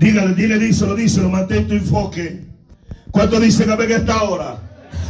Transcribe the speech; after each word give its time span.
Dígale, 0.00 0.34
dile, 0.34 0.58
díselo, 0.58 0.94
díselo, 0.96 1.28
mantén 1.28 1.68
tu 1.68 1.74
enfoque. 1.74 2.40
¿Cuánto 3.10 3.38
dicen 3.38 3.68
amén 3.68 3.92
esta 3.92 4.22
hora? 4.22 4.56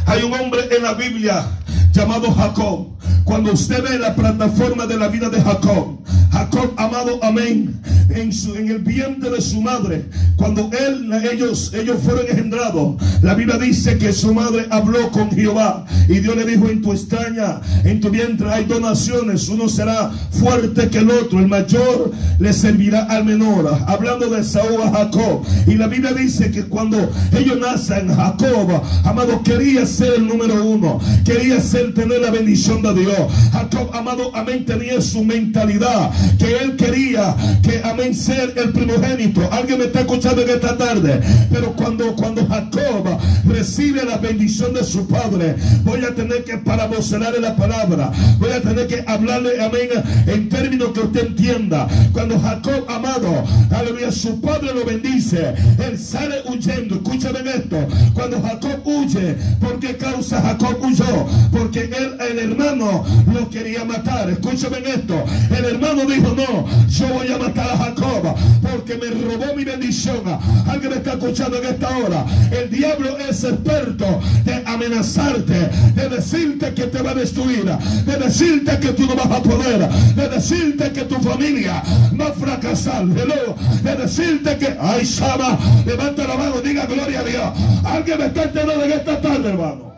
Hay 0.05 0.21
un 0.21 0.33
hombre 0.33 0.67
en 0.69 0.83
la 0.83 0.93
Biblia 0.95 1.47
llamado 1.93 2.29
Jacob. 2.33 2.99
Cuando 3.23 3.53
usted 3.53 3.81
ve 3.81 3.97
la 3.97 4.13
plataforma 4.13 4.85
de 4.85 4.97
la 4.97 5.07
vida 5.07 5.29
de 5.29 5.41
Jacob, 5.41 6.03
Jacob, 6.31 6.73
amado, 6.77 7.19
amén, 7.21 7.79
en, 8.09 8.31
su, 8.31 8.55
en 8.55 8.69
el 8.69 8.79
vientre 8.79 9.29
de 9.29 9.41
su 9.41 9.61
madre, 9.61 10.05
cuando 10.35 10.69
él, 10.71 11.11
ellos, 11.31 11.73
ellos 11.73 11.97
fueron 12.03 12.25
engendrados, 12.27 12.95
la 13.21 13.33
Biblia 13.33 13.57
dice 13.57 13.97
que 13.97 14.13
su 14.13 14.33
madre 14.33 14.65
habló 14.69 15.11
con 15.11 15.29
Jehová 15.31 15.85
y 16.07 16.19
Dios 16.19 16.35
le 16.35 16.45
dijo, 16.45 16.69
en 16.69 16.81
tu 16.81 16.93
extraña, 16.93 17.61
en 17.83 17.99
tu 17.99 18.09
vientre 18.09 18.49
hay 18.49 18.65
dos 18.65 18.81
naciones, 18.81 19.49
uno 19.49 19.67
será 19.67 20.11
fuerte 20.31 20.89
que 20.89 20.99
el 20.99 21.11
otro, 21.11 21.39
el 21.39 21.47
mayor 21.47 22.11
le 22.39 22.53
servirá 22.53 23.03
al 23.03 23.25
menor, 23.25 23.77
hablando 23.87 24.29
de 24.29 24.43
Saúl 24.43 24.81
a 24.81 24.91
Jacob. 24.91 25.43
Y 25.67 25.75
la 25.75 25.87
Biblia 25.87 26.13
dice 26.13 26.51
que 26.51 26.63
cuando 26.63 27.11
ellos 27.37 27.59
nacen, 27.59 28.13
Jacob, 28.13 28.81
amado, 29.03 29.41
quería 29.43 29.85
ser 29.85 30.13
el 30.15 30.27
número 30.27 30.63
uno, 30.63 30.99
quería 31.23 31.59
ser 31.59 31.93
tener 31.93 32.21
la 32.21 32.31
bendición 32.31 32.81
de 32.81 32.93
Dios. 32.93 33.19
Jacob, 33.51 33.89
amado, 33.93 34.35
amén, 34.35 34.65
tenía 34.65 35.01
su 35.01 35.23
mentalidad 35.23 36.11
que 36.37 36.57
él 36.57 36.75
quería 36.75 37.35
que, 37.61 37.81
amén, 37.83 38.15
ser 38.15 38.53
el 38.55 38.71
primogénito. 38.71 39.47
Alguien 39.51 39.79
me 39.79 39.85
está 39.85 40.01
escuchando 40.01 40.41
en 40.41 40.49
esta 40.49 40.77
tarde. 40.77 41.21
Pero 41.51 41.73
cuando, 41.73 42.15
cuando 42.15 42.45
Jacob 42.47 43.19
recibe 43.45 44.03
la 44.03 44.17
bendición 44.17 44.73
de 44.73 44.83
su 44.83 45.07
padre, 45.07 45.55
voy 45.83 46.03
a 46.03 46.13
tener 46.15 46.43
que 46.43 46.57
parabocelarle 46.57 47.39
la 47.39 47.55
palabra. 47.55 48.11
Voy 48.39 48.51
a 48.51 48.61
tener 48.61 48.87
que 48.87 49.03
hablarle, 49.07 49.61
amén, 49.61 49.89
en 50.27 50.49
términos 50.49 50.89
que 50.93 51.01
usted 51.01 51.27
entienda. 51.27 51.87
Cuando 52.13 52.39
Jacob, 52.39 52.85
amado, 52.89 53.43
aleluya, 53.71 54.11
su 54.11 54.39
padre 54.41 54.73
lo 54.73 54.85
bendice, 54.85 55.53
él 55.79 55.97
sale 55.97 56.41
huyendo. 56.45 56.95
Escúchame 56.95 57.39
esto. 57.49 57.87
Cuando 58.13 58.41
Jacob 58.41 58.81
huye, 58.85 59.35
¿por 59.59 59.79
qué 59.79 59.97
causa 59.97 60.41
Jacob 60.41 60.77
huyó? 60.81 61.27
Porque 61.51 61.81
él, 61.81 62.17
el 62.29 62.39
hermano, 62.39 63.05
lo 63.33 63.49
quería 63.49 63.85
matar. 63.85 64.29
Escúchame 64.29 64.77
esto. 64.79 65.23
El 65.55 65.65
hermano 65.65 66.05
dijo, 66.15 66.33
no, 66.35 66.65
yo 66.87 67.07
voy 67.07 67.31
a 67.31 67.37
matar 67.37 67.69
a 67.69 67.77
Jacob 67.77 68.35
porque 68.61 68.95
me 68.95 69.09
robó 69.09 69.55
mi 69.55 69.63
bendición. 69.63 70.21
Alguien 70.67 70.91
me 70.91 70.97
está 70.97 71.13
escuchando 71.13 71.57
en 71.57 71.65
esta 71.65 71.97
hora. 71.97 72.25
El 72.51 72.69
diablo 72.69 73.17
es 73.17 73.43
experto 73.43 74.19
de 74.45 74.63
amenazarte, 74.65 75.69
de 75.95 76.09
decirte 76.09 76.73
que 76.73 76.83
te 76.87 77.01
va 77.01 77.11
a 77.11 77.15
destruir, 77.15 77.65
de 77.65 78.17
decirte 78.17 78.79
que 78.79 78.89
tú 78.89 79.05
no 79.05 79.15
vas 79.15 79.31
a 79.31 79.41
poder, 79.41 79.89
de 79.89 80.29
decirte 80.29 80.91
que 80.91 81.03
tu 81.03 81.15
familia 81.15 81.83
va 82.19 82.27
a 82.27 82.33
fracasar, 82.33 83.05
de 83.05 83.95
decirte 83.95 84.57
que, 84.57 84.77
ay, 84.79 85.05
Sama, 85.05 85.57
levanta 85.85 86.27
la 86.27 86.35
mano, 86.35 86.61
diga 86.61 86.85
gloria 86.85 87.19
a 87.19 87.23
Dios. 87.23 87.51
Alguien 87.83 88.17
me 88.19 88.25
está 88.27 88.43
entendiendo 88.43 88.83
en 88.85 88.91
esta 88.91 89.21
tarde, 89.21 89.49
hermano. 89.49 89.93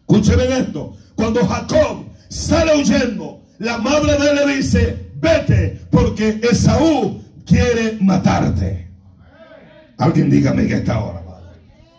Escúcheme 0.00 0.58
esto. 0.58 0.96
Cuando 1.14 1.46
Jacob 1.46 2.04
sale 2.28 2.76
huyendo, 2.76 3.39
la 3.60 3.76
madre 3.76 4.16
de 4.16 4.30
él 4.30 4.36
le 4.46 4.56
dice, 4.56 5.10
vete 5.20 5.82
porque 5.90 6.40
Esaú 6.50 7.22
quiere 7.44 7.98
matarte. 8.00 8.88
Alguien 9.98 10.30
dígame 10.30 10.66
que 10.66 10.76
está 10.76 10.94
ahora, 10.94 11.20
amado. 11.20 11.52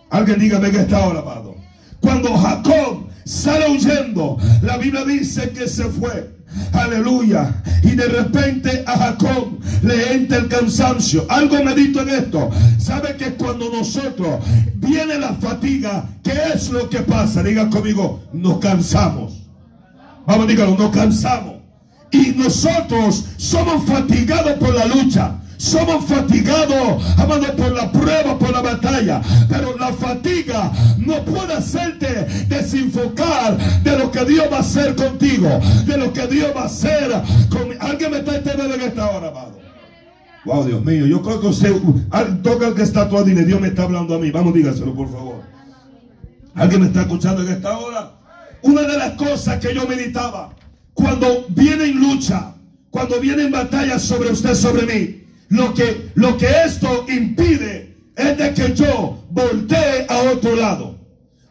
Alguien 0.10 0.40
dígame 0.40 0.72
que 0.72 0.80
está 0.80 1.04
ahora, 1.04 1.20
amado. 1.20 1.56
Cuando 2.00 2.36
Jacob 2.36 3.08
sale 3.26 3.70
huyendo, 3.70 4.40
la 4.64 4.78
Biblia 4.78 5.06
dice 5.06 5.52
que 5.52 5.68
se 5.68 5.84
fue. 5.84 6.36
Aleluya. 6.74 7.62
Y 7.84 7.92
de 7.92 8.08
repente 8.08 8.84
a 8.88 8.98
Jacob 8.98 9.60
le 9.84 10.14
entra 10.14 10.40
el 10.40 10.48
cansancio. 10.48 11.28
Algo 11.30 11.64
medito 11.64 12.02
en 12.02 12.10
esto. 12.10 12.50
¿Sabe 12.80 13.16
que 13.18 13.36
cuando 13.36 13.70
nosotros 13.72 14.44
viene 14.78 15.20
la 15.20 15.34
fatiga, 15.34 16.10
qué 16.24 16.34
es 16.56 16.72
lo 16.72 16.90
que 16.90 17.02
pasa? 17.02 17.44
Diga 17.44 17.70
conmigo, 17.70 18.24
nos 18.34 18.58
cansamos. 18.58 19.41
Vamos, 20.26 20.48
dígalo, 20.48 20.78
nos 20.78 20.92
cansamos. 20.92 21.56
Y 22.12 22.34
nosotros 22.36 23.26
somos 23.38 23.86
fatigados 23.86 24.54
por 24.54 24.74
la 24.74 24.86
lucha. 24.86 25.38
Somos 25.58 26.06
fatigados, 26.06 27.04
amado, 27.20 27.56
por 27.56 27.72
la 27.72 27.92
prueba, 27.92 28.38
por 28.38 28.52
la 28.52 28.62
batalla. 28.62 29.22
Pero 29.48 29.78
la 29.78 29.94
fatiga 29.94 30.72
no 30.98 31.24
puede 31.24 31.54
hacerte 31.54 32.26
desenfocar 32.48 33.58
de 33.84 33.98
lo 33.98 34.12
que 34.12 34.26
Dios 34.26 34.46
va 34.52 34.58
a 34.58 34.62
hacer 34.62 34.96
contigo. 34.96 35.48
De 35.86 35.98
lo 35.98 36.12
que 36.12 36.26
Dios 36.26 36.52
va 36.56 36.64
a 36.64 36.66
hacer 36.66 37.12
con... 37.50 37.70
Alguien 37.80 38.10
me 38.10 38.18
está 38.18 38.38
entendiendo 38.38 38.74
en 38.74 38.82
esta 38.82 39.12
hora, 39.12 39.28
amado. 39.28 39.60
Wow, 40.46 40.66
Dios 40.66 40.84
mío, 40.84 41.06
yo 41.06 41.22
creo 41.22 41.40
que 41.40 41.48
usted, 41.48 41.76
toca 42.42 42.70
el 42.70 42.74
que 42.74 42.82
está 42.82 43.08
todo 43.08 43.28
y 43.30 43.36
Dios 43.36 43.62
me 43.62 43.68
está 43.68 43.84
hablando 43.84 44.16
a 44.16 44.18
mí. 44.18 44.32
Vamos, 44.32 44.56
dígaselo, 44.56 44.96
por 44.96 45.12
favor. 45.12 45.42
¿Alguien 46.56 46.82
me 46.82 46.88
está 46.88 47.02
escuchando 47.02 47.44
en 47.44 47.50
esta 47.50 47.78
hora? 47.78 48.21
Una 48.64 48.82
de 48.84 48.98
las 48.98 49.12
cosas 49.14 49.60
que 49.60 49.74
yo 49.74 49.88
meditaba, 49.88 50.54
cuando 50.94 51.46
viene 51.50 51.86
en 51.86 52.00
lucha, 52.00 52.54
cuando 52.90 53.20
viene 53.20 53.44
en 53.44 53.52
batalla 53.52 53.98
sobre 53.98 54.32
usted, 54.32 54.54
sobre 54.54 54.86
mí, 54.86 55.24
lo 55.50 55.74
que, 55.74 56.12
lo 56.16 56.38
que 56.38 56.48
esto 56.66 57.06
impide 57.10 57.98
es 58.16 58.38
de 58.38 58.54
que 58.54 58.74
yo 58.74 59.24
voltee 59.30 60.06
a 60.08 60.32
otro 60.32 60.56
lado. 60.56 60.98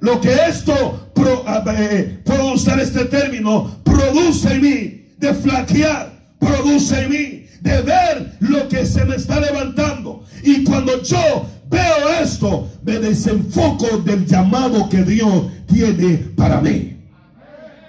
Lo 0.01 0.21
que 0.21 0.35
esto, 0.49 1.11
pro, 1.15 1.45
eh, 1.77 2.23
usar 2.55 2.81
este 2.81 3.05
término, 3.07 3.83
produce 3.85 4.55
en 4.55 4.63
mí, 4.63 5.05
de 5.19 5.35
flaquear, 5.35 6.13
produce 6.39 7.03
en 7.03 7.11
mí, 7.11 7.47
de 7.61 7.83
ver 7.83 8.37
lo 8.41 8.69
que 8.69 8.87
se 8.87 9.05
me 9.05 9.17
está 9.17 9.41
levantando. 9.41 10.25
Y 10.43 10.65
cuando 10.65 11.03
yo 11.03 11.47
veo 11.69 12.09
esto, 12.23 12.71
me 12.83 12.99
desenfoco 12.99 13.99
del 13.99 14.27
llamado 14.27 14.89
que 14.89 15.03
Dios 15.03 15.47
tiene 15.67 16.17
para 16.37 16.61
mí. 16.61 16.90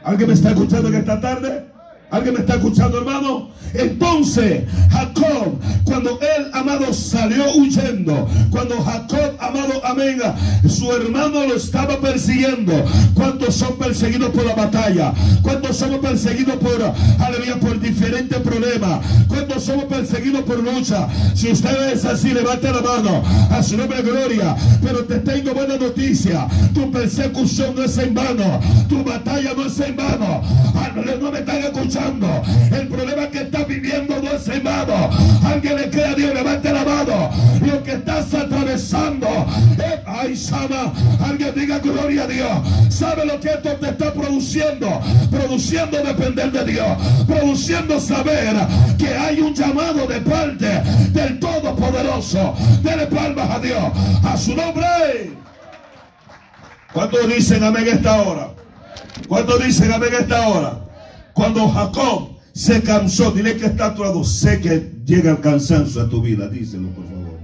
¿Alguien 0.04 0.30
me 0.30 0.34
está 0.34 0.50
escuchando 0.50 0.90
en 0.90 0.96
esta 0.96 1.20
tarde? 1.22 1.71
¿Alguien 2.12 2.34
me 2.34 2.42
está 2.42 2.56
escuchando, 2.56 2.98
hermano? 2.98 3.50
Entonces, 3.74 4.64
Jacob, 4.92 5.58
cuando 5.86 6.20
él, 6.20 6.48
amado, 6.52 6.94
salió 6.94 7.56
huyendo, 7.56 8.28
cuando 8.50 8.82
Jacob, 8.84 9.38
amado, 9.40 9.82
amén, 9.86 10.20
su 10.68 10.92
hermano 10.92 11.48
lo 11.48 11.56
estaba 11.56 11.98
persiguiendo. 12.02 12.74
¿Cuántos 13.14 13.56
son 13.56 13.78
perseguidos 13.78 14.32
por 14.32 14.46
la 14.46 14.56
batalla? 14.56 15.14
¿Cuántos 15.42 15.78
somos 15.78 16.00
perseguidos 16.00 16.58
por, 16.58 16.82
aleluya, 17.26 17.58
por 17.62 17.80
diferentes 17.80 18.38
problemas? 18.40 19.06
¿Cuántos 19.30 19.64
somos 19.64 19.86
perseguidos 19.86 20.42
por 20.44 20.62
lucha? 20.62 21.08
Si 21.34 21.50
usted 21.50 21.94
es 21.94 22.04
así, 22.04 22.32
levante 22.32 22.70
la 22.74 22.82
mano 22.82 23.24
a 23.50 23.64
su 23.64 23.78
nombre 23.78 24.02
de 24.02 24.12
gloria. 24.12 24.56
Pero 24.84 25.06
te 25.06 25.20
tengo 25.20 25.54
buena 25.54 25.78
noticia. 25.78 26.46
Tu 26.74 26.92
persecución 26.92 27.74
no 27.74 27.84
es 27.84 27.98
en 27.98 28.14
vano. 28.14 28.60
Tu 28.90 29.02
batalla 29.02 29.54
no 29.56 29.66
es 29.66 29.80
en 29.80 29.96
vano. 29.96 30.42
No 31.22 31.32
me 31.32 31.40
están 31.40 31.58
escuchando. 31.58 32.01
El 32.72 32.88
problema 32.88 33.28
que 33.28 33.42
estás 33.42 33.68
viviendo 33.68 34.20
no 34.22 34.32
es 34.32 34.48
en 34.48 34.64
vano. 34.64 35.10
Alguien 35.46 35.76
le 35.76 35.90
cree 35.90 36.06
a 36.06 36.16
Dios, 36.16 36.34
levante 36.34 36.74
la 36.74 36.84
mano. 36.84 37.30
Lo 37.62 37.84
que 37.84 37.92
estás 37.92 38.34
atravesando. 38.34 39.28
Eh, 39.78 40.02
ay, 40.06 40.36
Sama. 40.36 40.94
Alguien 41.24 41.54
diga 41.54 41.80
gloria 41.80 42.24
a 42.24 42.28
Dios. 42.28 42.52
¿Sabe 42.90 43.26
lo 43.26 43.40
que 43.40 43.50
esto 43.50 43.70
te 43.76 43.90
está 43.90 44.14
produciendo? 44.14 45.00
Produciendo 45.30 46.04
depender 46.04 46.52
de 46.52 46.66
Dios. 46.66 46.98
Produciendo 47.28 48.00
saber 48.00 48.56
que 48.98 49.08
hay 49.16 49.40
un 49.40 49.54
llamado 49.54 50.08
de 50.08 50.22
parte 50.22 50.82
del 51.12 51.40
Todopoderoso. 51.40 52.56
Dele 52.82 53.06
palmas 53.08 53.50
a 53.50 53.60
Dios. 53.60 53.84
A 54.24 54.36
su 54.38 54.56
nombre. 54.56 55.32
¿Cuántos 56.94 57.28
dicen 57.28 57.64
amén 57.64 57.86
esta 57.88 58.22
hora? 58.22 58.50
¿Cuántos 59.28 59.64
dicen 59.64 59.94
amén 59.94 60.14
esta 60.20 60.48
hora? 60.48 60.91
Cuando 61.42 61.68
Jacob 61.70 62.30
se 62.54 62.84
cansó, 62.84 63.32
dile 63.32 63.58
que 63.58 63.66
está 63.66 63.88
a 63.88 64.24
sé 64.24 64.62
que 64.62 64.92
llega 65.04 65.32
el 65.32 65.40
cansancio 65.40 66.04
a 66.04 66.08
tu 66.08 66.22
vida, 66.22 66.48
díselo 66.48 66.90
por 66.90 67.04
favor. 67.04 67.40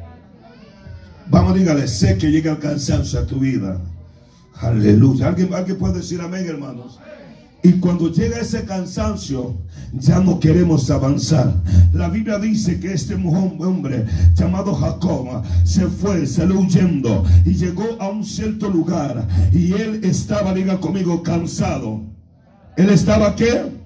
Vamos, 1.32 1.56
dígale, 1.56 1.88
sé 1.88 2.16
que 2.16 2.30
llega 2.30 2.52
el 2.52 2.60
cansancio 2.60 3.22
a 3.22 3.26
tu 3.26 3.40
vida. 3.40 3.82
Aleluya. 4.54 5.30
¿Alguien, 5.30 5.52
¿Alguien 5.52 5.80
puede 5.80 5.96
decir 5.96 6.22
amén, 6.22 6.46
hermanos? 6.48 7.00
Y 7.64 7.72
cuando 7.80 8.12
llega 8.12 8.40
ese 8.40 8.66
cansancio, 8.66 9.56
ya 9.94 10.20
no 10.20 10.40
queremos 10.40 10.92
avanzar. 10.92 11.56
La 11.92 12.08
Biblia 12.08 12.38
dice 12.38 12.80
que 12.80 12.94
este 12.94 13.16
hombre 13.16 14.06
llamado 14.36 14.76
Jacob 14.76 15.42
se 15.64 15.88
fue, 15.88 16.28
salió 16.28 16.60
huyendo 16.60 17.26
y 17.46 17.56
llegó 17.56 17.98
a 18.00 18.10
un 18.10 18.24
cierto 18.24 18.70
lugar. 18.70 19.28
Y 19.52 19.74
él 19.74 20.02
estaba, 20.04 20.54
diga 20.54 20.80
conmigo, 20.80 21.24
cansado. 21.24 22.04
Él 22.76 22.92
estaba 22.92 23.36
qué? 23.36 23.77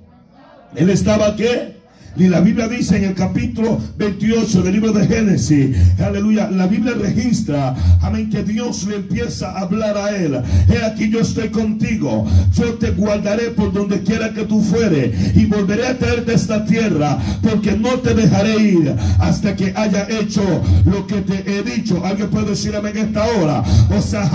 Él 0.76 0.90
estaba 0.90 1.36
qué? 1.36 1.71
Y 2.18 2.28
la 2.28 2.42
Biblia 2.42 2.68
dice 2.68 2.98
en 2.98 3.06
el 3.06 3.14
capítulo 3.14 3.80
28 3.98 4.64
del 4.64 4.74
libro 4.74 4.92
de 4.92 5.08
Génesis, 5.08 5.78
aleluya, 6.00 6.52
la 6.52 6.68
Biblia 6.68 6.94
registra, 6.94 7.74
amén, 8.02 8.30
que 8.30 8.44
Dios 8.44 8.84
le 8.84 8.98
empieza 8.98 9.52
a 9.52 9.62
hablar 9.62 9.98
a 9.98 10.16
él. 10.16 10.42
He 10.70 10.84
aquí 10.84 11.10
yo 11.10 11.22
estoy 11.22 11.50
contigo, 11.50 12.28
yo 12.54 12.74
te 12.74 12.92
guardaré 12.92 13.52
por 13.52 13.72
donde 13.72 14.02
quiera 14.02 14.34
que 14.34 14.44
tú 14.44 14.62
fuere 14.62 15.14
y 15.36 15.46
volveré 15.46 15.88
a 15.88 15.98
traerte 15.98 16.34
esta 16.34 16.66
tierra, 16.66 17.18
porque 17.42 17.78
no 17.78 18.00
te 18.00 18.14
dejaré 18.14 18.62
ir 18.62 18.94
hasta 19.20 19.56
que 19.56 19.74
haya 19.76 20.06
hecho 20.10 20.44
lo 20.86 21.08
que 21.08 21.22
te 21.22 21.44
he 21.50 21.64
dicho. 21.64 22.06
Alguien 22.06 22.30
puede 22.30 22.52
decir 22.52 22.76
amén 22.76 22.98
esta 22.98 23.26
hora. 23.26 23.64
O 23.90 24.02
sea, 24.02 24.30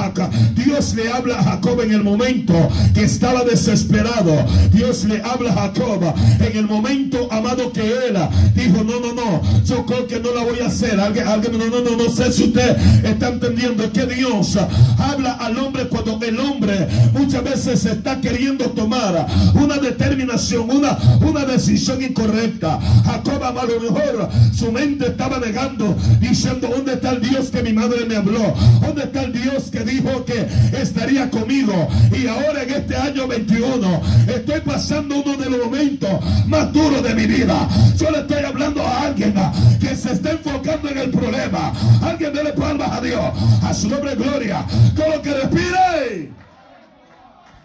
Dios 0.55 0.95
le 0.95 1.11
habla 1.13 1.39
a 1.39 1.43
Jacob 1.43 1.81
en 1.83 1.93
el 1.93 2.03
momento 2.03 2.55
que 2.95 3.05
estaba 3.05 3.45
desesperado. 3.45 4.47
Dios 4.73 5.05
le 5.05 5.21
habla 5.23 5.53
a 5.53 5.55
Jacob 5.55 6.15
en 6.41 6.57
el 6.57 6.67
momento, 6.67 7.29
amado, 7.31 7.66
que 7.73 7.81
él 7.81 8.17
dijo, 8.55 8.85
no, 8.85 9.01
no, 9.01 9.13
no, 9.13 9.43
yo 9.65 9.85
creo 9.87 10.07
que 10.07 10.21
no 10.21 10.33
la 10.33 10.45
voy 10.45 10.61
a 10.61 10.67
hacer. 10.67 10.99
Alguien, 11.01 11.27
alguien, 11.27 11.59
no, 11.59 11.67
no, 11.67 11.81
no, 11.81 11.97
no 11.97 12.11
sé 12.11 12.33
si 12.33 12.45
usted 12.45 12.77
está 13.05 13.29
entendiendo 13.29 13.91
que 13.93 14.07
Dios 14.07 14.57
habla 14.99 15.33
al 15.33 15.57
hombre 15.59 15.89
cuando 15.89 16.19
el 16.23 16.39
hombre 16.39 16.89
muchas 17.13 17.45
veces 17.45 17.85
está 17.85 18.21
queriendo 18.21 18.67
tomar 18.71 19.27
una 19.55 19.77
determinación, 19.79 20.71
una, 20.71 20.99
una 21.21 21.45
decisión 21.45 22.03
incorrecta. 22.03 22.79
Jacob 23.05 23.43
a 23.45 23.65
lo 23.65 23.81
mejor 23.81 24.29
su 24.53 24.73
mente 24.73 25.07
estaba 25.07 25.39
negando, 25.39 25.97
diciendo, 26.21 26.69
¿dónde 26.75 26.95
está 26.95 27.11
el 27.11 27.21
Dios 27.21 27.51
que 27.51 27.63
mi 27.63 27.73
madre 27.73 28.05
me 28.07 28.17
habló? 28.17 28.55
¿Dónde 28.81 29.05
está 29.05 29.23
el 29.23 29.33
Dios 29.33 29.65
que 29.71 29.81
dijo 29.81 30.25
que 30.25 30.47
estaría 30.81 31.31
conmigo? 31.31 31.89
Y 32.13 32.27
ahora 32.27 32.63
en 32.63 32.71
este 32.71 32.97
año 32.97 33.27
21 33.27 34.01
estoy 34.27 34.61
pasando 34.61 35.23
uno 35.25 35.37
de 35.37 35.51
los 35.51 35.65
momentos 35.65 36.11
más 36.47 36.73
duros 36.73 37.03
de 37.03 37.15
mi 37.15 37.27
vida. 37.27 37.56
Yo 37.97 38.11
le 38.11 38.21
estoy 38.21 38.45
hablando 38.45 38.83
a 38.83 39.03
alguien 39.03 39.35
que 39.81 39.97
se 39.97 40.13
está 40.13 40.33
enfocando 40.33 40.89
en 40.89 40.99
el 40.99 41.11
problema. 41.11 41.73
Alguien 42.03 42.33
dele 42.33 42.53
palmas 42.53 42.91
a 42.93 43.01
Dios. 43.01 43.25
A 43.63 43.75
su 43.75 43.89
nombre 43.89 44.15
gloria. 44.15 44.65
Todo 44.95 45.17
lo 45.17 45.23
que 45.23 45.35
respire. 45.35 46.33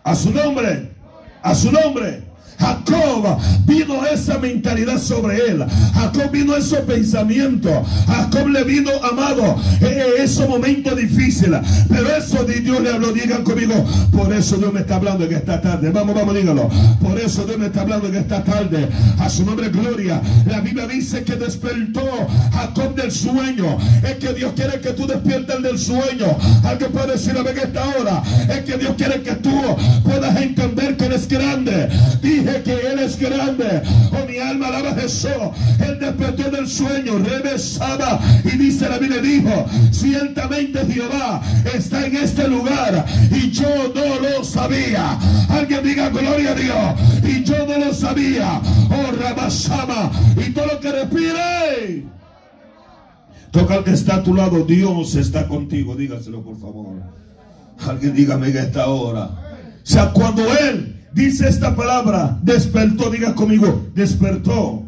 A 0.04 0.16
su 0.16 0.32
nombre. 0.32 0.92
A 1.44 1.56
su 1.56 1.72
nombre. 1.72 2.31
Jacob 2.62 3.40
vino 3.66 4.06
esa 4.06 4.38
mentalidad 4.38 5.00
sobre 5.02 5.38
él. 5.50 5.66
Jacob 5.94 6.32
vino 6.32 6.56
esos 6.56 6.80
pensamientos. 6.82 7.74
Jacob 8.06 8.48
le 8.50 8.64
vino, 8.64 8.92
amado, 9.04 9.58
esos 10.20 10.48
momentos 10.48 10.96
difíciles. 10.96 11.60
Pero 11.90 12.16
eso 12.16 12.44
de 12.44 12.60
Dios 12.62 12.82
le 12.82 12.92
habló. 12.92 13.12
Digan 13.12 13.44
conmigo, 13.44 13.74
por 14.12 14.32
eso 14.32 14.58
Dios 14.58 14.72
me 14.72 14.82
está 14.82 14.96
hablando 14.98 15.26
en 15.26 15.34
esta 15.34 15.60
tarde. 15.60 15.90
Vamos, 15.90 16.16
vamos, 16.16 16.36
dígalo. 16.36 16.70
Por 17.02 17.20
eso 17.20 17.46
Dios 17.46 17.58
me 17.58 17.66
está 17.66 17.82
hablando 17.82 18.08
en 18.08 18.16
esta 18.16 18.44
tarde. 18.44 18.88
A 19.20 19.30
su 19.30 19.44
nombre, 19.44 19.70
gloria. 19.70 20.22
La 20.46 20.62
Biblia 20.62 20.86
dice 20.88 21.24
que 21.24 21.36
despertó 21.36 22.28
Jacob 22.54 22.96
del 22.96 23.12
sueño. 23.12 23.78
Es 24.04 24.16
que 24.16 24.34
Dios 24.34 24.54
quiere 24.56 24.80
que 24.80 24.92
tú 24.92 25.08
despiertes 25.08 25.62
del 25.64 25.80
sueño. 25.80 26.38
Alguien 26.64 26.92
puede 26.92 27.14
decir 27.14 27.36
a 27.36 27.42
esta 27.50 27.88
hora. 27.98 28.24
Es 28.50 28.60
que 28.62 28.78
Dios 28.78 28.94
quiere 28.98 29.22
que 29.22 29.34
tú 29.34 29.52
puedas 30.04 30.40
entender 30.40 30.96
que 30.96 31.06
eres 31.06 31.28
grande. 31.28 31.90
Dije 32.22 32.51
que 32.60 32.74
Él 32.74 33.00
es 33.00 33.18
grande. 33.20 33.82
Oh, 34.12 34.28
mi 34.28 34.38
alma 34.38 34.68
alaba 34.68 34.92
a 34.92 34.96
Jesús. 34.96 35.32
Él 35.80 36.00
despertó 36.00 36.50
del 36.50 36.68
sueño, 36.68 37.18
regresaba 37.20 38.20
y 38.44 38.58
dice 38.58 38.90
la 38.90 38.98
Biblia, 38.98 39.22
dijo, 39.22 39.66
ciertamente 39.92 40.86
Jehová 40.86 41.42
está 41.74 42.06
en 42.06 42.16
este 42.16 42.48
lugar 42.48 43.06
y 43.32 43.52
yo 43.52 43.92
no 43.96 44.20
lo 44.20 44.44
sabía. 44.44 45.18
Alguien 45.50 45.84
diga 45.84 46.10
gloria 46.10 46.52
a 46.52 46.56
Dios. 46.56 47.24
Y 47.24 47.44
yo 47.44 47.66
no 47.66 47.86
lo 47.86 47.94
sabía. 47.94 48.62
Oh, 48.90 49.12
Rabasama. 49.20 50.12
Y 50.38 50.52
todo 50.52 50.66
lo 50.68 50.80
que 50.80 50.92
respire. 50.92 52.06
Toca 53.52 53.76
al 53.76 53.84
que 53.84 53.92
está 53.92 54.16
a 54.16 54.24
tu 54.24 54.34
lado. 54.34 54.66
Dios 54.66 55.16
está 55.16 55.48
contigo. 55.48 55.96
Dígaselo, 55.96 56.42
por 56.42 56.60
favor. 56.60 57.02
Alguien 57.88 58.14
dígame 58.14 58.52
que 58.52 58.60
esta 58.60 58.88
hora. 58.88 59.24
O 59.24 59.84
sea, 59.84 60.12
cuando 60.12 60.44
Él 60.58 61.01
Dice 61.14 61.48
esta 61.48 61.76
palabra, 61.76 62.40
despertó, 62.42 63.10
diga 63.10 63.36
conmigo, 63.36 63.90
despertó. 63.94 64.84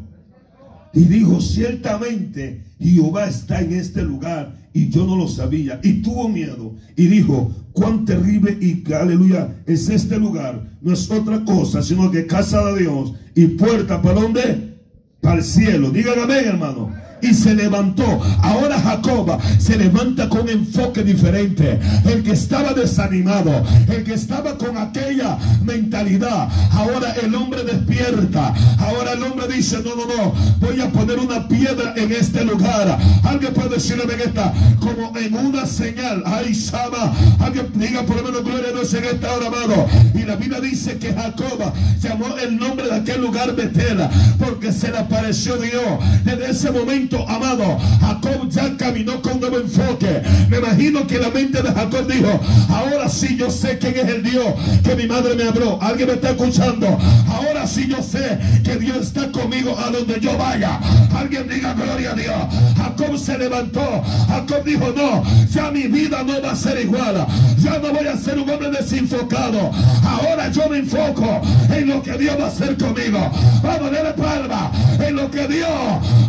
Y 0.94 1.02
dijo, 1.02 1.42
ciertamente 1.42 2.64
Jehová 2.80 3.28
está 3.28 3.62
en 3.62 3.74
este 3.74 4.04
lugar 4.04 4.56
y 4.74 4.90
yo 4.90 5.06
no 5.06 5.16
lo 5.16 5.28
sabía. 5.28 5.80
Y 5.84 6.02
tuvo 6.02 6.30
miedo 6.30 6.76
y 6.96 7.08
dijo, 7.08 7.52
cuán 7.74 8.06
terrible 8.06 8.58
y 8.62 8.84
aleluya 8.94 9.50
es 9.66 9.90
este 9.90 10.18
lugar. 10.18 10.78
No 10.82 10.94
es 10.94 11.10
otra 11.10 11.44
cosa, 11.44 11.82
sino 11.82 12.12
que 12.12 12.28
casa 12.28 12.64
de 12.66 12.82
Dios 12.82 13.14
y 13.36 13.48
puerta 13.48 14.02
para 14.02 14.22
dónde? 14.22 14.78
Para 15.20 15.38
el 15.38 15.44
cielo. 15.44 15.90
Digan 15.90 16.20
amén, 16.20 16.46
hermano 16.46 17.04
y 17.24 17.34
se 17.34 17.56
levantó. 17.56 18.22
Ahora 18.42 18.80
Jacob 18.80 19.40
se 19.58 19.78
levanta 19.78 20.30
con 20.30 20.48
enfoque 20.50 21.04
diferente. 21.04 21.80
El 22.06 22.22
que 22.24 22.32
estaba 22.32 22.74
desanimado, 22.74 23.64
el 23.88 24.04
que 24.04 24.14
estaba 24.14 24.58
con 24.58 24.78
aquella 24.78 25.38
mentalidad, 25.64 26.50
ahora 26.72 27.14
el 27.24 27.34
hombre 27.34 27.64
despierta. 27.64 28.54
Ahora 28.78 29.14
el 29.14 29.24
hombre 29.24 29.48
dice, 29.48 29.78
no, 29.84 29.96
no, 29.96 30.06
no, 30.06 30.34
voy 30.60 30.82
a 30.82 30.90
poner 30.90 31.20
una 31.20 31.48
piedra 31.48 31.94
en 31.96 32.12
este 32.12 32.44
lugar. 32.44 33.00
Alguien 33.24 33.54
puede 33.54 33.70
decirle 33.70 34.04
en 34.04 34.22
esta, 34.22 34.54
como 34.80 35.18
en 35.18 35.34
una 35.34 35.66
señal. 35.66 36.24
Ay, 36.26 36.54
Sama, 36.54 37.14
alguien 37.40 37.68
diga 37.76 38.04
por 38.04 38.18
lo 38.18 38.24
menos 38.24 38.44
gloria 38.44 38.70
a 38.70 38.74
Dios 38.74 38.94
en 38.94 39.06
esta 39.06 39.34
hora, 39.34 39.48
amado. 39.48 39.88
Y 40.14 40.24
la 40.24 40.36
Biblia 40.36 40.60
dice 40.60 40.98
que 40.98 41.14
Jacob 41.14 41.74
llamó 42.02 42.36
el 42.38 42.58
nombre 42.58 42.86
de 42.88 42.96
aquel 42.96 43.22
lugar 43.22 43.56
Betela, 43.56 44.10
porque 44.40 44.72
se 44.72 44.92
le 44.92 44.98
apareció 44.98 45.58
Dios. 45.58 45.84
Desde 46.26 46.52
ese 46.52 46.72
momento 46.72 47.13
amado, 47.28 47.78
Jacob 48.02 48.50
ya 48.50 48.76
caminó 48.78 49.22
con 49.22 49.40
nuevo 49.40 49.58
enfoque. 49.58 50.22
Me 50.50 50.58
imagino 50.58 51.06
que 51.08 51.20
la 51.20 51.30
mente 51.30 51.62
de 51.62 51.72
Jacob 51.72 52.08
dijo, 52.08 52.40
ahora 52.70 53.08
sí 53.10 53.38
yo 53.38 53.50
sé 53.50 53.78
quién 53.78 53.98
es 53.98 54.08
el 54.08 54.24
Dios 54.24 54.46
que 54.84 54.96
mi 54.96 55.06
madre 55.06 55.36
me 55.36 55.44
habló. 55.44 55.80
¿Alguien 55.82 56.08
me 56.08 56.14
está 56.16 56.32
escuchando? 56.32 56.98
Ahora 57.28 57.68
sí 57.68 57.88
yo 57.88 58.02
sé 58.02 58.40
que 58.64 58.76
Dios 58.78 58.98
está 58.98 59.32
conmigo 59.32 59.78
a 59.78 59.90
donde 59.92 60.20
yo 60.20 60.38
vaya. 60.38 60.80
Alguien 61.16 61.48
diga 61.48 61.74
gloria 61.74 62.12
a 62.12 62.16
Dios. 62.16 62.36
Jacob 62.78 63.18
se 63.18 63.38
levantó. 63.38 64.04
Jacob 64.28 64.64
dijo, 64.64 64.94
no, 64.96 65.24
ya 65.50 65.72
mi 65.72 65.84
vida 65.84 66.24
no 66.24 66.42
va 66.42 66.52
a 66.52 66.56
ser 66.56 66.80
igual. 66.82 67.26
Ya 67.60 67.80
no 67.80 67.94
voy 67.94 68.08
a 68.08 68.18
ser 68.18 68.40
un 68.40 68.50
hombre 68.50 68.72
desenfocado. 68.72 69.72
Ahora 70.04 70.50
yo 70.52 70.68
me 70.70 70.80
enfoco 70.80 71.42
en 71.70 71.88
lo 71.88 72.02
que 72.02 72.18
Dios 72.18 72.36
va 72.40 72.46
a 72.46 72.48
hacer 72.48 72.78
conmigo. 72.78 73.20
Vamos 73.62 73.88
a 73.88 73.92
darle 73.92 74.14
palma 74.14 74.72
en 75.00 75.16
lo 75.16 75.30
que 75.30 75.48
Dios, 75.48 75.70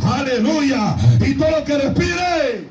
aleluya 0.05 0.63
y 1.20 1.34
todo 1.34 1.50
lo 1.50 1.64
que 1.64 1.78
respire 1.78 2.69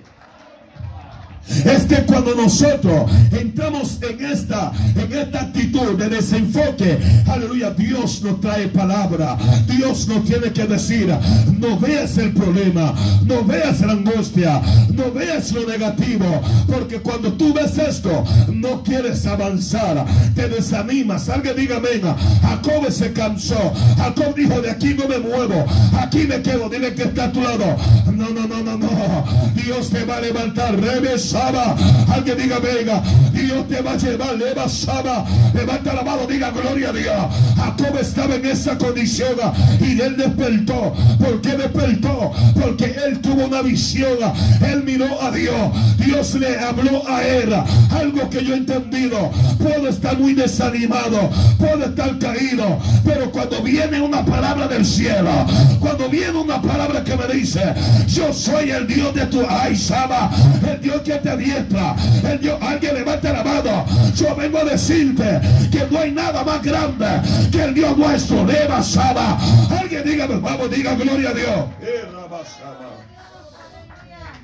es 1.65 1.83
que 1.83 2.03
cuando 2.05 2.35
nosotros 2.35 3.09
entramos 3.31 3.99
en 4.01 4.25
esta, 4.25 4.71
en 4.95 5.13
esta 5.13 5.41
actitud 5.41 5.97
de 5.97 6.09
desenfoque, 6.09 6.99
aleluya, 7.27 7.71
Dios 7.71 8.21
nos 8.21 8.41
trae 8.41 8.67
palabra. 8.67 9.37
Dios 9.67 10.07
nos 10.07 10.23
tiene 10.25 10.51
que 10.51 10.65
decir, 10.65 11.13
no 11.59 11.79
veas 11.79 12.17
el 12.17 12.33
problema, 12.33 12.93
no 13.25 13.43
veas 13.43 13.81
la 13.81 13.93
angustia, 13.93 14.61
no 14.93 15.11
veas 15.11 15.51
lo 15.51 15.67
negativo, 15.67 16.41
porque 16.67 16.97
cuando 16.97 17.33
tú 17.33 17.53
ves 17.53 17.77
esto, 17.77 18.23
no 18.51 18.83
quieres 18.83 19.25
avanzar, 19.25 20.05
te 20.35 20.47
desanimas. 20.49 21.29
Alguien 21.29 21.55
diga, 21.55 21.79
venga, 21.79 22.15
Jacob 22.41 22.91
se 22.91 23.13
cansó. 23.13 23.73
Jacob 23.97 24.35
dijo, 24.35 24.61
de 24.61 24.71
aquí 24.71 24.93
no 24.93 25.07
me 25.07 25.19
muevo, 25.19 25.65
aquí 25.97 26.19
me 26.27 26.41
quedo. 26.41 26.69
Dile 26.69 26.93
que 26.93 27.03
está 27.03 27.25
a 27.25 27.31
tu 27.31 27.41
lado. 27.41 27.75
No, 28.11 28.29
no, 28.29 28.47
no, 28.47 28.63
no, 28.63 28.77
no. 28.77 29.25
Dios 29.55 29.89
te 29.89 30.03
va 30.05 30.17
a 30.17 30.21
levantar. 30.21 30.79
Alguien 32.13 32.37
diga, 32.37 32.59
venga, 32.59 33.01
Dios 33.33 33.67
te 33.67 33.81
va 33.81 33.91
a 33.93 33.97
llevar, 33.97 34.35
leva. 34.35 34.65
Levanta 35.53 35.93
la 35.93 36.03
mano, 36.03 36.25
diga 36.27 36.51
gloria 36.51 36.89
a 36.89 36.93
Dios. 36.93 37.15
Jacob 37.55 37.97
estaba 37.99 38.35
en 38.35 38.45
esa 38.45 38.77
condición 38.77 39.35
y 39.79 39.99
él 39.99 40.17
despertó. 40.17 40.93
¿Por 41.19 41.41
qué 41.41 41.57
despertó? 41.57 42.31
Porque 42.61 42.95
él 43.05 43.19
tuvo 43.19 43.45
una 43.45 43.61
visión. 43.61 44.17
Él 44.65 44.83
miró 44.83 45.21
a 45.21 45.31
Dios. 45.31 45.71
Dios 45.97 46.35
le 46.35 46.59
habló 46.59 47.07
a 47.07 47.23
él. 47.23 47.53
Algo 47.91 48.29
que 48.29 48.43
yo 48.43 48.53
he 48.53 48.57
entendido. 48.57 49.31
Puedo 49.57 49.89
estar 49.89 50.17
muy 50.17 50.33
desanimado. 50.33 51.29
Puedo 51.57 51.85
estar 51.85 52.17
caído. 52.19 52.79
Pero 53.03 53.31
cuando 53.31 53.61
viene 53.61 54.01
una 54.01 54.25
palabra 54.25 54.67
del 54.67 54.85
cielo. 54.85 55.31
Cuando 55.79 56.09
viene 56.09 56.37
una 56.37 56.61
palabra 56.61 57.03
que 57.03 57.15
me 57.15 57.27
dice. 57.33 57.61
Yo 58.07 58.33
soy 58.33 58.71
el 58.71 58.87
Dios 58.87 59.13
de 59.13 59.25
tu 59.27 59.41
ay, 59.47 59.75
Saba. 59.75 60.31
El 60.69 60.81
Dios 60.81 61.01
que 61.01 61.13
diestra. 61.31 61.95
El 62.29 62.39
Dios, 62.39 62.57
alguien 62.61 62.95
levante 62.95 63.31
la 63.31 63.43
mano. 63.43 63.85
Yo 64.15 64.35
vengo 64.35 64.59
a 64.59 64.63
decirte 64.65 65.41
que 65.71 65.87
no 65.89 65.99
hay 65.99 66.11
nada 66.11 66.43
más 66.43 66.61
grande 66.61 67.07
que 67.51 67.63
el 67.63 67.73
Dios 67.73 67.97
nuestro. 67.97 68.45
Leva 68.45 68.81
Alguien 69.79 70.03
diga, 70.03 70.27
vamos, 70.27 70.69
diga 70.69 70.95
gloria 70.95 71.29
a 71.29 71.33
Dios. 71.33 73.02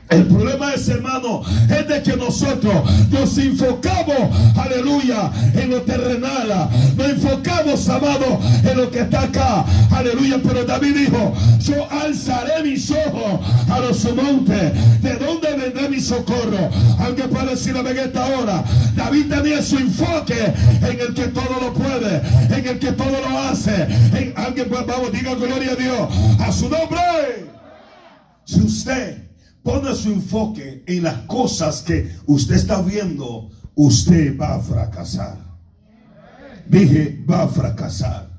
El 0.10 0.26
problema 0.26 0.74
es, 0.74 0.90
hermano, 0.90 1.44
es 1.70 1.88
de 1.88 2.02
que 2.02 2.18
nosotros 2.18 2.74
nos 3.12 3.38
enfocamos, 3.38 4.58
aleluya, 4.58 5.32
en 5.54 5.70
lo 5.70 5.84
terrenal. 5.84 6.70
Nos 6.98 7.10
enfocamos, 7.10 7.88
amado, 7.90 8.40
en 8.64 8.76
lo 8.76 8.90
que 8.90 9.02
está 9.02 9.22
acá. 9.22 9.64
Aleluya. 9.92 10.40
Pero 10.44 10.66
David 10.66 10.98
dijo, 10.98 11.34
yo 11.60 11.88
alzaré 11.92 12.64
mis 12.64 12.90
ojos 12.90 13.40
a 13.70 13.80
los 13.80 14.04
montes. 14.16 14.74
¿De 15.04 15.16
dónde 15.16 15.56
vendrá 15.56 15.88
mi 15.88 16.00
socorro? 16.00 16.72
Alguien 16.98 17.30
puede 17.30 17.52
decir 17.52 17.78
en 17.78 17.98
esta 17.98 18.26
hora. 18.26 18.64
David 18.96 19.28
tenía 19.30 19.62
su 19.62 19.78
enfoque 19.78 20.54
en 20.82 21.00
el 21.00 21.14
que 21.14 21.28
todo 21.28 21.60
lo 21.62 21.72
puede, 21.72 22.22
en 22.50 22.68
el 22.68 22.80
que 22.80 22.94
todo 22.94 23.12
lo 23.30 23.40
hace. 23.42 23.84
En, 23.84 24.34
alguien, 24.36 24.70
vamos, 24.72 25.12
diga 25.12 25.36
gloria 25.36 25.74
a 25.74 25.76
Dios. 25.76 26.10
A 26.40 26.52
su 26.52 26.68
nombre. 26.68 27.46
Si 28.46 28.60
usted 28.62 29.29
Pone 29.64 29.94
su 29.94 30.10
enfoque 30.12 30.84
en 30.88 31.04
las 31.04 31.20
cosas 31.22 31.82
que 31.82 32.16
usted 32.26 32.56
está 32.56 32.82
viendo, 32.82 33.50
usted 33.76 34.38
va 34.40 34.56
a 34.56 34.60
fracasar. 34.60 35.38
Dije, 36.68 37.24
va 37.30 37.44
a 37.44 37.48
fracasar. 37.48 38.30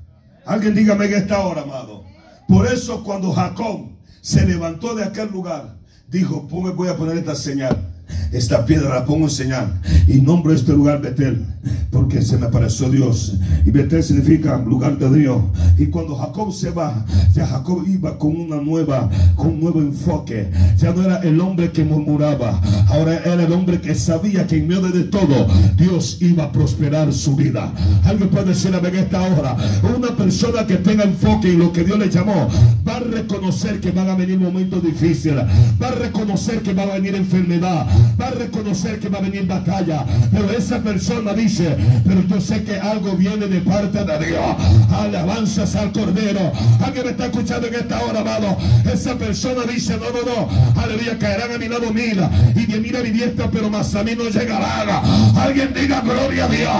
Alguien 0.45 0.73
dígame 0.73 1.07
que 1.07 1.17
está 1.17 1.37
ahora, 1.37 1.61
amado. 1.61 2.03
Por 2.47 2.65
eso 2.67 3.03
cuando 3.03 3.31
Jacob 3.31 3.89
se 4.21 4.45
levantó 4.45 4.95
de 4.95 5.03
aquel 5.03 5.31
lugar, 5.31 5.77
dijo, 6.07 6.41
voy 6.41 6.89
a 6.89 6.97
poner 6.97 7.17
esta 7.17 7.35
señal. 7.35 7.90
Esta 8.31 8.65
piedra 8.65 8.95
la 8.95 9.05
pongo 9.05 9.25
en 9.25 9.29
señal 9.29 9.81
y 10.07 10.21
nombro 10.21 10.53
este 10.53 10.71
lugar 10.73 11.01
Betel 11.01 11.45
porque 11.91 12.21
se 12.21 12.37
me 12.37 12.47
apareció 12.47 12.89
Dios. 12.89 13.37
Y 13.65 13.71
Betel 13.71 14.01
significa 14.01 14.57
lugar 14.57 14.97
de 14.97 15.19
Dios. 15.19 15.43
Y 15.77 15.87
cuando 15.87 16.15
Jacob 16.15 16.53
se 16.53 16.71
va, 16.71 17.05
ya 17.33 17.45
Jacob 17.45 17.83
iba 17.87 18.17
con 18.17 18.35
una 18.35 18.57
nueva, 18.57 19.09
con 19.35 19.47
un 19.47 19.59
nuevo 19.59 19.81
enfoque. 19.81 20.49
Ya 20.77 20.93
no 20.93 21.03
era 21.03 21.17
el 21.17 21.39
hombre 21.39 21.71
que 21.71 21.83
murmuraba, 21.83 22.59
ahora 22.87 23.17
era 23.17 23.43
el 23.43 23.51
hombre 23.51 23.81
que 23.81 23.93
sabía 23.93 24.47
que 24.47 24.57
en 24.57 24.67
medio 24.67 24.89
de 24.89 25.03
todo 25.03 25.47
Dios 25.77 26.17
iba 26.21 26.45
a 26.45 26.51
prosperar 26.51 27.13
su 27.13 27.35
vida. 27.35 27.71
Alguien 28.05 28.29
puede 28.29 28.45
decir 28.45 28.73
en 28.73 28.95
esta 28.95 29.21
hora, 29.21 29.57
una 29.95 30.15
persona 30.15 30.65
que 30.65 30.77
tenga 30.77 31.03
enfoque 31.03 31.49
en 31.49 31.59
lo 31.59 31.71
que 31.71 31.83
Dios 31.83 31.99
le 31.99 32.09
llamó, 32.09 32.47
va 32.87 32.97
a 32.97 32.99
reconocer 32.99 33.79
que 33.79 33.91
van 33.91 34.09
a 34.09 34.15
venir 34.15 34.39
momentos 34.39 34.83
difíciles, 34.83 35.43
va 35.81 35.89
a 35.89 35.91
reconocer 35.91 36.61
que 36.61 36.73
va 36.73 36.83
a 36.83 36.93
venir 36.97 37.15
enfermedad, 37.15 37.85
va 38.21 38.27
a 38.27 38.31
reconocer 38.31 38.99
que 38.99 39.09
va 39.09 39.17
a 39.17 39.21
venir 39.21 39.47
batalla. 39.47 40.05
Pero 40.31 40.49
esa 40.51 40.79
persona 40.79 41.33
dice, 41.33 41.75
pero 42.05 42.21
yo 42.27 42.39
sé 42.39 42.63
que 42.63 42.79
algo 42.79 43.13
viene 43.13 43.47
de 43.47 43.61
parte 43.61 44.03
de 44.03 44.25
Dios. 44.25 44.55
Alabanzas 44.91 45.75
al 45.75 45.91
Cordero. 45.91 46.51
Alguien 46.83 47.05
me 47.05 47.11
está 47.11 47.25
escuchando 47.25 47.67
en 47.67 47.75
esta 47.75 48.01
hora, 48.01 48.21
amado. 48.21 48.57
Esa 48.91 49.15
persona 49.15 49.63
dice, 49.63 49.97
no, 49.97 50.09
no, 50.11 50.21
no. 50.23 50.81
Aleluya, 50.81 51.17
caerán 51.17 51.53
a 51.53 51.57
mi 51.57 51.67
lado 51.67 51.91
mil 51.91 52.19
y 52.55 52.65
de 52.65 52.79
mira 52.79 53.01
mi 53.01 53.09
diestra, 53.09 53.49
pero 53.49 53.69
más 53.69 53.93
a 53.95 54.03
mí 54.03 54.13
no 54.15 54.29
llegarán. 54.29 54.89
Alguien 55.37 55.73
diga 55.73 56.01
gloria 56.01 56.45
a 56.45 56.47
Dios. 56.47 56.73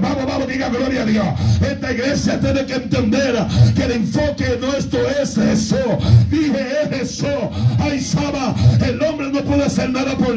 vamos, 0.00 0.26
vamos, 0.26 0.48
diga 0.48 0.68
gloria 0.68 1.02
a 1.02 1.06
Dios. 1.06 1.26
Esta 1.60 1.92
iglesia 1.92 2.40
tiene 2.40 2.66
que 2.66 2.74
entender 2.74 3.34
que 3.74 3.82
el 3.84 3.92
enfoque 3.92 4.58
nuestro 4.60 5.00
es 5.10 5.36
eso. 5.38 5.98
Dije, 6.30 6.66
es 6.90 7.02
eso. 7.02 7.50
Ay, 7.78 8.00
Saba, 8.00 8.54
el 8.84 9.02
hombre 9.02 9.30
no 9.30 9.42
puede 9.42 9.64
hacer 9.64 9.90
nada 9.90 10.16
por 10.16 10.36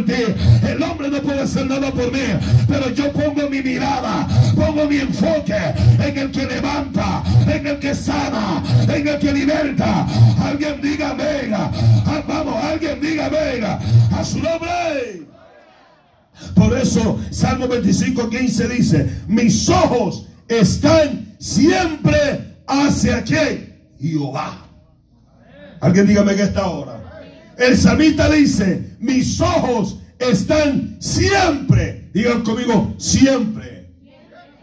el 0.68 0.84
hombre 0.84 1.10
no 1.10 1.22
puede 1.22 1.42
hacer 1.42 1.68
nada 1.68 1.92
por 1.92 2.12
mí, 2.12 2.20
pero 2.68 2.90
yo 2.90 3.12
pongo 3.12 3.50
mi 3.50 3.62
mirada, 3.62 4.28
pongo 4.56 4.86
mi 4.88 4.98
enfoque 4.98 5.58
en 6.04 6.18
el 6.18 6.32
que 6.32 6.46
levanta, 6.46 7.24
en 7.48 7.68
el 7.68 7.80
que 7.80 7.96
sana, 7.96 8.64
en 8.88 9.08
el 9.08 9.20
que 9.20 9.34
liberta. 9.34 10.08
Alguien 10.42 10.82
diga 10.82 11.14
venga, 11.14 11.72
ah, 12.06 12.24
vamos, 12.28 12.64
alguien 12.64 13.02
diga 13.02 13.30
venga, 13.30 13.80
a 14.12 14.24
su 14.24 14.40
nombre. 14.40 15.28
Por 16.56 16.78
eso, 16.78 17.20
Salmo 17.32 17.68
25, 17.68 18.30
15 18.30 18.68
dice, 18.70 19.10
mis 19.28 19.68
ojos 19.70 20.28
están 20.48 21.36
siempre 21.40 22.56
hacia 22.68 23.24
quién? 23.24 23.70
Jehová. 24.00 24.66
Alguien 25.82 26.08
dígame 26.08 26.36
que 26.36 26.44
está 26.44 26.62
ahora. 26.62 27.00
El 27.58 27.78
samita 27.78 28.30
dice, 28.30 28.96
mis 29.00 29.40
ojos 29.42 30.00
están 30.20 30.98
siempre, 31.00 32.10
digan 32.14 32.44
conmigo, 32.44 32.94
siempre. 32.98 33.90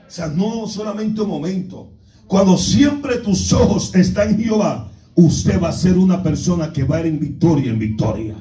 O 0.07 0.11
sea, 0.11 0.29
no 0.29 0.67
solamente 0.69 1.23
un 1.23 1.29
momento. 1.29 1.93
Cuando 2.27 2.57
siempre 2.57 3.17
tus 3.17 3.53
ojos 3.53 3.95
están 3.95 4.31
en 4.31 4.45
Jehová, 4.45 4.91
usted 5.15 5.61
va 5.61 5.71
a 5.71 5.73
ser 5.73 5.97
una 5.97 6.23
persona 6.23 6.73
que 6.73 6.85
va 6.85 6.97
a 6.97 7.01
ir 7.01 7.07
en 7.07 7.19
victoria, 7.19 7.71
en 7.71 7.79
victoria. 7.79 8.35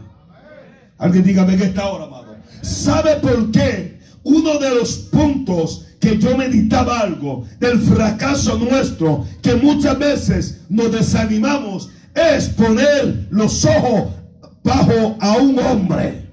Alguien 0.97 1.23
dígame 1.23 1.57
que 1.57 1.65
está 1.65 1.83
ahora, 1.83 2.05
amado. 2.05 2.35
¿Sabe 2.61 3.15
por 3.17 3.51
qué? 3.51 3.99
Uno 4.23 4.57
de 4.57 4.73
los 4.73 4.95
puntos 5.11 5.85
que 5.99 6.17
yo 6.17 6.37
meditaba 6.37 6.99
algo 6.99 7.45
del 7.59 7.79
fracaso 7.79 8.57
nuestro, 8.57 9.25
que 9.41 9.55
muchas 9.55 9.97
veces 9.97 10.61
nos 10.69 10.91
desanimamos, 10.91 11.89
es 12.13 12.49
poner 12.49 13.27
los 13.29 13.65
ojos 13.65 14.11
bajo 14.63 15.17
a 15.19 15.37
un 15.37 15.59
hombre. 15.59 16.24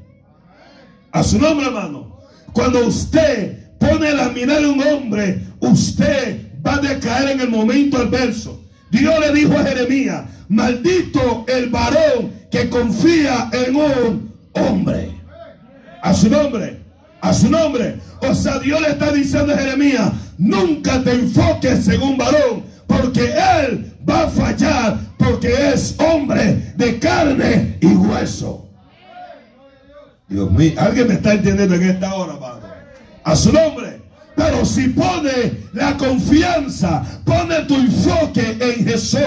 A 1.12 1.22
su 1.22 1.38
nombre, 1.38 1.66
hermano. 1.66 2.18
Cuando 2.52 2.86
usted 2.86 3.76
pone 3.78 4.12
la 4.12 4.30
mirada 4.30 4.60
en 4.60 4.66
un 4.66 4.82
hombre, 4.82 5.42
usted 5.60 6.50
va 6.64 6.74
a 6.74 6.80
decaer 6.80 7.30
en 7.30 7.40
el 7.40 7.50
momento 7.50 7.98
adverso. 7.98 8.64
Dios 8.90 9.14
le 9.20 9.32
dijo 9.32 9.52
a 9.56 9.64
Jeremías, 9.64 10.24
maldito 10.48 11.44
el 11.48 11.68
varón 11.68 12.32
que 12.50 12.68
confía 12.68 13.50
en 13.52 13.76
un 13.76 14.32
hombre. 14.54 15.10
A 16.02 16.14
su 16.14 16.28
nombre, 16.28 16.80
a 17.20 17.32
su 17.32 17.50
nombre. 17.50 17.96
O 18.20 18.34
sea, 18.34 18.58
Dios 18.58 18.80
le 18.80 18.88
está 18.88 19.12
diciendo 19.12 19.52
a 19.52 19.58
Jeremías, 19.58 20.12
nunca 20.38 21.02
te 21.02 21.12
enfoques 21.12 21.88
en 21.88 22.02
un 22.02 22.16
varón, 22.16 22.64
porque 22.86 23.32
él 23.32 23.92
va 24.08 24.24
a 24.24 24.28
fallar, 24.28 24.98
porque 25.18 25.52
es 25.72 25.94
hombre 25.98 26.72
de 26.76 26.98
carne 26.98 27.78
y 27.80 27.86
hueso. 27.86 28.71
Dios 30.32 30.50
mío, 30.50 30.72
alguien 30.78 31.08
me 31.08 31.14
está 31.14 31.34
entendiendo 31.34 31.74
en 31.74 31.82
esta 31.82 32.14
hora, 32.14 32.40
Padre. 32.40 32.68
A 33.22 33.36
su 33.36 33.52
nombre. 33.52 34.01
Pero 34.34 34.64
si 34.64 34.88
pone 34.88 35.68
la 35.72 35.96
confianza, 35.96 37.02
pone 37.24 37.60
tu 37.66 37.74
enfoque 37.74 38.56
en 38.60 38.86
Jesús, 38.86 39.20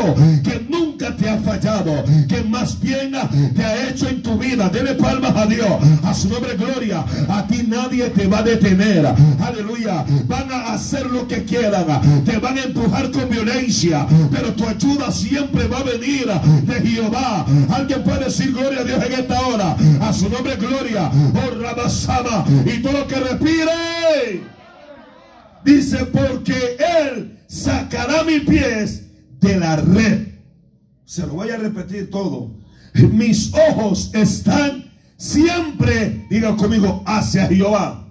que 0.44 0.66
nunca 0.70 1.16
te 1.16 1.30
ha 1.30 1.38
fallado, 1.38 2.04
que 2.28 2.44
más 2.44 2.80
bien 2.80 3.14
te 3.56 3.64
ha 3.64 3.90
hecho 3.90 4.08
en 4.10 4.22
tu 4.22 4.38
vida. 4.38 4.70
Dele 4.70 4.96
palmas 4.96 5.36
a 5.36 5.46
Dios, 5.46 5.70
a 6.04 6.14
su 6.14 6.30
nombre 6.30 6.56
gloria. 6.56 7.04
A 7.30 7.46
ti 7.48 7.64
nadie 7.68 8.10
te 8.10 8.28
va 8.28 8.40
a 8.40 8.44
detener. 8.44 9.06
Aleluya. 9.40 10.06
Van 10.28 10.52
a 10.52 10.74
hacer 10.74 11.06
lo 11.06 11.28
que 11.28 11.44
quieran, 11.44 11.86
te 12.24 12.38
van 12.38 12.58
a 12.58 12.64
empujar 12.64 13.12
con 13.12 13.30
violencia, 13.30 14.08
pero 14.32 14.54
tu 14.54 14.68
ayuda 14.68 15.12
siempre 15.12 15.68
va 15.68 15.80
a 15.80 15.84
venir 15.84 16.28
de 16.64 16.82
Jehová. 16.82 17.46
Alguien 17.70 18.04
puede 18.04 18.26
decir 18.26 18.54
gloria 18.54 18.82
a 18.82 18.84
Dios 18.84 19.04
en 19.06 19.14
esta 19.14 19.48
hora. 19.48 19.76
A 20.02 20.14
su 20.14 20.30
nombre 20.30 20.56
gloria. 20.56 21.12
Oh 21.36 21.62
Rabasama. 21.62 22.46
Y 22.66 22.82
todo 22.82 22.94
lo 22.94 23.08
que 23.08 23.16
respire. 23.16 24.55
Dice, 25.66 26.06
porque 26.06 26.78
Él 26.78 27.40
sacará 27.48 28.24
mis 28.24 28.42
pies 28.42 29.08
de 29.40 29.60
la 29.60 29.78
red. 29.78 30.28
Se 31.06 31.26
lo 31.26 31.34
voy 31.34 31.50
a 31.50 31.58
repetir 31.58 32.12
todo. 32.12 32.52
Mis 32.94 33.52
ojos 33.72 34.12
están 34.14 34.92
siempre, 35.18 36.26
diga 36.30 36.56
conmigo, 36.56 37.04
hacia 37.08 37.48
Jehová. 37.48 38.08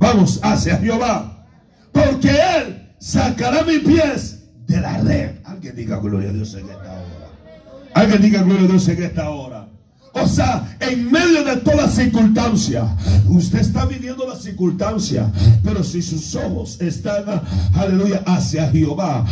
Vamos, 0.00 0.40
hacia 0.42 0.78
Jehová. 0.78 1.46
Porque 1.92 2.30
Él 2.30 2.92
sacará 2.98 3.62
mis 3.62 3.78
pies 3.78 4.42
de 4.66 4.80
la 4.80 4.98
red. 4.98 5.36
Alguien 5.44 5.76
diga 5.76 6.00
gloria 6.00 6.30
a 6.30 6.32
Dios 6.32 6.54
en 6.54 6.68
esta 6.68 6.92
hora. 6.92 7.30
Alguien 7.94 8.22
diga 8.22 8.42
gloria 8.42 8.64
a 8.64 8.68
Dios 8.68 8.88
en 8.88 9.02
esta 9.02 9.30
hora. 9.30 9.61
O 10.14 10.26
sea, 10.26 10.76
en 10.80 11.10
medio 11.10 11.42
de 11.42 11.56
toda 11.56 11.88
circunstancia, 11.88 12.84
usted 13.28 13.60
está 13.60 13.86
viviendo 13.86 14.28
la 14.28 14.36
circunstancia, 14.36 15.30
pero 15.64 15.82
si 15.82 16.02
sus 16.02 16.34
ojos 16.34 16.78
están, 16.80 17.24
aleluya, 17.74 18.22
hacia 18.26 18.70
Jehová, 18.70 19.24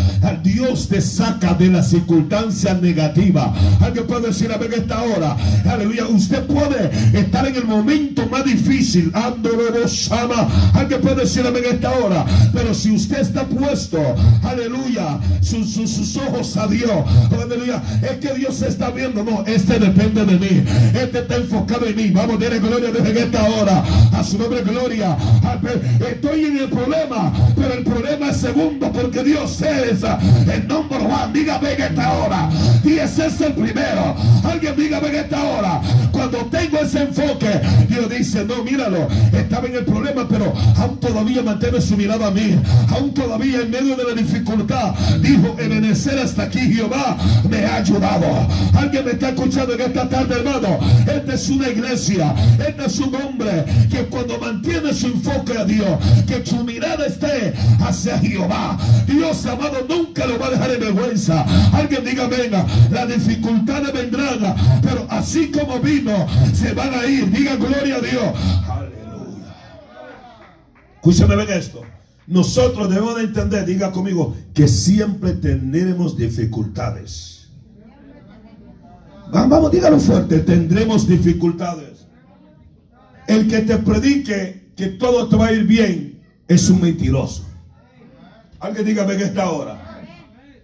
Dios 0.42 0.88
te 0.88 1.02
saca 1.02 1.52
de 1.54 1.68
la 1.68 1.82
circunstancia 1.82 2.72
negativa. 2.74 3.52
Alguien 3.80 4.06
puede 4.06 4.28
decir 4.28 4.50
a 4.52 4.56
ver 4.56 4.72
esta 4.72 5.02
hora, 5.02 5.36
aleluya, 5.70 6.06
usted 6.06 6.46
puede 6.46 6.90
estar 7.18 7.46
en 7.46 7.56
el 7.56 7.64
momento 7.66 8.26
más 8.30 8.44
difícil, 8.44 9.12
Alguien 9.14 11.00
puede 11.02 11.16
decir 11.16 11.46
a 11.46 11.50
ver 11.50 11.64
esta 11.66 11.90
hora, 11.92 12.24
pero 12.54 12.72
si 12.74 12.90
usted 12.92 13.20
está 13.20 13.44
puesto, 13.44 13.98
aleluya, 14.42 15.18
sus, 15.42 15.74
sus 15.74 16.16
ojos 16.16 16.56
a 16.56 16.66
Dios, 16.66 16.90
aleluya, 17.30 17.82
es 18.02 18.18
que 18.18 18.34
Dios 18.34 18.56
se 18.56 18.68
está 18.68 18.90
viendo, 18.90 19.22
no, 19.22 19.44
este 19.46 19.78
depende 19.78 20.24
de 20.24 20.38
mí. 20.38 20.69
Este 20.94 21.20
está 21.20 21.36
enfocado 21.36 21.86
en 21.86 21.96
mí. 21.96 22.10
Vamos, 22.10 22.38
darle 22.38 22.58
gloria 22.58 22.90
desde 22.90 23.20
esta 23.20 23.44
hora. 23.44 23.84
A 24.12 24.24
su 24.24 24.38
nombre, 24.38 24.62
gloria. 24.62 25.16
Estoy 26.10 26.44
en 26.44 26.58
el 26.58 26.68
problema, 26.68 27.32
pero 27.56 27.74
el 27.74 27.84
problema 27.84 28.30
es 28.30 28.36
segundo 28.38 28.90
porque 28.92 29.22
Dios 29.22 29.60
es 29.62 30.02
el 30.02 30.68
nombre 30.68 30.98
Juan. 30.98 31.32
Dígame 31.32 31.72
en 31.72 31.82
esta 31.82 32.12
hora. 32.12 32.50
Dios 32.82 33.18
es 33.18 33.40
el 33.40 33.52
primero. 33.52 34.16
Alguien 34.44 34.76
dígame 34.76 35.08
en 35.08 35.14
esta 35.16 35.42
hora 35.42 35.80
Cuando 36.10 36.38
tengo 36.46 36.78
ese 36.78 37.02
enfoque, 37.02 37.60
Dios 37.88 38.10
dice, 38.10 38.44
no, 38.44 38.64
míralo, 38.64 39.08
estaba 39.32 39.66
en 39.66 39.76
el 39.76 39.84
problema, 39.84 40.26
pero 40.28 40.52
aún 40.76 40.98
todavía 40.98 41.42
mantiene 41.42 41.80
su 41.80 41.96
mirada 41.96 42.28
a 42.28 42.30
mí. 42.30 42.58
Aún 42.90 43.14
todavía 43.14 43.60
en 43.60 43.70
medio 43.70 43.96
de 43.96 44.04
la 44.04 44.14
dificultad, 44.14 44.94
dijo, 45.20 45.56
ebenecer 45.58 46.18
hasta 46.18 46.44
aquí 46.44 46.60
Jehová 46.60 47.16
me 47.48 47.64
ha 47.64 47.76
ayudado. 47.76 48.26
Alguien 48.74 49.04
me 49.04 49.12
está 49.12 49.30
escuchando 49.30 49.74
en 49.74 49.80
esta 49.80 50.08
tarde, 50.08 50.34
hermano. 50.36 50.59
Esta 50.60 51.34
es 51.34 51.48
una 51.48 51.68
iglesia, 51.68 52.34
este 52.58 52.84
es 52.86 52.98
un 52.98 53.14
hombre 53.14 53.64
que 53.90 54.04
cuando 54.06 54.38
mantiene 54.38 54.92
su 54.92 55.06
enfoque 55.06 55.56
a 55.56 55.64
Dios, 55.64 55.98
que 56.26 56.44
su 56.44 56.62
mirada 56.64 57.06
esté 57.06 57.54
hacia 57.80 58.18
Jehová. 58.18 58.78
Dios 59.06 59.44
amado 59.46 59.86
nunca 59.88 60.26
lo 60.26 60.38
va 60.38 60.48
a 60.48 60.50
dejar 60.50 60.70
en 60.72 60.80
vergüenza. 60.80 61.44
Alguien 61.72 62.04
diga, 62.04 62.26
venga, 62.28 62.66
las 62.90 63.08
dificultades 63.08 63.92
vendrán, 63.92 64.54
pero 64.82 65.06
así 65.08 65.50
como 65.50 65.80
vino, 65.80 66.26
se 66.52 66.72
van 66.72 66.94
a 66.94 67.06
ir. 67.06 67.30
Diga 67.30 67.56
gloria 67.56 67.96
a 67.96 68.00
Dios. 68.00 68.24
Aleluya. 68.68 69.54
Escúchame 70.96 71.36
ven 71.36 71.50
esto. 71.50 71.82
Nosotros 72.26 72.88
debemos 72.88 73.16
de 73.16 73.22
entender, 73.24 73.66
diga 73.66 73.90
conmigo, 73.90 74.36
que 74.54 74.68
siempre 74.68 75.32
tendremos 75.32 76.16
dificultades. 76.16 77.39
Vamos, 79.32 79.70
dígalo 79.70 79.98
fuerte, 79.98 80.40
tendremos 80.40 81.06
dificultades. 81.06 82.06
El 83.26 83.48
que 83.48 83.60
te 83.60 83.76
predique 83.78 84.72
que 84.76 84.86
todo 84.88 85.28
te 85.28 85.36
va 85.36 85.46
a 85.46 85.52
ir 85.52 85.64
bien 85.64 86.20
es 86.48 86.68
un 86.68 86.80
mentiroso. 86.80 87.44
Alguien 88.58 88.86
dígame 88.86 89.16
que 89.16 89.24
esta 89.24 89.50
hora. 89.50 90.02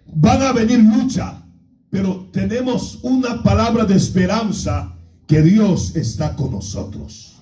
Van 0.06 0.42
a 0.42 0.52
venir 0.52 0.80
lucha, 0.80 1.42
pero 1.90 2.28
tenemos 2.32 2.98
una 3.02 3.42
palabra 3.42 3.84
de 3.84 3.96
esperanza 3.96 4.94
que 5.26 5.42
Dios 5.42 5.94
está 5.94 6.34
con 6.34 6.52
nosotros. 6.52 7.40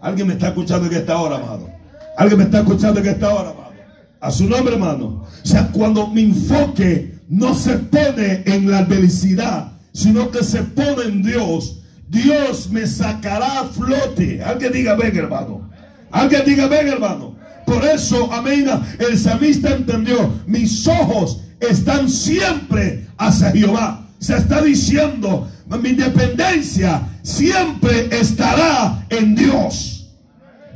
Alguien 0.00 0.28
me 0.28 0.34
está 0.34 0.48
escuchando 0.48 0.86
en 0.86 0.94
esta 0.94 1.18
hora, 1.18 1.36
amado. 1.36 1.70
Alguien 2.16 2.38
me 2.38 2.44
está 2.44 2.60
escuchando 2.60 3.00
en 3.00 3.06
esta 3.06 3.34
hora, 3.34 3.50
amado. 3.50 3.72
A 4.20 4.30
su 4.30 4.48
nombre, 4.48 4.74
hermano. 4.74 5.24
O 5.42 5.46
sea, 5.46 5.68
cuando 5.68 6.06
mi 6.06 6.22
enfoque 6.22 7.18
no 7.28 7.54
se 7.54 7.76
pone 7.76 8.42
en 8.46 8.70
la 8.70 8.86
felicidad, 8.86 9.75
sino 9.96 10.30
que 10.30 10.44
se 10.44 10.62
pone 10.62 11.04
en 11.04 11.22
Dios, 11.22 11.78
Dios 12.08 12.68
me 12.70 12.86
sacará 12.86 13.60
a 13.60 13.64
flote. 13.64 14.42
Alguien 14.44 14.70
diga, 14.70 14.94
ven, 14.94 15.16
hermano. 15.16 15.70
Alguien 16.10 16.44
diga, 16.44 16.66
ven, 16.68 16.88
hermano. 16.88 17.34
Por 17.64 17.82
eso, 17.82 18.30
amén, 18.30 18.68
el 18.98 19.18
samista 19.18 19.70
entendió, 19.70 20.34
mis 20.46 20.86
ojos 20.86 21.40
están 21.60 22.10
siempre 22.10 23.06
hacia 23.16 23.50
Jehová. 23.52 24.06
Se 24.18 24.36
está 24.36 24.60
diciendo, 24.60 25.50
mi 25.82 25.88
independencia 25.88 27.00
siempre 27.22 28.10
estará 28.12 29.02
en 29.08 29.34
Dios. 29.34 30.10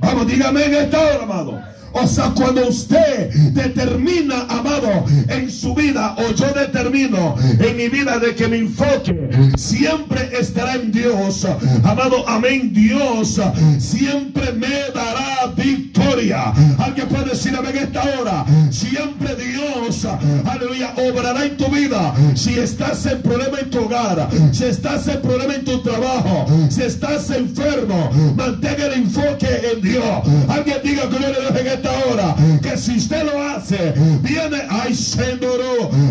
Vamos, 0.00 0.28
dígame 0.28 0.64
en 0.64 0.74
esta 0.74 0.98
hora, 0.98 1.22
amado. 1.24 1.62
O 1.92 2.06
sea, 2.06 2.32
cuando 2.34 2.68
usted 2.68 3.30
determina, 3.52 4.42
amado, 4.48 5.04
en 5.28 5.50
su 5.50 5.74
vida, 5.74 6.14
o 6.18 6.32
yo 6.34 6.46
determino 6.52 7.34
en 7.58 7.76
mi 7.76 7.88
vida 7.88 8.18
de 8.18 8.34
que 8.34 8.48
mi 8.48 8.58
enfoque 8.58 9.28
siempre 9.56 10.30
estará 10.38 10.74
en 10.74 10.92
Dios, 10.92 11.46
amado, 11.82 12.28
amén, 12.28 12.72
Dios 12.72 13.40
siempre 13.78 14.52
me 14.52 14.92
dará 14.94 15.52
victoria. 15.56 16.52
Alguien 16.78 17.08
puede 17.08 17.30
decir 17.30 17.54
amén 17.56 17.76
esta 17.76 18.02
hora. 18.02 18.44
Siempre 18.70 19.34
Dios, 19.36 20.06
aleluya, 20.44 20.94
obrará 20.96 21.44
en 21.44 21.56
tu 21.56 21.66
vida. 21.68 22.14
Si 22.34 22.58
estás 22.58 23.04
en 23.06 23.22
problema 23.22 23.58
en 23.60 23.70
tu 23.70 23.84
hogar, 23.84 24.28
si 24.52 24.64
estás 24.64 25.08
en 25.08 25.20
problema 25.22 25.54
en 25.54 25.64
tu 25.64 25.82
trabajo, 25.82 26.46
si 26.68 26.82
estás 26.82 27.30
enfermo, 27.30 28.10
mantenga 28.36 28.86
el 28.86 28.92
enfoque 28.94 29.48
en 29.72 29.82
Dios. 29.82 30.04
Alguien 30.48 30.78
diga 30.84 31.06
gloria 31.06 31.28
a 31.28 31.30
Dios 31.30 31.60
en 31.60 31.66
esta 31.80 31.92
hora 32.06 32.34
que 32.60 32.76
si 32.76 32.96
usted 32.96 33.24
lo 33.24 33.42
hace, 33.42 33.94
viene, 34.22 34.62
ay, 34.68 34.94
Señor, 34.94 35.60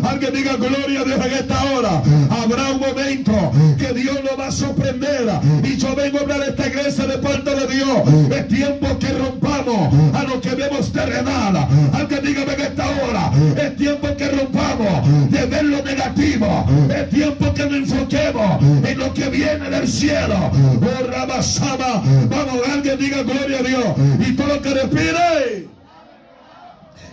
alguien 0.04 0.34
diga 0.34 0.56
gloria 0.56 1.02
a 1.02 1.04
Dios 1.04 1.26
en 1.26 1.34
esta 1.34 1.64
hora. 1.72 2.02
Habrá 2.30 2.72
un 2.72 2.80
momento 2.80 3.52
que 3.78 3.94
Dios 3.94 4.18
lo 4.24 4.36
va 4.38 4.48
a 4.48 4.52
sorprender. 4.52 5.30
Y 5.64 5.78
yo 5.78 5.96
vengo 5.96 6.20
a 6.20 6.22
hablar 6.22 6.40
de 6.40 6.50
esta 6.50 6.68
iglesia 6.68 7.06
de 7.06 7.18
parte 7.20 7.52
de 7.54 7.68
Dios. 7.68 8.32
Es 8.32 8.48
tiempo 8.48 8.88
que 9.00 9.10
rompamos 9.10 10.16
a 10.16 10.24
lo 10.24 10.42
que 10.42 10.50
vemos 10.56 10.92
terrenal. 10.92 11.68
Alguien 11.94 12.24
diga 12.24 12.44
en 12.44 12.62
esta 12.62 12.86
hora. 12.86 13.32
Es 13.58 13.76
tiempo 13.78 14.08
que 14.18 14.30
rompamos 14.30 15.32
de 15.32 15.46
ver 15.46 15.66
lo 15.66 15.84
negativo. 15.84 16.66
Es 16.90 17.10
tiempo 17.10 17.54
que 17.54 17.64
nos 17.66 17.74
enfoquemos 17.74 18.64
en 18.88 18.98
lo 18.98 19.14
que 19.14 19.30
viene 19.30 19.70
del 19.70 19.88
cielo. 19.88 20.52
Oh, 20.82 21.08
Rabasama. 21.12 22.02
Vamos, 22.30 22.60
alguien 22.72 22.98
diga 22.98 23.24
gloria 23.24 23.60
a 23.60 23.64
Dios. 23.64 23.86
Y 24.28 24.32
todo 24.34 24.48
lo 24.48 24.62
que 24.62 24.74
respire. 24.74 25.59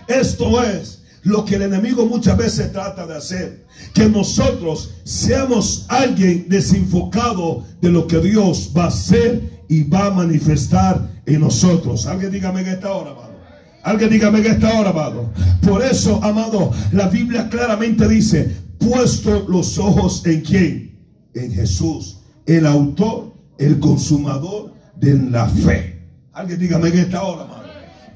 Esto 0.07 0.63
es 0.63 1.03
lo 1.23 1.43
que 1.43 1.55
el 1.55 1.63
enemigo 1.63 2.05
muchas 2.05 2.37
veces 2.37 2.71
trata 2.71 3.05
de 3.05 3.17
hacer. 3.17 3.65
Que 3.93 4.07
nosotros 4.07 4.91
seamos 5.03 5.85
alguien 5.89 6.47
desenfocado 6.47 7.65
de 7.81 7.91
lo 7.91 8.07
que 8.07 8.19
Dios 8.19 8.71
va 8.75 8.85
a 8.85 8.87
hacer 8.87 9.63
y 9.67 9.83
va 9.83 10.07
a 10.07 10.11
manifestar 10.11 11.21
en 11.25 11.41
nosotros. 11.41 12.05
Alguien 12.05 12.31
dígame 12.31 12.61
en 12.61 12.67
esta 12.67 12.93
hora, 12.93 13.11
amado. 13.11 13.37
Alguien 13.83 14.09
dígame 14.09 14.39
en 14.39 14.45
esta 14.47 14.79
hora, 14.79 14.89
amado. 14.89 15.31
Por 15.61 15.83
eso, 15.83 16.23
amado, 16.23 16.71
la 16.91 17.09
Biblia 17.09 17.49
claramente 17.49 18.07
dice, 18.07 18.55
puesto 18.79 19.45
los 19.49 19.77
ojos 19.77 20.25
en 20.25 20.41
quién? 20.41 20.99
En 21.33 21.51
Jesús, 21.51 22.19
el 22.45 22.65
autor, 22.65 23.33
el 23.57 23.79
consumador 23.79 24.73
de 24.95 25.13
la 25.29 25.47
fe. 25.47 26.01
Alguien 26.33 26.59
dígame 26.59 26.89
en 26.89 26.99
esta 26.99 27.23
hora, 27.23 27.43
amado. 27.43 27.56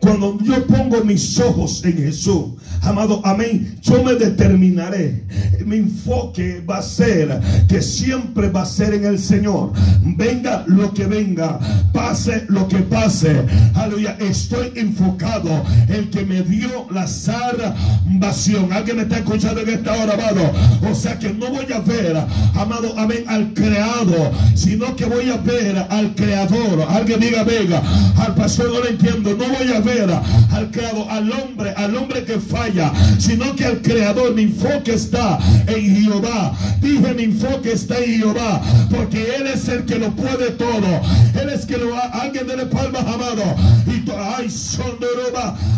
Cuando 0.01 0.39
yo 0.43 0.65
pongo 0.65 1.03
mis 1.03 1.39
ojos 1.39 1.85
en 1.85 1.95
Jesús, 1.95 2.45
amado, 2.81 3.21
amén, 3.23 3.77
yo 3.83 4.03
me 4.03 4.15
determinaré. 4.15 5.23
Mi 5.63 5.77
enfoque 5.77 6.59
va 6.67 6.79
a 6.79 6.81
ser 6.81 7.39
que 7.69 7.83
siempre 7.83 8.49
va 8.49 8.63
a 8.63 8.65
ser 8.65 8.95
en 8.95 9.05
el 9.05 9.19
Señor. 9.19 9.73
Venga 10.01 10.63
lo 10.65 10.91
que 10.91 11.05
venga, 11.05 11.59
pase 11.93 12.45
lo 12.47 12.67
que 12.67 12.77
pase. 12.77 13.45
Aleluya, 13.75 14.17
estoy 14.19 14.71
enfocado. 14.75 15.63
El 15.87 16.09
que 16.09 16.25
me 16.25 16.41
dio 16.41 16.87
la 16.91 17.05
salvación. 17.05 18.73
Alguien 18.73 18.97
me 18.97 19.03
está 19.03 19.19
escuchando 19.19 19.61
en 19.61 19.69
esta 19.69 19.93
hora, 19.93 20.13
amado. 20.15 20.51
O 20.89 20.95
sea 20.95 21.19
que 21.19 21.31
no 21.31 21.51
voy 21.51 21.71
a 21.71 21.79
ver, 21.79 22.17
amado, 22.55 22.97
amén, 22.97 23.23
al 23.27 23.53
creado, 23.53 24.31
sino 24.55 24.95
que 24.95 25.05
voy 25.05 25.29
a 25.29 25.37
ver 25.37 25.77
al 25.89 26.15
creador. 26.15 26.87
Alguien 26.89 27.19
diga, 27.19 27.43
venga, 27.43 27.83
al 28.17 28.33
pastor 28.33 28.71
no 28.73 28.79
lo 28.79 28.87
entiendo. 28.87 29.35
No 29.35 29.45
voy 29.47 29.71
a 29.71 29.79
ver 29.79 29.90
al 29.99 30.71
creador, 30.71 31.07
al 31.09 31.31
hombre, 31.31 31.71
al 31.71 31.95
hombre 31.95 32.23
que 32.23 32.39
falla, 32.39 32.91
sino 33.19 33.55
que 33.55 33.65
al 33.65 33.81
creador. 33.81 34.33
Mi 34.33 34.43
enfoque 34.43 34.93
está 34.93 35.37
en 35.67 35.95
Jehová. 35.95 36.53
Dije, 36.81 37.13
mi 37.13 37.23
enfoque 37.23 37.73
está 37.73 37.97
en 37.99 38.19
Jehová, 38.19 38.61
porque 38.89 39.35
Él 39.35 39.47
es 39.47 39.67
el 39.67 39.85
que 39.85 39.99
lo 39.99 40.11
puede 40.15 40.51
todo. 40.51 41.01
Él 41.41 41.49
es 41.49 41.65
que 41.65 41.77
lo 41.77 41.95
ha. 41.95 42.01
Alguien 42.21 42.47
dele 42.47 42.65
palmas, 42.67 43.05
amado. 43.05 43.43
Y 43.87 44.09
ay, 44.11 44.49
son 44.49 44.99
de 44.99 45.07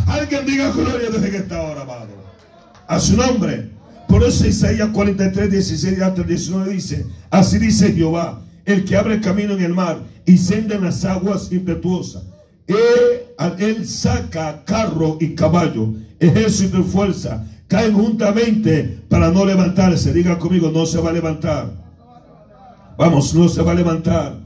Alguien 0.07 0.45
diga 0.45 0.71
gloria 0.71 1.09
desde 1.09 1.31
que 1.31 1.37
está 1.37 1.57
ahora, 1.57 1.81
amado. 1.81 2.09
A 2.87 2.99
su 2.99 3.17
nombre. 3.17 3.71
Por 4.07 4.23
eso 4.23 4.45
Isaías 4.45 4.89
43, 4.93 5.49
16 5.49 6.01
hasta 6.01 6.21
19 6.21 6.73
dice, 6.73 7.05
así 7.31 7.57
dice 7.57 7.93
Jehová, 7.93 8.41
el 8.65 8.85
que 8.85 8.95
abre 8.95 9.19
camino 9.19 9.53
en 9.53 9.63
el 9.63 9.73
mar 9.73 10.03
y 10.25 10.37
senda 10.37 10.75
en 10.75 10.83
las 10.83 11.03
aguas 11.03 11.51
impetuosas 11.51 12.21
saca 13.85 14.63
carro 14.65 15.17
y 15.19 15.35
caballo, 15.35 15.93
ejército 16.19 16.79
y 16.79 16.83
fuerza, 16.83 17.45
caen 17.67 17.93
juntamente 17.93 18.99
para 19.09 19.31
no 19.31 19.45
levantarse. 19.45 20.13
Diga 20.13 20.37
conmigo, 20.39 20.71
no 20.71 20.85
se 20.85 20.99
va 20.99 21.09
a 21.09 21.13
levantar. 21.13 21.71
Vamos, 22.97 23.33
no 23.33 23.47
se 23.49 23.61
va 23.61 23.71
a 23.71 23.75
levantar. 23.75 24.37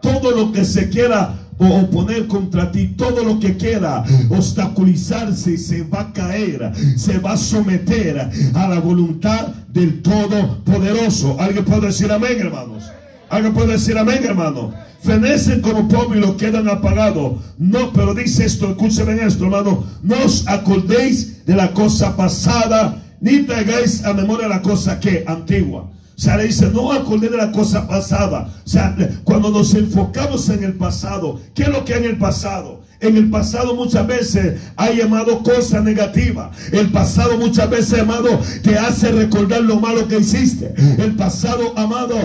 Todo 0.00 0.30
lo 0.32 0.52
que 0.52 0.64
se 0.64 0.88
quiera 0.90 1.34
oponer 1.58 2.26
contra 2.26 2.70
ti, 2.70 2.88
todo 2.88 3.24
lo 3.24 3.38
que 3.38 3.56
quiera 3.56 4.04
obstaculizarse, 4.28 5.56
se 5.56 5.82
va 5.84 6.00
a 6.00 6.12
caer, 6.12 6.72
se 6.96 7.18
va 7.18 7.32
a 7.32 7.36
someter 7.36 8.30
a 8.54 8.68
la 8.68 8.80
voluntad 8.80 9.48
del 9.68 10.02
Todopoderoso. 10.02 11.36
¿Alguien 11.40 11.64
puede 11.64 11.86
decir 11.86 12.10
amén, 12.12 12.38
hermanos? 12.38 12.84
¿Alguien 13.34 13.52
puede 13.52 13.72
decir 13.72 13.98
amén, 13.98 14.22
hermano? 14.22 14.72
fenecen 15.02 15.60
como 15.60 15.88
polvo 15.88 16.14
y 16.14 16.20
lo 16.20 16.36
quedan 16.36 16.68
apagados. 16.68 17.40
No, 17.58 17.92
pero 17.92 18.14
dice 18.14 18.44
esto, 18.44 18.70
escúcheme 18.70 19.20
esto, 19.22 19.44
hermano. 19.44 19.84
No 20.04 20.14
os 20.24 20.46
acordéis 20.46 21.44
de 21.44 21.56
la 21.56 21.72
cosa 21.72 22.16
pasada, 22.16 23.02
ni 23.20 23.40
traigáis 23.40 24.04
a 24.04 24.14
memoria 24.14 24.46
la 24.46 24.62
cosa 24.62 25.00
que 25.00 25.24
antigua. 25.26 25.90
O 26.16 26.36
le 26.36 26.44
dice, 26.44 26.70
no 26.70 26.92
acordé 26.92 27.28
de 27.28 27.36
la 27.36 27.50
cosa 27.50 27.88
pasada. 27.88 28.48
O 28.64 28.68
sea, 28.68 28.96
cuando 29.24 29.50
nos 29.50 29.74
enfocamos 29.74 30.48
en 30.48 30.62
el 30.62 30.74
pasado, 30.74 31.40
¿qué 31.54 31.64
es 31.64 31.68
lo 31.68 31.84
que 31.84 31.94
hay 31.94 32.04
en 32.04 32.10
el 32.10 32.18
pasado? 32.18 32.82
En 33.00 33.16
el 33.16 33.28
pasado 33.28 33.74
muchas 33.74 34.06
veces 34.06 34.60
ha 34.76 34.90
llamado 34.90 35.42
cosas 35.42 35.82
negativas. 35.82 36.56
El 36.72 36.90
pasado 36.90 37.36
muchas 37.36 37.68
veces, 37.68 37.98
amado, 37.98 38.40
te 38.62 38.78
hace 38.78 39.10
recordar 39.12 39.62
lo 39.62 39.78
malo 39.78 40.06
que 40.08 40.20
hiciste. 40.20 40.72
El 40.98 41.16
pasado, 41.16 41.76
amado, 41.76 42.16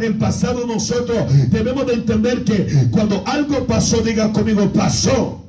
el 0.00 0.14
pasado 0.18 0.66
nosotros 0.66 1.18
debemos 1.50 1.86
de 1.86 1.94
entender 1.94 2.44
que 2.44 2.88
cuando 2.90 3.22
algo 3.26 3.66
pasó, 3.66 3.98
diga 4.02 4.32
conmigo, 4.32 4.70
pasó. 4.72 5.45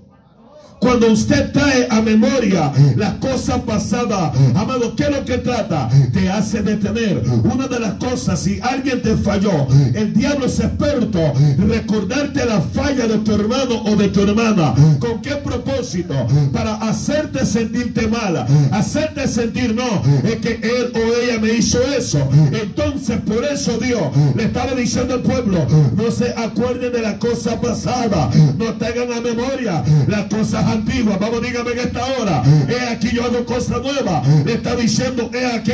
Cuando 0.79 1.11
usted 1.11 1.51
trae 1.51 1.87
a 1.89 2.01
memoria 2.01 2.71
las 2.95 3.15
cosas 3.15 3.59
pasadas, 3.61 4.31
amado, 4.55 4.95
¿qué 4.95 5.03
es 5.03 5.11
lo 5.11 5.25
que 5.25 5.37
trata? 5.39 5.89
Te 6.13 6.29
hace 6.29 6.61
detener. 6.61 7.23
Una 7.43 7.67
de 7.67 7.79
las 7.79 7.93
cosas, 7.95 8.39
si 8.39 8.59
alguien 8.61 9.01
te 9.01 9.15
falló, 9.17 9.67
el 9.93 10.13
diablo 10.13 10.45
es 10.45 10.59
experto 10.59 11.19
recordarte 11.57 12.45
la 12.45 12.61
falla 12.61 13.07
de 13.07 13.17
tu 13.19 13.33
hermano 13.33 13.83
o 13.85 13.95
de 13.95 14.09
tu 14.09 14.21
hermana. 14.21 14.73
¿Con 14.99 15.21
qué 15.21 15.35
propósito? 15.35 16.13
Para 16.53 16.75
hacerte 16.75 17.45
sentirte 17.45 18.07
mala, 18.07 18.47
hacerte 18.71 19.27
sentir 19.27 19.73
no, 19.73 20.03
es 20.23 20.37
que 20.37 20.59
él 20.61 20.91
o 20.93 21.21
ella 21.21 21.39
me 21.39 21.53
hizo 21.53 21.81
eso. 21.83 22.27
Entonces, 22.51 23.19
por 23.21 23.43
eso 23.43 23.77
Dios 23.77 24.01
le 24.35 24.43
estaba 24.43 24.73
diciendo 24.73 25.15
al 25.15 25.21
pueblo, 25.21 25.65
no 25.95 26.11
se 26.11 26.33
acuerden 26.37 26.91
de 26.91 27.01
la 27.01 27.17
cosa 27.17 27.59
pasada, 27.59 28.29
no 28.57 28.73
tengan 28.75 29.11
a 29.13 29.21
memoria 29.21 29.83
las 30.07 30.25
cosas 30.25 30.66
antiguas. 30.67 31.19
Vamos, 31.19 31.41
dígame 31.41 31.71
en 31.71 31.79
esta 31.79 32.05
hora. 32.05 32.43
He 32.67 32.89
aquí 32.89 33.09
yo 33.13 33.25
hago 33.25 33.45
cosas 33.45 33.81
nuevas. 33.81 34.27
Le 34.45 34.53
está 34.53 34.75
diciendo, 34.75 35.29
he 35.33 35.45
aquí, 35.45 35.71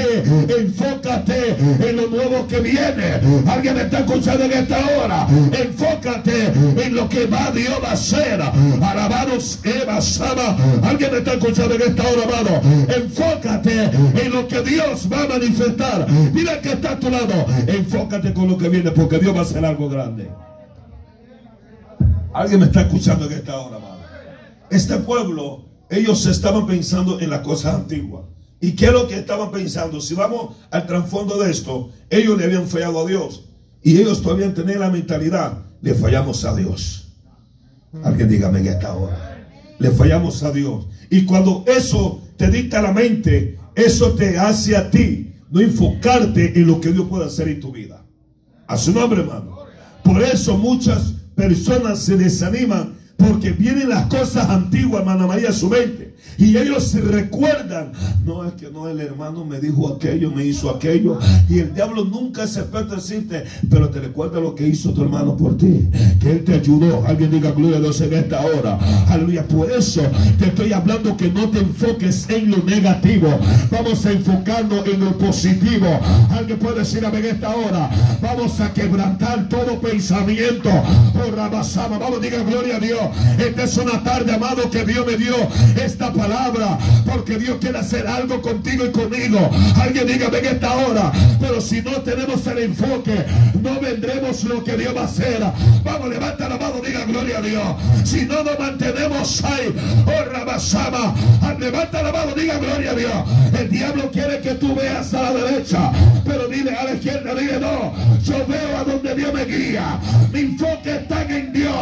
enfócate 0.58 1.56
en 1.80 1.96
lo 1.96 2.08
nuevo 2.08 2.48
que 2.48 2.60
viene. 2.60 3.20
Alguien 3.48 3.76
me 3.76 3.82
está 3.82 4.00
escuchando 4.00 4.46
en 4.46 4.54
esta 4.54 4.78
hora. 4.78 5.28
Enfócate 5.52 6.54
en 6.86 6.96
lo 6.96 7.10
que 7.10 7.26
va 7.26 7.52
Dios 7.52 7.76
va 7.84 7.90
a 7.90 7.94
hacer. 7.94 8.42
Alabados, 8.82 9.60
Eva, 9.64 10.02
Sama. 10.02 10.58
Alguien 10.84 11.12
me 11.12 11.18
está 11.20 11.34
escuchando 11.34 11.76
en 11.76 11.82
esta 11.82 12.04
hora, 12.04 12.24
amado. 12.24 12.62
Enfócate 12.96 13.84
en 13.84 14.32
lo 14.32 14.48
que 14.48 14.62
Dios 14.62 15.08
va 15.12 15.24
a 15.24 15.28
manifestar. 15.28 16.10
Mira 16.34 16.60
que 16.62 16.74
está 16.74 16.92
a 16.92 17.00
tu 17.00 17.10
lado. 17.10 17.46
Enfócate 17.68 18.34
con 18.34 18.48
lo 18.48 18.58
que 18.58 18.70
viene 18.70 18.92
porque 18.92 19.20
Dios 19.20 19.36
va 19.36 19.40
a 19.40 19.44
hacer 19.44 19.66
algo 19.66 19.90
grande. 19.90 20.30
Alguien 22.34 22.62
me 22.62 22.66
está 22.66 22.82
escuchando 22.82 23.26
en 23.26 23.34
esta 23.34 23.56
hora, 23.56 23.78
amado. 23.78 23.93
Este 24.74 24.98
pueblo, 24.98 25.66
ellos 25.92 26.26
estaban 26.26 26.66
pensando 26.66 27.20
en 27.20 27.30
las 27.30 27.42
cosas 27.42 27.76
antiguas. 27.76 28.24
¿Y 28.60 28.72
qué 28.72 28.88
es 28.88 28.92
lo 28.92 29.08
que 29.08 29.20
estaban 29.20 29.52
pensando? 29.52 30.02
Si 30.02 30.16
vamos 30.16 30.56
al 30.72 30.88
trasfondo 30.88 31.38
de 31.38 31.52
esto, 31.52 31.92
ellos 32.10 32.36
le 32.40 32.46
habían 32.46 32.68
fallado 32.68 33.06
a 33.06 33.08
Dios. 33.08 33.50
Y 33.84 34.00
ellos 34.00 34.24
todavía 34.24 34.52
tenían 34.52 34.80
la 34.80 34.90
mentalidad, 34.90 35.60
le 35.80 35.94
fallamos 35.94 36.44
a 36.44 36.56
Dios. 36.56 37.14
Alguien 38.04 38.28
dígame 38.30 38.62
en 38.62 38.68
esta 38.68 38.96
hora. 38.96 39.48
Le 39.78 39.92
fallamos 39.92 40.42
a 40.42 40.52
Dios. 40.52 40.88
Y 41.12 41.24
cuando 41.26 41.64
eso 41.68 42.24
te 42.36 42.50
dicta 42.50 42.82
la 42.82 42.94
mente, 42.94 43.60
eso 43.76 44.14
te 44.14 44.40
hace 44.40 44.76
a 44.76 44.90
ti 44.90 45.36
no 45.52 45.60
enfocarte 45.60 46.60
en 46.60 46.66
lo 46.66 46.82
que 46.82 46.92
Dios 46.92 47.08
puede 47.08 47.26
hacer 47.26 47.48
en 47.48 47.60
tu 47.60 47.72
vida. 47.72 48.04
A 48.66 48.76
su 48.76 48.92
nombre, 48.92 49.22
hermano. 49.22 49.56
Por 50.04 50.20
eso 50.24 50.58
muchas 50.58 51.14
personas 51.36 52.00
se 52.00 52.18
desaniman 52.18 53.03
porque 53.18 53.52
vienen 53.52 53.90
las 53.90 54.08
cosas 54.08 54.50
antiguas, 54.50 55.02
hermana 55.02 55.28
María, 55.28 55.50
a 55.50 55.54
su 55.54 55.70
mente. 55.70 56.14
Y 56.38 56.58
ellos 56.58 56.84
se 56.84 57.02
recuerdan. 57.02 57.92
No, 58.26 58.44
es 58.46 58.54
que 58.54 58.70
no, 58.72 58.88
el 58.88 59.00
hermano 59.00 59.46
me 59.46 59.60
dijo 59.60 59.94
aquello, 59.94 60.32
me 60.32 60.46
hizo 60.46 60.70
aquello. 60.70 61.20
Y 61.50 61.60
el 61.60 61.74
diablo 61.74 62.06
nunca 62.06 62.44
es 62.44 62.58
experto 62.58 62.96
decirte, 62.96 63.44
pero 63.70 63.90
te 63.90 64.00
recuerda 64.00 64.40
lo 64.40 64.56
que 64.56 64.68
hizo 64.68 64.94
tu 64.94 65.04
hermano 65.04 65.38
por 65.38 65.58
ti. 65.58 65.88
Que 66.20 66.32
él 66.32 66.44
te 66.44 66.56
ayudó. 66.56 67.06
Alguien 67.06 67.32
diga 67.32 67.52
gloria 67.52 67.78
a 67.78 67.82
Dios 67.82 68.02
en 68.02 68.14
esta 68.14 68.42
hora. 68.42 68.80
Aleluya. 69.10 69.48
Por 69.48 69.72
eso 69.72 70.02
te 70.40 70.48
estoy 70.48 70.74
hablando 70.74 71.16
que 71.16 71.30
no 71.30 71.50
te 71.50 71.60
enfoques 71.60 72.28
en 72.30 72.52
lo 72.52 72.58
negativo. 72.58 73.30
Vamos 73.72 74.06
a 74.06 74.12
enfocarnos 74.12 74.88
en 74.88 75.00
lo 75.02 75.18
positivo. 75.18 75.88
Alguien 76.32 76.58
puede 76.58 76.80
decir 76.80 77.06
a 77.06 77.10
en 77.10 77.26
esta 77.26 77.56
hora. 77.56 77.90
Vamos 78.22 78.60
a 78.60 78.74
quebrantar 78.74 79.48
todo 79.50 79.80
pensamiento. 79.80 80.70
Oh, 80.70 81.32
Rabasama. 81.36 82.00
Vamos, 82.00 82.22
diga 82.22 82.42
gloria 82.44 82.78
a 82.78 82.80
Dios. 82.80 83.03
Esta 83.38 83.64
es 83.64 83.78
una 83.78 84.04
tarde, 84.04 84.34
amado, 84.34 84.70
que 84.70 84.86
Dios 84.86 85.06
me 85.06 85.18
dio 85.18 85.36
esta 85.84 86.12
palabra. 86.12 86.78
Porque 87.06 87.38
Dios 87.38 87.58
quiere 87.60 87.80
hacer 87.80 88.08
algo 88.08 88.42
contigo 88.42 88.86
y 88.86 88.92
conmigo. 88.92 89.50
Alguien 89.82 90.08
diga, 90.08 90.30
ven 90.30 90.46
esta 90.46 90.74
hora. 90.74 91.12
Pero 91.40 91.62
si 91.62 91.82
no 91.82 91.92
tenemos 92.02 92.46
el 92.48 92.60
enfoque, 92.60 93.26
no 93.62 93.80
vendremos 93.80 94.44
lo 94.44 94.64
que 94.64 94.78
Dios 94.78 94.96
va 94.96 95.02
a 95.02 95.06
hacer. 95.06 95.44
Vamos, 95.84 96.10
levanta 96.10 96.50
la 96.50 96.58
mano, 96.58 96.76
diga 96.86 97.06
gloria 97.06 97.40
a 97.40 97.42
Dios. 97.42 97.64
Si 98.04 98.26
no 98.26 98.44
nos 98.44 98.58
mantenemos 98.58 99.44
ahí, 99.44 99.74
oh 100.06 100.32
Rabasama, 100.32 101.16
levanta 101.60 102.04
la 102.04 102.12
mano, 102.12 102.34
diga 102.36 102.58
gloria 102.58 102.92
a 102.92 102.96
Dios. 102.96 103.14
El 103.58 103.70
diablo 103.70 104.12
quiere 104.12 104.40
que 104.42 104.56
tú 104.56 104.76
veas 104.76 105.14
a 105.14 105.24
la 105.24 105.34
derecha, 105.34 105.92
pero 106.26 106.48
dile 106.48 106.76
a 106.76 106.84
la 106.86 106.94
izquierda, 106.94 107.34
dile 107.36 107.60
no. 107.60 107.94
Yo 108.24 108.46
veo 108.48 108.78
a 108.78 108.84
donde 108.84 109.16
Dios 109.16 109.34
me 109.34 109.46
guía. 109.46 110.00
Mi 110.32 110.40
enfoque 110.42 110.96
está 110.96 111.24
en 111.24 111.54
Dios. 111.54 111.76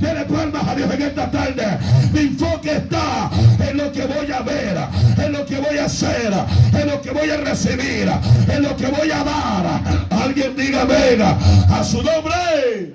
Dele 0.00 0.24
palmas 0.24 0.63
a 0.66 0.74
Dios 0.74 0.92
en 0.92 1.02
esta 1.02 1.30
tarde. 1.30 1.78
Mi 2.12 2.20
enfoque 2.20 2.76
está 2.76 3.30
en 3.68 3.76
lo 3.76 3.92
que 3.92 4.06
voy 4.06 4.30
a 4.32 4.42
ver, 4.42 4.78
en 5.18 5.32
lo 5.32 5.46
que 5.46 5.58
voy 5.58 5.78
a 5.78 5.84
hacer, 5.86 6.32
en 6.72 6.86
lo 6.88 7.00
que 7.00 7.10
voy 7.10 7.30
a 7.30 7.36
recibir, 7.38 8.10
en 8.48 8.62
lo 8.62 8.76
que 8.76 8.86
voy 8.86 9.10
a 9.10 9.24
dar. 9.24 10.06
Alguien 10.10 10.56
diga, 10.56 10.84
venga, 10.84 11.38
a 11.70 11.84
su 11.84 12.02
nombre. 12.02 12.94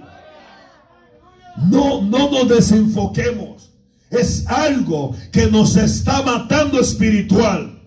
No, 1.69 2.01
no 2.01 2.31
nos 2.31 2.49
desenfoquemos. 2.49 3.71
Es 4.09 4.47
algo 4.47 5.15
que 5.31 5.47
nos 5.47 5.75
está 5.75 6.23
matando 6.23 6.79
espiritual. 6.79 7.79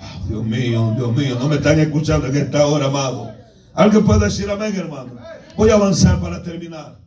Oh, 0.00 0.28
Dios 0.28 0.44
mío, 0.44 0.94
Dios 0.96 1.14
mío, 1.14 1.36
no 1.38 1.48
me 1.48 1.56
están 1.56 1.78
escuchando 1.78 2.26
en 2.28 2.36
esta 2.36 2.66
hora, 2.66 2.86
amado. 2.86 3.30
¿Alguien 3.74 4.04
puede 4.04 4.26
decir 4.26 4.50
amén, 4.50 4.74
hermano? 4.76 5.16
Voy 5.56 5.70
a 5.70 5.74
avanzar 5.74 6.20
para 6.20 6.42
terminar. 6.42 7.01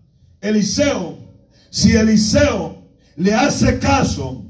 Eliseo, 0.46 1.18
si 1.72 1.94
Eliseo 1.94 2.84
le 3.16 3.34
hace 3.34 3.80
caso 3.80 4.46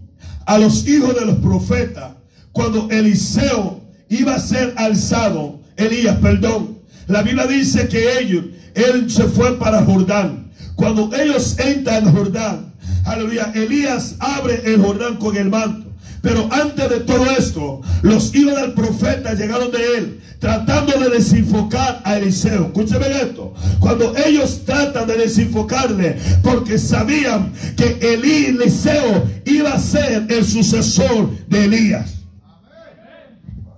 a 0.46 0.58
los 0.58 0.86
hijos 0.88 1.16
de 1.16 1.26
los 1.26 1.38
profetas, 1.38 2.12
cuando 2.52 2.90
Eliseo 2.90 3.82
iba 4.10 4.36
a 4.36 4.40
ser 4.40 4.74
alzado, 4.76 5.62
Elías, 5.78 6.18
perdón, 6.18 6.80
la 7.08 7.22
Biblia 7.22 7.48
dice 7.48 7.88
que 7.88 8.20
ellos, 8.20 8.46
él 8.74 9.10
se 9.10 9.24
fue 9.24 9.58
para 9.58 9.84
Jordán. 9.84 10.52
Cuando 10.76 11.10
ellos 11.16 11.58
entran 11.60 12.08
en 12.08 12.16
Jordán, 12.16 12.74
aleluya, 13.06 13.52
Elías 13.56 14.16
abre 14.20 14.62
el 14.66 14.82
Jordán 14.82 15.16
con 15.16 15.38
el 15.38 15.50
manto. 15.50 15.85
Pero 16.26 16.50
antes 16.52 16.90
de 16.90 17.02
todo 17.02 17.24
esto, 17.38 17.82
los 18.02 18.34
hijos 18.34 18.60
del 18.60 18.74
profeta 18.74 19.36
llegaron 19.36 19.72
de 19.72 19.98
él, 19.98 20.20
tratando 20.40 21.00
de 21.00 21.12
desenfocar 21.12 22.02
a 22.04 22.18
Eliseo. 22.18 22.66
Escúcheme 22.66 23.06
esto. 23.22 23.54
Cuando 23.80 24.12
ellos 24.18 24.66
tratan 24.66 25.06
de 25.06 25.18
desenfocarle, 25.18 26.18
porque 26.42 26.80
sabían 26.80 27.54
que 27.78 28.00
Eliseo 28.02 29.24
iba 29.46 29.74
a 29.74 29.80
ser 29.80 30.26
el 30.28 30.44
sucesor 30.44 31.30
de 31.48 31.66
Elías. 31.66 32.16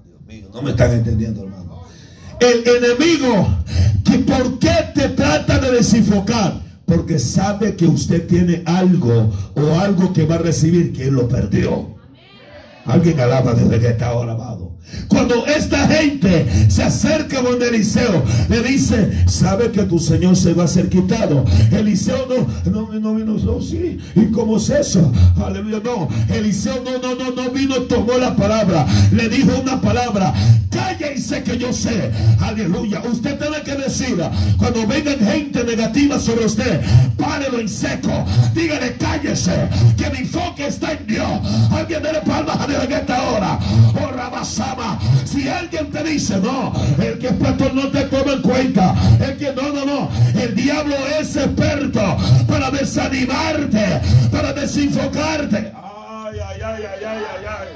Dios 0.05 0.25
mío, 0.25 0.49
no 0.53 0.61
me 0.61 0.69
están 0.69 0.93
entendiendo, 0.93 1.43
hermano. 1.43 1.81
El 2.39 2.63
enemigo, 2.65 3.57
que 4.05 4.19
¿por 4.19 4.57
qué 4.59 4.73
te 4.95 5.09
trata 5.09 5.59
de 5.59 5.71
desenfocar? 5.71 6.61
Porque 6.85 7.19
sabe 7.19 7.75
que 7.75 7.87
usted 7.87 8.25
tiene 8.25 8.63
algo 8.65 9.33
o 9.53 9.79
algo 9.81 10.13
que 10.13 10.25
va 10.25 10.35
a 10.35 10.37
recibir 10.37 10.93
que 10.93 11.09
él 11.09 11.15
lo 11.15 11.27
perdió. 11.27 11.96
Alguien 12.87 13.19
alaba 13.19 13.53
desde 13.53 13.79
que 13.79 13.87
está 13.87 14.07
ahora, 14.07 14.33
amado. 14.33 14.77
Cuando 15.09 15.45
esta 15.45 15.87
gente 15.87 16.45
se 16.69 16.83
acerca 16.83 17.39
a 17.39 17.67
Eliseo, 17.67 18.23
le 18.49 18.61
dice, 18.63 19.27
sabe 19.27 19.71
que 19.71 19.83
tu 19.83 19.99
Señor 19.99 20.35
se 20.35 20.53
va 20.53 20.63
a 20.63 20.67
ser 20.67 20.89
quitado. 20.89 21.43
Eliseo 21.71 22.25
no, 22.27 22.71
no, 22.71 22.99
no 22.99 23.15
vino, 23.15 23.33
no, 23.33 23.61
sí. 23.61 23.97
¿Y 24.15 24.25
cómo 24.27 24.57
es 24.57 24.69
eso? 24.69 25.11
Aleluya, 25.43 25.81
no. 25.83 26.07
Eliseo 26.33 26.81
no, 26.83 26.97
no, 26.99 27.15
no, 27.15 27.31
no 27.31 27.51
vino, 27.51 27.75
tomó 27.83 28.17
la 28.17 28.35
palabra. 28.35 28.85
Le 29.11 29.27
dijo 29.27 29.51
una 29.61 29.81
palabra, 29.81 30.33
cállense 30.69 31.43
que 31.43 31.57
yo 31.57 31.73
sé. 31.73 32.11
Aleluya. 32.39 33.01
Usted 33.01 33.37
tiene 33.37 33.61
que 33.63 33.75
decir, 33.75 34.17
cuando 34.57 34.87
vengan 34.87 35.19
gente 35.19 35.63
negativa 35.63 36.19
sobre 36.19 36.45
usted, 36.45 36.81
párelo 37.17 37.59
en 37.59 37.67
seco. 37.67 38.25
Dígale, 38.53 38.95
cállese, 38.97 39.67
que 39.97 40.09
mi 40.11 40.19
enfoque 40.19 40.67
está 40.67 40.93
en 40.93 41.07
Dios. 41.07 41.27
Alguien 41.71 42.01
dele 42.03 42.21
palmas 42.21 42.59
a 42.59 42.67
Dios 42.67 42.76
en 42.83 42.91
esta 42.91 43.23
hora. 43.29 43.59
Oh, 44.01 44.11
Rabasama. 44.11 44.99
Si 45.25 45.47
alguien 45.47 45.91
te 45.91 46.03
dice, 46.03 46.37
no, 46.37 46.73
el 47.01 47.19
que 47.19 47.27
es 47.27 47.33
pastor 47.33 47.73
no 47.73 47.87
te 47.89 48.01
toma 48.05 48.33
en 48.33 48.41
cuenta. 48.41 48.95
El 49.19 49.37
que 49.37 49.51
no, 49.53 49.73
no, 49.73 49.85
no. 49.85 50.09
El 50.39 50.55
diablo 50.55 50.95
es 51.19 51.35
experto 51.35 52.17
para 52.47 52.71
desanimarte, 52.71 54.01
para 54.31 54.53
desenfocarte. 54.53 55.71
Ay, 55.75 56.39
ay, 56.39 56.61
ay, 56.63 56.83
ay, 56.85 57.05
ay, 57.05 57.45
ay. 57.47 57.67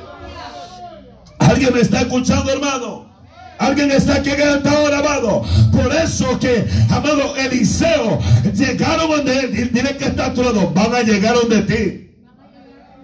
¿Alguien 1.39 1.73
me 1.73 1.81
está 1.81 2.01
escuchando, 2.01 2.51
hermano? 2.51 3.11
Alguien 3.57 3.91
está 3.91 4.15
aquí 4.15 4.31
en 4.31 4.41
esta 4.41 4.79
hora, 4.79 4.99
amado. 4.99 5.43
Por 5.71 5.93
eso 5.93 6.39
que, 6.39 6.67
amado 6.89 7.35
Eliseo, 7.35 8.19
llegaron 8.55 9.09
donde 9.09 9.39
él. 9.39 9.71
Dile 9.71 9.97
que 9.97 10.05
está 10.05 10.27
a 10.27 10.33
tu 10.33 10.41
lado. 10.41 10.71
Van 10.71 10.95
a 10.95 11.01
llegar 11.01 11.35
donde 11.35 11.61
ti. 11.61 12.10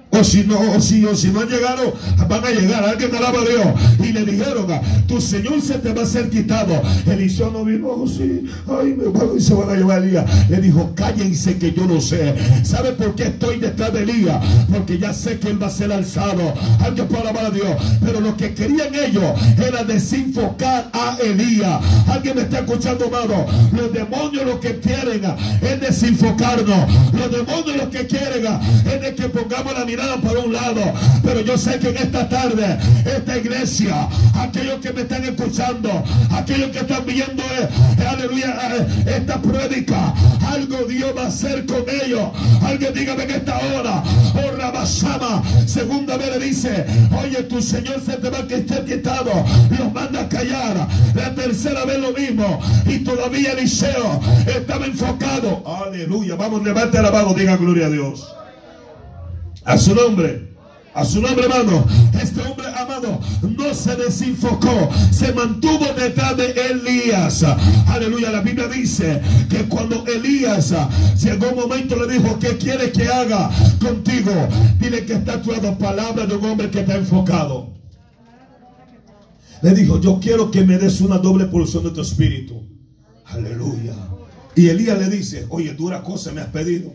O 0.09 0.23
si 0.23 0.43
no, 0.45 0.59
o 0.59 0.79
si, 0.79 1.05
o 1.05 1.15
si 1.15 1.27
no 1.29 1.41
han 1.41 1.49
llegado, 1.49 1.93
van 2.29 2.43
a 2.43 2.49
llegar. 2.49 2.83
Alguien 2.83 3.13
alaba 3.13 3.41
a 3.41 3.45
Dios. 3.45 3.67
Y 3.99 4.13
le 4.13 4.23
dijeron, 4.23 4.67
tu 5.07 5.19
Señor 5.19 5.61
se 5.61 5.75
te 5.75 5.93
va 5.93 6.03
a 6.03 6.05
ser 6.05 6.29
quitado. 6.29 6.81
Eliseo 7.05 7.51
no 7.51 7.65
vino, 7.65 7.89
oh, 7.89 8.07
sí, 8.07 8.45
ay, 8.67 8.95
me 8.97 9.05
van 9.05 9.37
y 9.37 9.41
se 9.41 9.53
van 9.53 9.69
a 9.69 9.75
llevar 9.75 10.01
a 10.01 10.03
Elías. 10.03 10.49
Le 10.49 10.61
dijo, 10.61 10.93
cállense 10.95 11.57
que 11.57 11.73
yo 11.73 11.85
lo 11.85 11.99
sé. 11.99 12.35
¿Sabe 12.63 12.93
por 12.93 13.15
qué 13.15 13.23
estoy 13.23 13.59
detrás 13.59 13.93
de 13.93 14.03
Elías? 14.03 14.43
Porque 14.71 14.97
ya 14.97 15.13
sé 15.13 15.39
que 15.39 15.49
él 15.49 15.61
va 15.61 15.67
a 15.67 15.71
ser 15.71 15.91
alzado. 15.91 16.53
Alguien 16.79 17.07
puede 17.07 17.23
alabar 17.23 17.45
a 17.47 17.51
Dios. 17.51 17.69
Pero 18.03 18.21
lo 18.21 18.35
que 18.37 18.53
querían 18.53 18.95
ellos 18.95 19.25
era 19.57 19.83
desenfocar 19.83 20.89
a 20.93 21.17
Elías. 21.21 21.81
Alguien 22.07 22.37
me 22.37 22.41
está 22.43 22.59
escuchando, 22.59 23.07
amado. 23.07 23.45
Los 23.73 23.91
demonios 23.91 24.45
lo 24.45 24.59
que 24.59 24.79
quieren 24.79 25.21
es 25.61 25.81
desenfocarnos. 25.81 27.13
Los 27.13 27.31
demonios 27.31 27.77
lo 27.77 27.89
que 27.89 28.07
quieren 28.07 28.45
es 28.85 29.01
de 29.01 29.15
que 29.15 29.29
pongamos 29.29 29.73
la 29.73 29.85
mirada 29.85 29.96
por 30.21 30.37
un 30.37 30.53
lado, 30.53 30.81
pero 31.23 31.41
yo 31.41 31.57
sé 31.57 31.79
que 31.79 31.89
en 31.89 31.97
esta 31.97 32.29
tarde, 32.29 32.77
esta 33.05 33.37
iglesia, 33.37 34.07
aquellos 34.35 34.79
que 34.79 34.93
me 34.93 35.01
están 35.01 35.23
escuchando, 35.23 36.03
aquellos 36.31 36.69
que 36.69 36.79
están 36.79 37.05
viendo, 37.05 37.43
eh, 37.43 37.67
aleluya, 38.07 38.59
eh, 38.75 38.87
esta 39.17 39.41
prédica, 39.41 40.13
algo 40.47 40.85
Dios 40.87 41.13
va 41.17 41.23
a 41.23 41.27
hacer 41.27 41.65
con 41.65 41.83
ellos. 42.03 42.29
Alguien 42.63 42.93
dígame 42.93 43.23
en 43.23 43.31
esta 43.31 43.57
hora, 43.57 44.03
oh 44.35 44.55
Rabasama, 44.55 45.43
segunda 45.65 46.15
vez 46.17 46.37
le 46.37 46.45
dice, 46.45 46.85
oye, 47.23 47.43
tu 47.43 47.61
Señor 47.61 47.99
se 48.05 48.17
te 48.17 48.29
va 48.29 48.39
a 48.39 48.41
estar 48.41 48.85
quitado, 48.85 49.31
los 49.77 49.93
manda 49.93 50.21
a 50.21 50.29
callar. 50.29 50.87
La 51.15 51.33
tercera 51.33 51.85
vez 51.85 51.99
lo 51.99 52.11
mismo, 52.11 52.59
y 52.85 52.99
todavía 52.99 53.53
Eliseo 53.53 54.21
estaba 54.45 54.85
enfocado. 54.85 55.63
Aleluya, 55.65 56.35
vamos, 56.35 56.63
levante 56.63 57.01
la 57.01 57.11
mano, 57.11 57.33
diga 57.33 57.57
gloria 57.57 57.87
a 57.87 57.89
Dios. 57.89 58.37
A 59.67 59.77
su 59.77 59.93
nombre. 59.93 60.47
A 60.93 61.03
su 61.03 61.21
nombre, 61.21 61.45
hermano. 61.45 61.85
Este 62.19 62.41
hombre 62.41 62.67
amado 62.73 63.19
no 63.41 63.73
se 63.73 63.97
desenfocó, 63.97 64.89
se 65.11 65.33
mantuvo 65.33 65.85
detrás 65.93 66.37
de 66.37 66.51
Elías. 66.51 67.43
Aleluya. 67.85 68.31
La 68.31 68.39
Biblia 68.39 68.67
dice 68.69 69.21
que 69.49 69.65
cuando 69.67 70.05
Elías 70.07 70.73
llegó 71.21 71.49
un 71.49 71.55
momento, 71.57 71.97
le 71.97 72.13
dijo: 72.13 72.39
¿Qué 72.39 72.57
quieres 72.57 72.91
que 72.93 73.09
haga 73.09 73.51
contigo? 73.79 74.31
Dile 74.79 75.05
que 75.05 75.15
está 75.15 75.33
actuando 75.33 75.77
palabra 75.77 76.25
de 76.25 76.35
un 76.37 76.45
hombre 76.45 76.71
que 76.71 76.79
está 76.79 76.95
enfocado. 76.95 77.73
Le 79.61 79.73
dijo: 79.73 79.99
Yo 79.99 80.17
quiero 80.21 80.49
que 80.49 80.63
me 80.63 80.77
des 80.77 81.01
una 81.01 81.17
doble 81.17 81.45
porción 81.45 81.83
de 81.83 81.91
tu 81.91 82.01
espíritu. 82.01 82.65
Aleluya. 83.25 83.95
Y 84.55 84.69
Elías 84.69 84.97
le 84.97 85.09
dice: 85.09 85.45
Oye, 85.49 85.73
dura 85.73 86.01
cosa 86.03 86.31
me 86.31 86.39
has 86.39 86.47
pedido. 86.47 86.93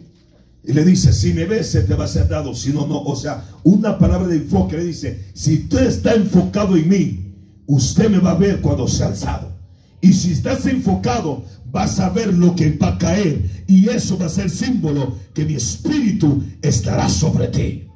Y 0.64 0.72
le 0.72 0.84
dice, 0.84 1.12
si 1.12 1.32
me 1.32 1.44
ves, 1.44 1.70
se 1.70 1.82
te 1.82 1.94
va 1.94 2.04
a 2.04 2.08
ser 2.08 2.28
dado. 2.28 2.54
Si 2.54 2.70
no, 2.72 2.86
no. 2.86 3.02
O 3.02 3.16
sea, 3.16 3.44
una 3.64 3.98
palabra 3.98 4.28
de 4.28 4.36
enfoque 4.36 4.76
le 4.76 4.84
dice, 4.84 5.26
si 5.34 5.54
usted 5.54 5.86
está 5.86 6.14
enfocado 6.14 6.76
en 6.76 6.88
mí, 6.88 7.34
usted 7.66 8.08
me 8.08 8.18
va 8.18 8.32
a 8.32 8.38
ver 8.38 8.60
cuando 8.60 8.86
sea 8.86 9.08
alzado. 9.08 9.52
Y 10.00 10.12
si 10.12 10.32
estás 10.32 10.66
enfocado, 10.66 11.44
vas 11.70 11.98
a 11.98 12.10
ver 12.10 12.32
lo 12.34 12.54
que 12.54 12.70
va 12.76 12.88
a 12.88 12.98
caer. 12.98 13.64
Y 13.66 13.88
eso 13.88 14.18
va 14.18 14.26
a 14.26 14.28
ser 14.28 14.50
símbolo 14.50 15.16
que 15.34 15.44
mi 15.44 15.54
espíritu 15.54 16.42
estará 16.60 17.08
sobre 17.08 17.48
ti. 17.48 17.88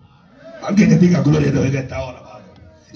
Alguien 0.67 0.89
que 0.89 0.99
diga 0.99 1.23
gloria 1.23 1.51
a 1.51 1.53
Dios 1.53 1.67
en 1.67 1.77
esta 1.77 2.03
hora. 2.03 2.26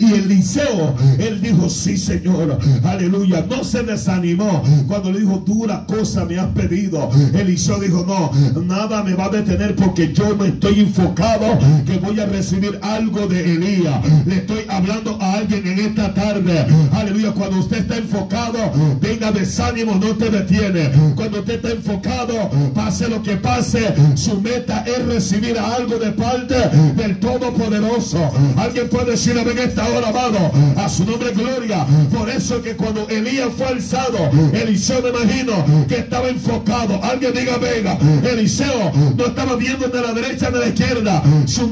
Y 0.01 0.15
Eliseo, 0.15 0.95
él 1.19 1.43
dijo, 1.43 1.69
sí 1.69 1.99
Señor, 1.99 2.59
aleluya. 2.85 3.45
No 3.49 3.63
se 3.63 3.83
desanimó 3.83 4.63
cuando 4.89 5.13
le 5.13 5.21
dijo, 5.21 5.43
dura 5.45 5.85
cosa 5.87 6.25
me 6.25 6.39
has 6.39 6.47
pedido. 6.49 7.11
Eliseo 7.35 7.79
dijo, 7.79 8.05
no, 8.07 8.63
nada 8.63 9.05
me 9.05 9.13
va 9.13 9.27
a 9.27 9.29
detener 9.29 9.77
porque 9.77 10.13
yo 10.15 10.35
me 10.37 10.49
estoy 10.49 10.81
enfocado 10.81 11.59
que 11.85 11.99
voy 11.99 12.19
a 12.19 12.25
recibir 12.25 12.79
algo 12.81 13.27
de 13.27 13.55
Elías. 13.55 14.01
Le 14.25 14.37
estoy 14.37 14.61
hablando 14.71 15.19
a 15.21 15.35
alguien 15.35 15.67
en 15.67 15.79
esta 15.81 16.15
tarde. 16.15 16.67
Aleluya, 16.93 17.33
cuando 17.33 17.61
usted 17.61 17.81
está 17.81 17.99
enfocado, 17.99 18.59
venga 19.03 19.31
desánimo, 19.33 19.97
no 19.97 20.17
te 20.17 20.31
detiene. 20.31 20.91
Cuando 21.15 21.41
usted 21.41 21.57
está 21.57 21.73
enfocado, 21.73 22.51
pase 22.75 23.07
lo 23.07 23.23
que 23.23 23.37
pase, 23.37 23.95
su 24.15 24.41
meta 24.41 24.83
es 24.87 25.05
recibir 25.05 25.59
algo 25.59 25.99
de 25.99 26.11
parte 26.13 26.55
del 26.97 27.21
Todopoderoso. 27.21 28.31
Alguien 28.57 28.89
puede 28.89 29.11
decir, 29.11 29.37
en 29.37 29.59
esta 29.59 29.90
ahora, 29.95 30.09
amado, 30.09 30.51
a 30.77 30.89
su 30.89 31.05
nombre 31.05 31.33
gloria. 31.33 31.87
Por 32.17 32.29
eso 32.29 32.63
que 32.63 32.77
cuando 32.77 33.09
Elías 33.09 33.49
fue 33.57 33.67
alzado, 33.67 34.31
Eliseo 34.53 35.03
me 35.03 35.11
imagino 35.11 35.87
que 35.89 35.99
estaba 35.99 36.29
enfocado. 36.29 37.03
Alguien 37.03 37.33
diga, 37.35 37.59
venga, 37.59 37.99
Eliseo 38.23 38.93
no 39.17 39.27
estaba 39.27 39.57
viendo 39.57 39.89
de 39.89 40.01
la 40.01 40.13
derecha 40.13 40.49
ni 40.51 40.55
de 40.55 40.61
la 40.61 40.69
izquierda. 40.69 41.23
Su, 41.47 41.71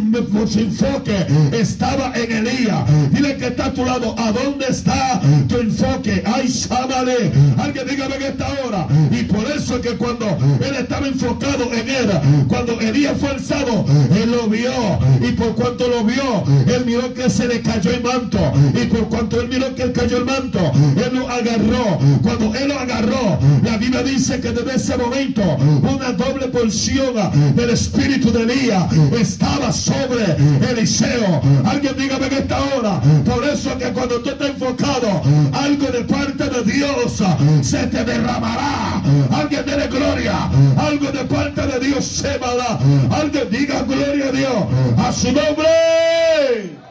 enfoque 0.58 1.26
estaba 1.52 2.12
en 2.14 2.46
Elías. 2.46 2.84
Dile 3.10 3.36
que 3.36 3.48
está 3.48 3.66
a 3.66 3.72
tu 3.72 3.84
lado. 3.84 4.14
¿A 4.18 4.32
dónde 4.32 4.66
está 4.68 5.20
tu 5.48 5.56
enfoque? 5.56 6.22
Ay, 6.26 6.48
sábale. 6.48 7.32
Alguien 7.58 7.86
dígame 7.88 8.16
en 8.16 8.22
esta 8.22 8.48
hora. 8.64 8.86
Y 9.10 9.24
por 9.24 9.44
eso 9.50 9.80
que 9.80 9.90
cuando 9.96 10.26
él 10.60 10.74
estaba 10.74 11.06
enfocado 11.06 11.72
en 11.72 11.88
él, 11.88 12.10
cuando 12.48 12.80
Elías 12.80 13.16
fue 13.18 13.30
alzado, 13.30 13.84
él 14.14 14.30
lo 14.30 14.48
vio. 14.48 14.72
Y 15.20 15.32
por 15.32 15.54
cuanto 15.54 15.88
lo 15.88 16.04
vio, 16.04 16.44
él 16.66 16.84
miró 16.86 17.12
que 17.14 17.28
se 17.30 17.46
le 17.46 17.60
cayó 17.60 17.90
el 17.98 18.02
manto. 18.02 18.38
Y 18.74 18.86
por 18.86 19.08
cuanto 19.08 19.40
él 19.40 19.48
miró 19.48 19.74
que 19.74 19.82
él 19.82 19.92
cayó 19.92 20.18
el 20.18 20.24
manto, 20.24 20.58
él 20.96 21.10
lo 21.12 21.28
agarró. 21.28 21.98
Cuando 22.22 22.54
él 22.54 22.68
lo 22.68 22.78
agarró, 22.78 23.38
la 23.62 23.76
Biblia 23.76 24.02
dice 24.02 24.40
que 24.40 24.50
desde 24.50 24.76
ese 24.76 24.96
momento 24.96 25.42
una 25.82 26.12
doble 26.12 26.48
porción 26.48 27.14
del 27.54 27.70
espíritu 27.70 28.32
de 28.32 28.42
Elías 28.42 28.84
estaba 29.18 29.72
sobre 29.72 30.24
Eliseo. 30.70 31.40
Alguien 31.64 31.94
dígame 31.96 32.26
en 32.26 32.32
esta 32.34 32.58
hora. 32.62 33.00
Por 33.24 33.44
eso 33.44 33.76
que 33.78 33.86
cuando 33.92 34.20
tú 34.20 34.30
estás 34.30 34.50
enfocado, 34.50 35.22
algo 35.52 35.86
de 35.88 36.04
parte 36.04 36.44
de 36.48 36.72
Dios 36.72 37.22
se 37.62 37.86
te 37.86 38.04
derramará. 38.04 39.02
Alguien 39.32 39.64
dele 39.66 39.88
gloria. 39.88 40.48
Algo 40.76 41.10
de 41.10 41.24
parte 41.24 41.66
de 41.66 41.80
Dios 41.86 42.04
se 42.04 42.38
va 42.38 42.50
a 42.50 42.56
dar. 42.56 42.78
Alguien 43.10 43.48
diga 43.50 43.82
gloria 43.82 44.28
a 44.28 44.32
Dios. 44.32 44.98
A 44.98 45.12
su 45.12 45.32
nombre. 45.32 46.87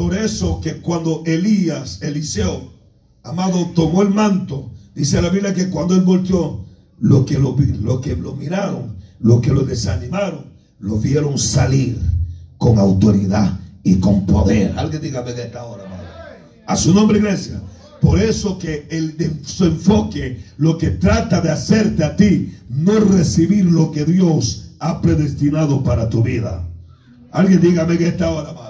Por 0.00 0.16
eso 0.16 0.62
que 0.62 0.76
cuando 0.76 1.22
Elías, 1.26 2.00
Eliseo, 2.00 2.72
amado, 3.22 3.70
tomó 3.74 4.00
el 4.00 4.08
manto, 4.08 4.70
dice 4.94 5.20
la 5.20 5.28
Biblia 5.28 5.52
que 5.52 5.68
cuando 5.68 5.94
él 5.94 6.00
volteó, 6.00 6.64
lo 7.00 7.26
que 7.26 7.38
lo, 7.38 7.54
que 8.00 8.16
lo 8.16 8.34
miraron, 8.34 8.96
lo 9.18 9.42
que 9.42 9.52
lo 9.52 9.60
desanimaron, 9.60 10.46
lo 10.78 10.96
vieron 10.96 11.36
salir 11.36 11.98
con 12.56 12.78
autoridad 12.78 13.60
y 13.82 13.96
con 13.96 14.24
poder. 14.24 14.72
Alguien 14.78 15.02
diga 15.02 15.20
de 15.20 15.42
esta 15.42 15.64
hora, 15.64 15.84
amado. 15.84 16.02
A 16.66 16.76
su 16.78 16.94
nombre, 16.94 17.18
iglesia. 17.18 17.60
Por 18.00 18.18
eso 18.22 18.58
que 18.58 18.88
el, 18.90 19.42
su 19.44 19.66
enfoque, 19.66 20.42
lo 20.56 20.78
que 20.78 20.92
trata 20.92 21.42
de 21.42 21.50
hacerte 21.50 22.04
a 22.04 22.16
ti, 22.16 22.54
no 22.70 23.00
recibir 23.00 23.66
lo 23.66 23.92
que 23.92 24.06
Dios 24.06 24.70
ha 24.78 25.02
predestinado 25.02 25.84
para 25.84 26.08
tu 26.08 26.22
vida. 26.22 26.66
Alguien 27.32 27.60
dígame 27.60 27.96
en 27.96 28.02
esta 28.04 28.30
hora, 28.30 28.48
amado. 28.48 28.69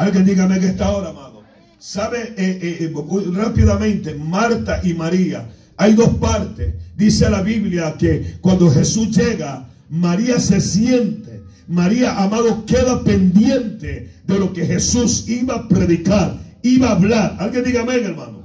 Alguien 0.00 0.24
dígame 0.24 0.58
que 0.58 0.68
está 0.68 0.86
ahora, 0.86 1.10
amado. 1.10 1.42
¿Sabe? 1.78 2.32
Eh, 2.38 2.58
eh, 2.62 2.76
eh, 2.80 3.32
rápidamente, 3.34 4.14
Marta 4.14 4.80
y 4.82 4.94
María. 4.94 5.46
Hay 5.76 5.92
dos 5.92 6.14
partes. 6.14 6.72
Dice 6.96 7.28
la 7.28 7.42
Biblia 7.42 7.96
que 7.98 8.38
cuando 8.40 8.70
Jesús 8.70 9.14
llega, 9.14 9.68
María 9.90 10.40
se 10.40 10.58
siente. 10.62 11.42
María, 11.68 12.18
amado, 12.18 12.64
queda 12.64 13.04
pendiente 13.04 14.10
de 14.26 14.38
lo 14.38 14.54
que 14.54 14.64
Jesús 14.64 15.28
iba 15.28 15.56
a 15.56 15.68
predicar, 15.68 16.34
iba 16.62 16.88
a 16.88 16.92
hablar. 16.92 17.36
Alguien 17.38 17.64
dígame, 17.64 17.96
hermano. 17.96 18.40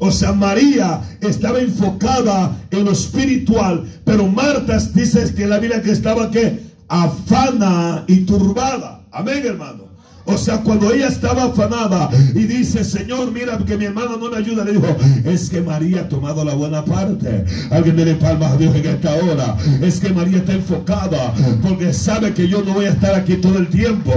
O 0.00 0.10
sea, 0.10 0.32
María 0.32 1.02
estaba 1.20 1.60
enfocada 1.60 2.66
en 2.72 2.84
lo 2.84 2.90
espiritual, 2.90 3.84
pero 4.04 4.26
Marta 4.26 4.76
dice 4.92 5.32
que 5.36 5.46
la 5.46 5.60
Biblia 5.60 5.80
que 5.80 5.92
estaba 5.92 6.32
que 6.32 6.62
afana 6.88 8.04
y 8.08 8.22
turbada. 8.22 9.06
Amén, 9.12 9.46
hermano. 9.46 9.85
O 10.26 10.36
sea, 10.36 10.60
cuando 10.62 10.92
ella 10.92 11.08
estaba 11.08 11.44
afanada 11.44 12.10
y 12.34 12.44
dice, 12.44 12.84
Señor, 12.84 13.30
mira 13.32 13.58
que 13.58 13.76
mi 13.76 13.84
hermano 13.84 14.16
no 14.16 14.30
me 14.30 14.36
ayuda, 14.36 14.64
le 14.64 14.72
dijo, 14.72 14.86
es 15.24 15.48
que 15.48 15.60
María 15.60 16.00
ha 16.00 16.08
tomado 16.08 16.44
la 16.44 16.54
buena 16.54 16.84
parte. 16.84 17.44
Alguien 17.70 17.96
le 17.96 18.14
palmas 18.16 18.52
a 18.52 18.56
Dios 18.56 18.74
en 18.74 18.86
esta 18.86 19.14
hora. 19.14 19.56
Es 19.80 20.00
que 20.00 20.10
María 20.10 20.38
está 20.38 20.54
enfocada 20.54 21.32
porque 21.62 21.92
sabe 21.92 22.32
que 22.34 22.48
yo 22.48 22.62
no 22.62 22.74
voy 22.74 22.86
a 22.86 22.90
estar 22.90 23.14
aquí 23.14 23.36
todo 23.36 23.58
el 23.58 23.68
tiempo. 23.68 24.12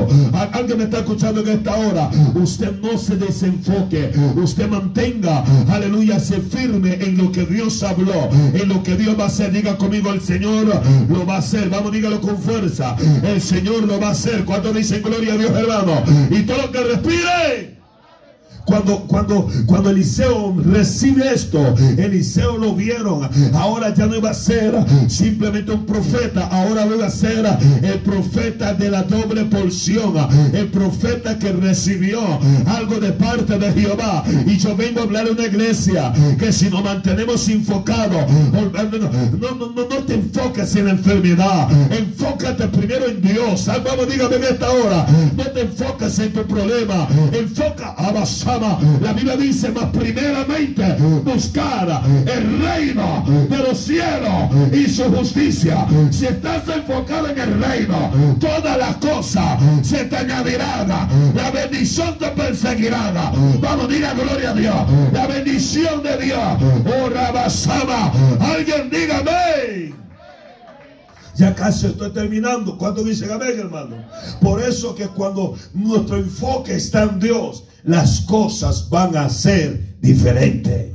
Alguien 0.52 0.80
me 0.80 0.84
está 0.86 1.00
escuchando 1.00 1.42
en 1.42 1.50
esta 1.50 1.76
hora. 1.76 2.10
Usted 2.34 2.72
no 2.82 2.98
se 2.98 3.16
desenfoque. 3.16 4.12
Usted 4.36 4.68
mantenga, 4.68 5.44
aleluya, 5.70 6.20
se 6.20 6.40
firme 6.42 6.96
en 7.02 7.18
lo 7.18 7.32
que 7.32 7.46
Dios 7.46 7.84
habló, 7.84 8.30
en 8.54 8.68
lo 8.68 8.82
que 8.84 8.96
Dios 8.96 9.18
va 9.18 9.26
a 9.26 9.28
hacer. 9.28 9.52
Diga 9.52 9.78
conmigo, 9.78 10.12
el 10.12 10.22
Señor 10.22 10.68
lo 11.10 11.26
va 11.26 11.36
a 11.36 11.40
hacer. 11.40 11.70
Vamos, 11.70 11.92
dígalo 11.92 12.20
con 12.20 12.38
fuerza. 12.38 12.96
El 13.24 13.42
Señor 13.42 13.84
lo 13.84 14.00
va 14.00 14.08
a 14.08 14.12
hacer. 14.12 14.44
¿Cuánto 14.46 14.74
dicen 14.74 15.02
gloria 15.04 15.34
a 15.34 15.38
Dios, 15.38 15.52
hermano? 15.52 15.99
Y 16.30 16.44
todo 16.44 16.58
lo 16.64 16.72
que 16.72 16.84
respire 16.84 17.79
Cuando, 18.70 19.00
cuando, 19.08 19.48
cuando 19.66 19.90
Eliseo 19.90 20.56
recibe 20.64 21.34
esto, 21.34 21.74
Eliseo 21.98 22.56
lo 22.56 22.76
vieron. 22.76 23.28
Ahora 23.56 23.92
ya 23.96 24.06
no 24.06 24.16
iba 24.16 24.30
a 24.30 24.34
ser 24.36 24.76
simplemente 25.08 25.72
un 25.72 25.88
profeta, 25.88 26.46
ahora 26.52 26.86
iba 26.86 27.08
a 27.08 27.10
ser 27.10 27.48
el 27.82 28.00
profeta 28.02 28.76
de 28.76 28.92
la 28.92 29.02
doble 29.02 29.46
porción, 29.46 30.14
el 30.54 30.68
profeta 30.68 31.40
que 31.40 31.52
recibió 31.52 32.20
algo 32.68 33.00
de 33.00 33.12
parte 33.14 33.58
de 33.58 33.74
Jehová. 33.74 34.24
Y 34.46 34.58
yo 34.58 34.76
vengo 34.76 35.00
a 35.00 35.04
hablar 35.04 35.28
a 35.28 35.32
una 35.32 35.46
iglesia 35.48 36.14
que 36.38 36.54
si 36.54 36.70
nos 36.70 36.84
mantenemos 36.84 37.50
enfocados, 37.50 38.24
no, 38.52 38.70
no, 38.70 39.72
no, 39.72 39.98
te 40.06 40.14
enfoques 40.14 40.76
en 40.76 40.86
la 40.86 40.92
enfermedad, 40.92 41.70
enfócate 41.92 42.68
primero 42.68 43.08
en 43.08 43.20
Dios. 43.20 43.66
Vamos, 43.66 44.08
dígame 44.08 44.36
en 44.36 44.44
esta 44.44 44.70
hora, 44.70 45.08
no 45.36 45.44
te 45.46 45.62
enfoques 45.62 46.20
en 46.20 46.34
tu 46.34 46.44
problema, 46.44 47.08
enfoca 47.34 47.96
a 47.98 48.12
La 49.02 49.14
Biblia 49.14 49.38
dice, 49.38 49.72
más 49.72 49.86
primeramente 49.86 50.84
buscar 51.24 52.02
el 52.26 52.62
reino 52.62 53.24
de 53.50 53.58
los 53.58 53.78
cielos 53.78 54.74
y 54.74 54.86
su 54.90 55.04
justicia. 55.04 55.86
Si 56.12 56.26
estás 56.26 56.64
enfocado 56.68 57.30
en 57.30 57.40
el 57.40 57.62
reino, 57.62 58.12
todas 58.40 58.78
las 58.78 58.96
cosas 58.98 59.60
se 59.82 60.06
te 60.06 60.18
añadirán. 60.18 60.88
La 61.36 61.52
bendición 61.52 62.18
te 62.18 62.28
perseguirá. 62.28 63.12
Vamos, 63.62 63.90
diga 63.90 64.14
gloria 64.14 64.52
a 64.52 64.54
Dios. 64.54 64.76
La 65.14 65.28
bendición 65.28 66.04
de 66.04 66.18
Dios. 66.18 66.40
Oh, 66.86 67.10
Rabasama. 67.10 68.12
Alguien 68.40 68.90
dígame. 68.90 70.09
Ya 71.40 71.56
casi 71.56 71.88
estoy 71.88 72.12
terminando. 72.12 72.78
¿Cuánto 72.78 73.02
dicen 73.02 73.32
amén, 73.32 73.58
hermano? 73.58 73.96
Por 74.42 74.62
eso 74.62 74.94
que 74.94 75.08
cuando 75.08 75.56
nuestro 75.74 76.18
enfoque 76.18 76.76
está 76.76 77.04
en 77.04 77.18
Dios, 77.18 77.64
las 77.86 78.20
cosas 78.22 78.90
van 78.90 79.16
a 79.16 79.30
ser 79.30 79.96
diferentes. 80.02 80.92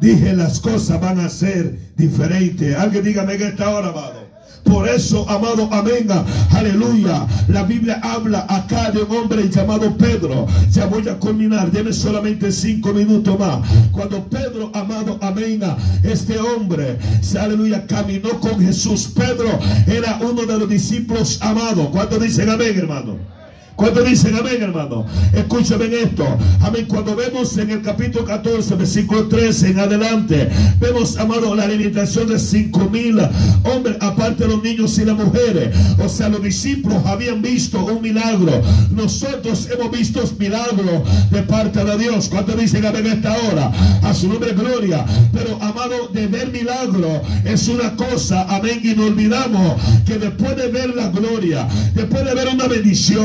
Dije, 0.00 0.32
las 0.32 0.58
cosas 0.58 0.98
van 1.02 1.20
a 1.20 1.28
ser 1.28 1.78
diferentes. 1.96 2.74
Alguien 2.74 3.04
dígame 3.04 3.36
que 3.36 3.48
esta 3.48 3.68
hora, 3.68 3.88
amado. 3.88 4.21
Por 4.64 4.88
eso, 4.88 5.28
amado, 5.28 5.68
amén, 5.72 6.06
aleluya. 6.50 7.26
La 7.48 7.62
Biblia 7.64 8.00
habla 8.02 8.46
acá 8.48 8.90
de 8.90 9.02
un 9.02 9.16
hombre 9.16 9.48
llamado 9.48 9.96
Pedro. 9.96 10.46
Ya 10.70 10.86
voy 10.86 11.08
a 11.08 11.18
culminar, 11.18 11.70
Deme 11.70 11.92
solamente 11.92 12.50
cinco 12.52 12.92
minutos 12.92 13.38
más. 13.38 13.66
Cuando 13.90 14.24
Pedro, 14.28 14.70
amado, 14.74 15.18
amén, 15.20 15.60
este 16.02 16.38
hombre, 16.38 16.98
aleluya, 17.38 17.86
caminó 17.86 18.40
con 18.40 18.60
Jesús. 18.60 19.12
Pedro 19.14 19.58
era 19.86 20.18
uno 20.22 20.42
de 20.44 20.58
los 20.58 20.68
discípulos 20.68 21.40
amados. 21.42 21.88
¿Cuántos 21.90 22.20
dicen 22.20 22.48
amén, 22.48 22.78
hermano? 22.78 23.31
Cuando 23.76 24.02
dicen 24.02 24.36
amén, 24.36 24.62
hermano? 24.62 25.06
Escúchame 25.32 25.86
esto. 25.86 26.26
Amén. 26.60 26.86
Cuando 26.88 27.16
vemos 27.16 27.56
en 27.56 27.70
el 27.70 27.82
capítulo 27.82 28.24
14, 28.24 28.74
versículo 28.76 29.28
13 29.28 29.70
en 29.70 29.80
adelante, 29.80 30.48
vemos, 30.78 31.16
amado, 31.16 31.54
la 31.54 31.66
limitación 31.66 32.28
de 32.28 32.38
cinco 32.38 32.88
mil 32.90 33.18
hombres, 33.64 33.96
aparte 34.00 34.44
de 34.44 34.50
los 34.50 34.62
niños 34.62 34.98
y 34.98 35.04
las 35.04 35.16
mujeres. 35.16 35.74
O 35.98 36.08
sea, 36.08 36.28
los 36.28 36.42
discípulos 36.42 37.04
habían 37.06 37.42
visto 37.42 37.84
un 37.84 38.02
milagro. 38.02 38.62
Nosotros 38.90 39.68
hemos 39.72 39.90
visto 39.90 40.22
milagros 40.38 41.02
de 41.30 41.42
parte 41.42 41.84
de 41.84 41.98
Dios. 41.98 42.28
¿Cuánto 42.28 42.52
dicen 42.52 42.84
amén 42.84 43.06
esta 43.06 43.34
hora? 43.48 43.72
A 44.02 44.14
su 44.14 44.28
nombre, 44.28 44.52
gloria. 44.52 45.04
Pero, 45.32 45.58
amado, 45.62 46.08
de 46.12 46.26
ver 46.26 46.50
milagro 46.50 47.22
es 47.44 47.68
una 47.68 47.96
cosa, 47.96 48.42
amén. 48.54 48.80
Y 48.82 48.94
no 48.94 49.06
olvidamos 49.06 49.80
que 50.04 50.18
después 50.18 50.56
de 50.56 50.68
ver 50.68 50.94
la 50.94 51.08
gloria, 51.08 51.66
después 51.94 52.24
de 52.24 52.34
ver 52.34 52.48
una 52.48 52.66
bendición, 52.66 53.22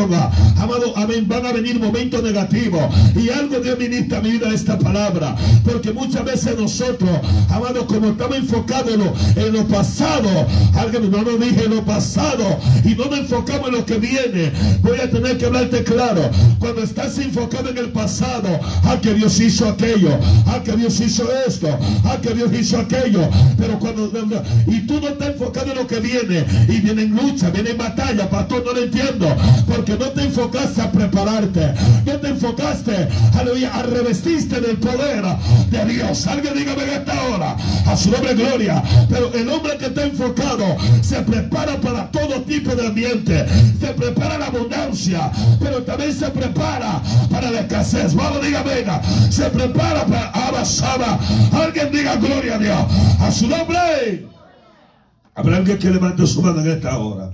Amado, 0.58 0.93
amén, 0.95 1.28
van 1.28 1.45
a 1.45 1.54
venir 1.54 1.80
momentos 1.80 2.23
negativos. 2.23 2.82
Y 3.15 3.30
algo 3.30 3.60
Dios 3.60 3.78
ministra 3.78 4.21
mi 4.21 4.32
vida 4.32 4.54
esta 4.54 4.78
palabra. 4.78 5.36
Porque 5.63 5.91
muchas 5.91 6.26
veces 6.26 6.58
nosotros, 6.58 7.10
amado, 7.50 7.86
como 7.88 8.10
estamos 8.10 8.38
enfocados 8.38 8.91
en 9.36 9.54
lo, 9.54 9.67
pasado, 9.67 10.30
alguien 10.76 11.12
no 11.12 11.21
nos 11.23 11.39
dije 11.39 11.67
lo 11.67 11.84
pasado 11.84 12.60
y 12.84 12.95
no 12.95 13.06
nos 13.06 13.19
enfocamos 13.19 13.69
en 13.69 13.76
lo 13.76 13.86
que 13.86 13.97
viene. 13.97 14.52
Voy 14.82 15.00
a 15.00 15.10
tener 15.10 15.38
que 15.38 15.45
hablarte 15.45 15.84
claro. 15.84 16.30
Cuando 16.60 16.84
estás 16.84 17.17
enfocado 17.19 17.69
en 17.69 17.78
el 17.78 17.89
pasado, 17.89 18.60
a 18.84 19.00
que 19.02 19.13
Dios 19.13 19.39
hizo 19.39 19.67
aquello, 19.67 20.17
a 20.45 20.63
que 20.63 20.76
Dios 20.76 21.00
hizo 21.00 21.28
esto, 21.47 21.67
a 22.06 22.17
que 22.21 22.34
Dios 22.34 22.52
hizo 22.54 22.78
aquello. 22.80 23.30
Pero 23.58 23.78
cuando 23.80 24.08
y 24.67 24.82
tú 24.82 25.00
no 25.00 25.10
estás 25.10 25.30
enfocado 25.30 25.71
en 25.71 25.78
lo 25.78 25.88
que 25.88 26.00
viene 26.00 26.45
y 26.67 26.82
viene 26.82 27.04
en 27.04 27.15
lucha, 27.15 27.50
viene 27.50 27.71
en 27.71 27.78
batalla, 27.78 28.30
pastor, 28.30 28.63
no 28.65 28.73
lo 28.73 28.84
entiendo, 28.84 29.28
porque 29.67 29.93
no 29.93 30.06
te 30.08 30.23
enfocaste 30.28 30.82
a 30.82 30.92
prepararte, 30.92 31.74
no 32.06 32.13
te 32.20 32.28
enfocaste, 32.28 33.08
aleluya, 33.34 33.74
a 33.74 33.84
revestiste 33.84 34.60
del 34.62 34.78
poder 34.78 35.24
de 35.70 35.86
Dios. 35.86 36.28
Alguien 36.28 36.54
dígame 36.54 36.84
en 36.84 36.90
esta 36.90 37.22
hora, 37.24 37.56
a 37.86 37.98
su 37.98 38.12
nombre 38.12 38.34
gloria. 38.36 38.84
Pero 39.10 39.34
el 39.34 39.50
hombre 39.50 39.78
que 39.78 39.86
está 39.86 40.06
enfocado 40.06 40.78
se 41.02 41.22
prepara 41.22 41.80
para 41.82 42.12
todo 42.12 42.42
tipo 42.42 42.76
de 42.76 42.88
ambiente, 42.88 43.46
se 43.80 43.88
prepara 43.88 44.38
la 44.38 44.48
abundancia, 44.48 45.32
pero 45.60 45.84
también 45.84 46.13
se 46.13 46.30
prepara 46.30 47.02
para 47.32 47.52
la 47.52 47.62
escasez. 47.62 48.13
Vamos, 48.13 48.42
venga, 48.42 49.02
se 49.30 49.50
prepara 49.50 50.06
para 50.06 50.30
Abasaba. 50.30 51.20
Alguien 51.54 51.92
diga 51.92 52.16
gloria 52.18 52.56
a 52.56 52.60
Dios, 52.60 52.86
a 53.20 53.32
su 53.32 53.48
nombre. 53.48 54.28
Habrá 55.36 55.58
alguien 55.58 55.78
que 55.78 55.90
levante 55.90 56.26
su 56.26 56.42
mano 56.42 56.62
en 56.62 56.72
esta 56.72 56.98
hora. 56.98 57.32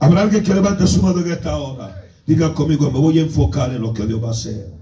Habrá 0.00 0.22
alguien 0.22 0.42
que 0.42 0.52
levante 0.52 0.86
su 0.86 1.02
mano 1.02 1.20
en 1.20 1.32
esta 1.32 1.56
hora. 1.56 2.01
Diga 2.26 2.54
conmigo, 2.54 2.90
me 2.90 2.98
voy 2.98 3.18
a 3.18 3.22
enfocar 3.22 3.72
en 3.72 3.82
lo 3.82 3.92
que 3.92 4.06
Dios 4.06 4.22
va 4.22 4.28
a 4.28 4.32
hacer. 4.32 4.72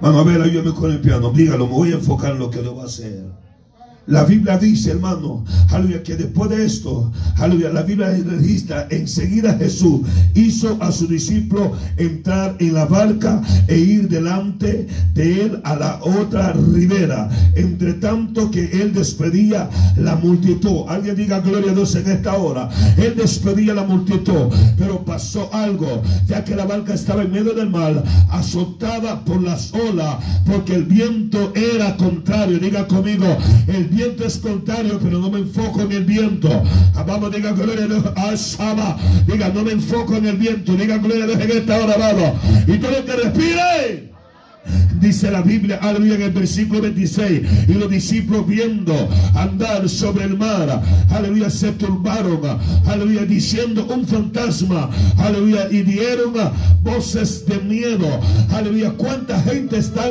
Vamos 0.00 0.20
a 0.20 0.28
ver, 0.28 0.42
ayúdame 0.42 0.74
con 0.74 0.90
el 0.90 1.00
piano. 1.00 1.30
Dígalo, 1.30 1.66
me 1.66 1.72
voy 1.72 1.92
a 1.92 1.94
enfocar 1.94 2.32
en 2.32 2.38
lo 2.40 2.50
que 2.50 2.60
Dios 2.60 2.76
va 2.76 2.82
a 2.82 2.86
hacer. 2.86 3.24
La 4.06 4.24
Biblia 4.24 4.58
dice, 4.58 4.90
hermano, 4.90 5.44
aleluya, 5.70 6.02
que 6.02 6.16
después 6.16 6.50
de 6.50 6.64
esto, 6.64 7.12
aleluya, 7.36 7.70
la 7.70 7.82
Biblia 7.82 8.08
registra, 8.08 8.88
enseguida 8.90 9.54
Jesús 9.54 10.00
hizo 10.34 10.76
a 10.80 10.90
su 10.90 11.06
discípulo 11.06 11.72
entrar 11.96 12.56
en 12.58 12.74
la 12.74 12.84
barca 12.86 13.40
e 13.68 13.78
ir 13.78 14.08
delante 14.08 14.88
de 15.14 15.42
él 15.42 15.60
a 15.62 15.76
la 15.76 16.00
otra 16.02 16.52
ribera. 16.52 17.30
Entre 17.54 17.94
tanto 17.94 18.50
que 18.50 18.64
él 18.82 18.92
despedía 18.92 19.70
la 19.96 20.16
multitud. 20.16 20.82
Alguien 20.88 21.14
diga 21.14 21.40
gloria 21.40 21.70
a 21.70 21.74
Dios 21.74 21.94
en 21.94 22.10
esta 22.10 22.34
hora. 22.36 22.70
Él 22.96 23.14
despedía 23.16 23.72
la 23.72 23.84
multitud, 23.84 24.52
pero 24.78 25.04
pasó 25.04 25.48
algo, 25.54 26.02
ya 26.26 26.44
que 26.44 26.56
la 26.56 26.64
barca 26.64 26.94
estaba 26.94 27.22
en 27.22 27.30
medio 27.30 27.54
del 27.54 27.70
mar, 27.70 28.02
azotada 28.30 29.24
por 29.24 29.40
las 29.40 29.72
olas, 29.72 30.16
porque 30.44 30.74
el 30.74 30.84
viento 30.84 31.52
era 31.54 31.96
contrario. 31.96 32.58
Diga 32.58 32.88
conmigo, 32.88 33.26
el 33.68 33.91
viento 33.92 34.24
es 34.24 34.38
contrario, 34.38 34.98
pero 35.02 35.18
no 35.18 35.30
me 35.30 35.40
enfoco 35.40 35.82
en 35.82 35.92
el 35.92 36.04
viento. 36.04 36.48
Ah, 36.94 37.04
vamos, 37.06 37.32
diga 37.32 37.52
gloria 37.52 37.84
a 37.84 37.88
Dios. 37.88 38.04
Ah, 38.58 38.98
diga, 39.26 39.48
no 39.50 39.62
me 39.62 39.72
enfoco 39.72 40.16
en 40.16 40.26
el 40.26 40.36
viento. 40.36 40.74
Diga 40.74 40.98
gloria 40.98 41.24
a 41.24 41.26
Dios 41.28 41.40
en 41.40 41.50
esta 41.50 41.78
hora, 41.78 41.94
amado. 41.94 42.34
Y 42.66 42.78
todo 42.78 42.90
lo 42.90 43.04
que 43.04 43.12
respire. 43.12 44.11
Dice 45.00 45.30
la 45.30 45.42
Biblia, 45.42 45.78
aleluya, 45.82 46.14
en 46.14 46.22
el 46.22 46.30
versículo 46.30 46.82
26. 46.82 47.42
Y 47.68 47.72
los 47.72 47.90
discípulos 47.90 48.46
viendo 48.46 48.94
andar 49.34 49.88
sobre 49.88 50.24
el 50.24 50.38
mar, 50.38 50.80
aleluya, 51.10 51.50
se 51.50 51.72
turbaron, 51.72 52.40
aleluya, 52.86 53.24
diciendo 53.24 53.84
un 53.92 54.06
fantasma, 54.06 54.88
aleluya, 55.18 55.68
y 55.70 55.82
dieron 55.82 56.34
voces 56.82 57.44
de 57.46 57.58
miedo, 57.58 58.20
aleluya. 58.52 58.92
¿Cuánta 58.96 59.40
gente 59.42 59.78
está 59.78 60.02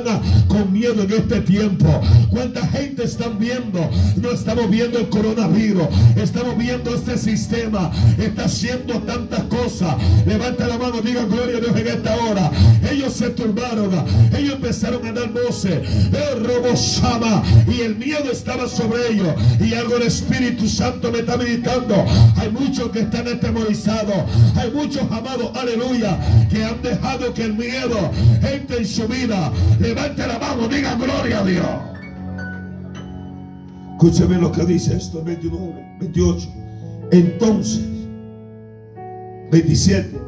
con 0.48 0.72
miedo 0.74 1.04
en 1.04 1.12
este 1.12 1.42
tiempo? 1.42 2.02
¿Cuánta 2.30 2.66
gente 2.68 3.04
están 3.04 3.40
viendo? 3.40 3.90
No 4.18 4.32
estamos 4.32 4.70
viendo 4.70 5.00
el 5.00 5.10
coronavirus, 5.10 5.88
estamos 6.18 6.58
viendo 6.58 6.96
este 6.96 7.18
sistema, 7.18 7.92
está 8.18 8.46
haciendo 8.46 9.00
tantas 9.00 9.44
cosas. 9.44 9.96
Levanta 10.26 10.68
la 10.68 10.78
mano, 10.78 11.02
diga 11.02 11.24
gloria 11.26 11.58
a 11.58 11.60
Dios 11.62 11.76
en 11.78 11.88
esta 11.88 12.16
hora. 12.18 12.52
Ellos 12.92 13.14
se 13.14 13.30
turbaron, 13.30 13.92
empezaron 14.50 15.06
a 15.06 15.12
dar 15.12 15.30
voces. 15.32 15.80
El 16.14 16.44
robo 16.44 16.76
Sama 16.76 17.44
y 17.68 17.82
el 17.82 17.96
miedo 17.96 18.32
estaba 18.32 18.68
sobre 18.68 19.10
ellos. 19.10 19.36
Y 19.60 19.74
algo 19.74 19.98
el 19.98 20.04
Espíritu 20.04 20.68
Santo 20.68 21.12
me 21.12 21.20
está 21.20 21.38
meditando. 21.38 22.06
Hay 22.38 22.52
muchos 22.52 22.92
que 22.92 23.02
están 23.02 23.28
atemorizados. 23.28 24.16
Hay 24.56 24.72
muchos 24.72 25.04
amados, 25.12 25.52
aleluya, 25.56 26.20
que 26.50 26.64
han 26.64 26.82
dejado 26.82 27.34
que 27.34 27.44
el 27.44 27.54
miedo 27.54 28.12
entre 28.42 28.78
en 28.80 28.88
su 28.88 29.08
vida. 29.08 29.52
Levante 29.80 30.26
la 30.26 30.40
mano, 30.40 30.68
diga 30.68 30.96
gloria 30.96 31.40
a 31.40 31.46
Dios. 31.46 31.66
Escúcheme 33.94 34.38
lo 34.38 34.52
que 34.52 34.66
dice 34.66 34.98
esto, 34.98 35.24
29, 35.24 35.98
28. 36.00 36.50
Entonces, 37.12 37.82
27. 39.52 40.20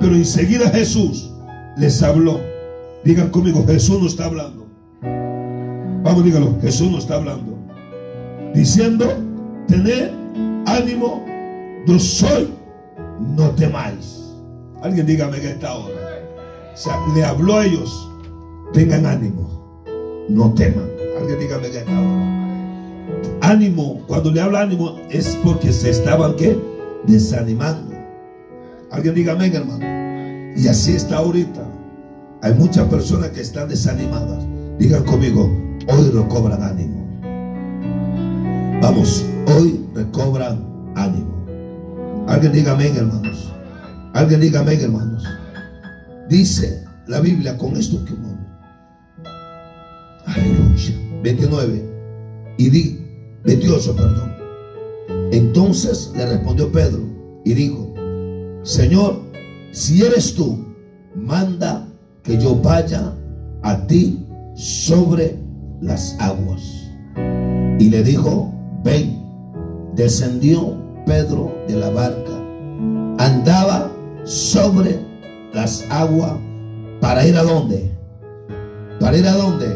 Pero 0.00 0.14
enseguida 0.14 0.68
Jesús 0.70 1.30
les 1.78 2.02
habló 2.02 2.51
Digan 3.04 3.30
conmigo, 3.30 3.64
Jesús 3.66 4.00
no 4.00 4.06
está 4.06 4.26
hablando. 4.26 4.66
Vamos, 6.04 6.24
dígalo, 6.24 6.56
Jesús 6.60 6.90
no 6.90 6.98
está 6.98 7.16
hablando. 7.16 7.58
Diciendo, 8.54 9.06
tened 9.66 10.10
ánimo, 10.66 11.24
yo 11.86 11.98
soy, 11.98 12.48
no 13.36 13.50
temáis. 13.50 14.34
Alguien 14.82 15.06
dígame 15.06 15.40
que 15.40 15.50
esta 15.50 15.74
hora. 15.74 15.94
O 16.72 16.76
sea, 16.76 16.98
le 17.14 17.24
habló 17.24 17.56
a 17.56 17.66
ellos 17.66 18.08
tengan 18.72 19.06
ánimo, 19.06 19.84
no 20.28 20.52
teman. 20.54 20.88
Alguien 21.18 21.38
dígame 21.38 21.70
que 21.70 21.78
esta 21.78 21.92
Ánimo, 23.42 24.02
cuando 24.06 24.30
le 24.30 24.40
habla 24.40 24.62
ánimo 24.62 24.96
es 25.10 25.36
porque 25.42 25.72
se 25.72 25.90
estaban 25.90 26.34
¿qué? 26.36 26.58
desanimando. 27.06 27.94
Alguien 28.90 29.14
dígame, 29.14 29.48
hermano. 29.48 29.84
Y 30.56 30.68
así 30.68 30.92
está 30.92 31.18
ahorita. 31.18 31.62
Hay 32.42 32.54
muchas 32.54 32.88
personas 32.88 33.30
que 33.30 33.40
están 33.40 33.68
desanimadas. 33.68 34.44
Digan 34.76 35.04
conmigo, 35.04 35.44
hoy 35.86 36.10
recobran 36.10 36.60
ánimo. 36.60 37.00
Vamos, 38.82 39.24
hoy 39.46 39.86
recobran 39.94 40.66
ánimo. 40.96 41.46
Alguien 42.26 42.52
diga 42.52 42.72
amén, 42.72 42.96
hermanos. 42.96 43.52
Alguien 44.12 44.40
diga 44.40 44.58
amén, 44.58 44.80
hermanos. 44.80 45.22
Dice 46.28 46.84
la 47.06 47.20
Biblia 47.20 47.56
con 47.56 47.76
esto 47.76 48.04
que 48.04 48.12
Aleluya. 50.26 50.94
29. 51.22 52.54
Y 52.58 52.70
di, 52.70 53.06
28, 53.44 53.94
perdón. 53.94 54.32
Entonces 55.30 56.10
le 56.16 56.26
respondió 56.26 56.72
Pedro 56.72 57.04
y 57.44 57.54
dijo, 57.54 57.94
Señor, 58.64 59.22
si 59.70 60.02
eres 60.02 60.34
tú, 60.34 60.58
manda 61.14 61.88
que 62.22 62.38
yo 62.38 62.56
vaya 62.56 63.12
a 63.62 63.86
ti 63.86 64.24
sobre 64.54 65.38
las 65.80 66.16
aguas. 66.20 66.60
Y 67.78 67.88
le 67.88 68.02
dijo, 68.02 68.52
ven. 68.84 69.20
Descendió 69.94 70.78
Pedro 71.04 71.54
de 71.68 71.76
la 71.76 71.90
barca. 71.90 72.32
Andaba 73.18 73.90
sobre 74.24 74.98
las 75.52 75.84
aguas 75.90 76.32
para 77.00 77.26
ir 77.26 77.36
a 77.36 77.42
dónde? 77.42 77.92
Para 79.00 79.18
ir 79.18 79.26
a 79.26 79.32
dónde? 79.32 79.66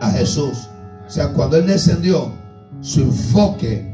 A 0.00 0.10
Jesús. 0.10 0.68
O 1.06 1.10
sea, 1.10 1.32
cuando 1.32 1.56
él 1.56 1.66
descendió, 1.66 2.30
su 2.80 3.00
enfoque 3.00 3.92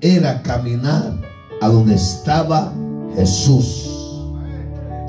era 0.00 0.42
caminar 0.42 1.12
a 1.60 1.68
donde 1.68 1.94
estaba 1.94 2.72
Jesús. 3.14 3.88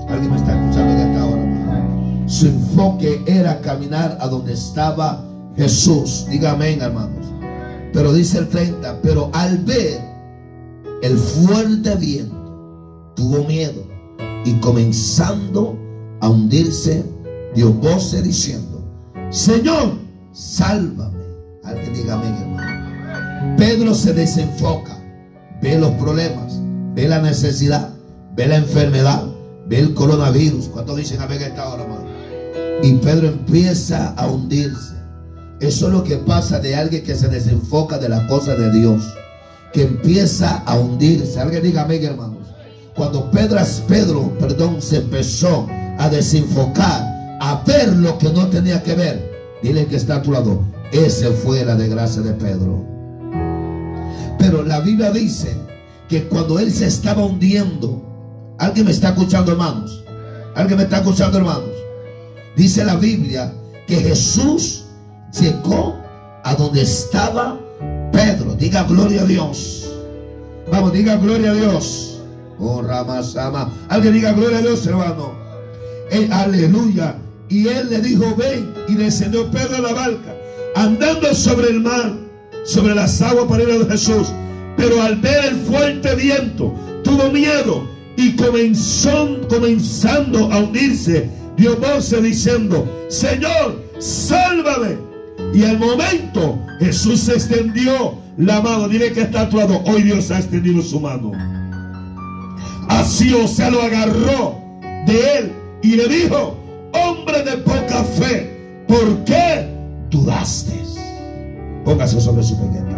¿Alguien 0.07 0.31
me 0.31 0.37
está 0.37 0.59
escuchando 0.59 0.93
esta 0.93 1.13
hora? 1.13 1.18
Su 2.29 2.45
enfoque 2.45 3.23
era 3.25 3.59
caminar 3.59 4.15
a 4.21 4.27
donde 4.27 4.53
estaba 4.53 5.25
Jesús. 5.57 6.27
Dígame, 6.29 6.75
hermanos. 6.75 7.25
Pero 7.91 8.13
dice 8.13 8.37
el 8.37 8.49
30, 8.49 9.01
pero 9.01 9.31
al 9.33 9.57
ver 9.65 9.99
el 11.01 11.17
fuerte 11.17 11.95
viento, 11.95 13.11
tuvo 13.15 13.45
miedo 13.45 13.83
y 14.45 14.53
comenzando 14.59 15.75
a 16.21 16.29
hundirse, 16.29 17.03
dio 17.55 17.73
voces 17.73 18.23
diciendo, 18.23 18.85
Señor, 19.31 19.93
sálvame. 20.31 21.17
Alguien 21.63 21.95
dígame, 21.95 22.27
hermano. 22.27 23.57
Pedro 23.57 23.95
se 23.95 24.13
desenfoca, 24.13 25.03
ve 25.63 25.79
los 25.79 25.91
problemas, 25.93 26.59
ve 26.93 27.07
la 27.07 27.23
necesidad, 27.23 27.89
ve 28.35 28.45
la 28.45 28.57
enfermedad, 28.57 29.25
ve 29.65 29.79
el 29.79 29.95
coronavirus. 29.95 30.67
¿Cuántos 30.67 30.95
dicen 30.97 31.19
amén 31.21 31.41
esta 31.41 31.67
hora, 31.67 31.83
hermano? 31.83 32.08
Y 32.81 32.93
Pedro 32.93 33.27
empieza 33.27 34.13
a 34.15 34.27
hundirse. 34.27 34.95
Eso 35.59 35.87
es 35.87 35.93
lo 35.93 36.03
que 36.03 36.17
pasa 36.17 36.59
de 36.59 36.75
alguien 36.75 37.03
que 37.03 37.15
se 37.15 37.27
desenfoca 37.27 37.97
de 37.97 38.07
la 38.07 38.25
cosa 38.27 38.55
de 38.55 38.71
Dios. 38.71 39.03
Que 39.73 39.83
empieza 39.83 40.63
a 40.65 40.79
hundirse. 40.79 41.39
Alguien 41.39 41.63
diga 41.63 41.85
hermanos. 41.91 42.47
Cuando 42.95 43.29
Pedro, 43.31 43.59
Pedro, 43.87 44.37
perdón, 44.39 44.81
se 44.81 44.97
empezó 44.97 45.67
a 45.99 46.09
desenfocar, 46.09 47.03
a 47.41 47.63
ver 47.65 47.93
lo 47.93 48.17
que 48.17 48.29
no 48.29 48.47
tenía 48.47 48.81
que 48.81 48.95
ver. 48.95 49.29
Dile 49.61 49.85
que 49.85 49.97
está 49.97 50.17
a 50.17 50.21
tu 50.21 50.31
lado. 50.31 50.63
Ese 50.91 51.29
fue 51.31 51.63
la 51.65 51.75
desgracia 51.75 52.21
de 52.21 52.33
Pedro. 52.33 52.85
Pero 54.37 54.63
la 54.63 54.79
Biblia 54.79 55.11
dice 55.11 55.53
que 56.07 56.27
cuando 56.27 56.59
él 56.59 56.71
se 56.71 56.87
estaba 56.87 57.25
hundiendo, 57.25 58.01
alguien 58.57 58.85
me 58.85 58.91
está 58.91 59.09
escuchando, 59.09 59.51
hermanos. 59.51 60.03
Alguien 60.55 60.77
me 60.77 60.83
está 60.83 60.97
escuchando, 60.97 61.37
hermanos. 61.37 61.69
Dice 62.59 62.83
la 62.83 62.97
Biblia 62.97 63.53
que 63.87 63.95
Jesús 63.95 64.83
llegó 65.39 65.97
a 66.43 66.55
donde 66.55 66.81
estaba 66.81 67.57
Pedro. 68.11 68.53
Diga 68.55 68.83
gloria 68.83 69.21
a 69.21 69.25
Dios. 69.25 69.89
Vamos, 70.69 70.91
diga 70.91 71.15
gloria 71.15 71.51
a 71.51 71.53
Dios. 71.53 72.19
Oh, 72.59 72.81
Ramasama. 72.81 73.71
Alguien 73.87 74.15
diga 74.15 74.33
gloria 74.33 74.57
a 74.57 74.61
Dios, 74.61 74.85
hermano. 74.85 75.31
Eh, 76.11 76.27
aleluya. 76.29 77.15
Y 77.47 77.69
él 77.69 77.91
le 77.91 78.01
dijo, 78.01 78.35
ven. 78.35 78.73
Y 78.89 78.95
descendió 78.95 79.49
Pedro 79.51 79.77
a 79.77 79.79
la 79.79 79.93
barca, 79.93 80.35
andando 80.75 81.33
sobre 81.33 81.69
el 81.69 81.79
mar, 81.79 82.13
sobre 82.65 82.93
las 82.93 83.21
aguas 83.21 83.45
para 83.47 83.63
ir 83.63 83.69
a 83.69 83.89
Jesús. 83.89 84.33
Pero 84.75 85.01
al 85.01 85.15
ver 85.21 85.45
el 85.45 85.55
fuerte 85.61 86.13
viento, 86.13 86.75
tuvo 87.05 87.31
miedo 87.31 87.87
y 88.17 88.35
comenzó, 88.35 89.47
comenzando 89.47 90.51
a 90.51 90.59
hundirse, 90.59 91.38
dio 91.59 91.75
voces 91.77 92.23
diciendo, 92.23 92.87
Señor, 93.09 93.83
sálvame. 93.99 94.97
Y 95.53 95.63
al 95.63 95.77
momento 95.77 96.57
Jesús 96.79 97.27
extendió 97.27 98.17
la 98.37 98.61
mano. 98.61 98.87
Dile 98.87 99.11
que 99.11 99.21
está 99.21 99.41
actuado. 99.41 99.81
Hoy 99.85 100.03
Dios 100.03 100.31
ha 100.31 100.39
extendido 100.39 100.81
su 100.81 100.99
mano. 100.99 101.31
Así 102.87 103.33
o 103.33 103.47
sea 103.47 103.69
lo 103.69 103.81
agarró 103.81 104.57
de 105.05 105.37
él 105.37 105.51
y 105.83 105.95
le 105.95 106.07
dijo, 106.07 106.57
hombre 106.93 107.43
de 107.43 107.57
poca 107.57 108.03
fe, 108.03 108.83
¿por 108.87 109.23
qué 109.25 109.69
dudaste? 110.09 110.73
Póngase 111.85 112.19
sobre 112.19 112.43
su 112.43 112.57
pequeña. 112.57 112.97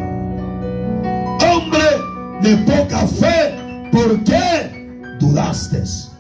Hombre 1.52 1.84
de 2.42 2.58
poca 2.58 3.06
fe, 3.08 3.90
¿por 3.92 4.24
qué 4.24 5.18
dudaste? 5.20 6.11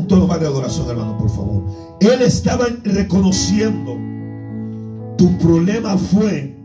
Un 0.00 0.08
tono 0.08 0.26
más 0.26 0.40
de 0.40 0.46
adoración, 0.46 0.88
hermano, 0.88 1.18
por 1.18 1.28
favor. 1.28 1.62
Él 2.00 2.22
estaba 2.22 2.68
reconociendo. 2.84 3.98
Tu 5.18 5.36
problema 5.36 5.98
fue 5.98 6.56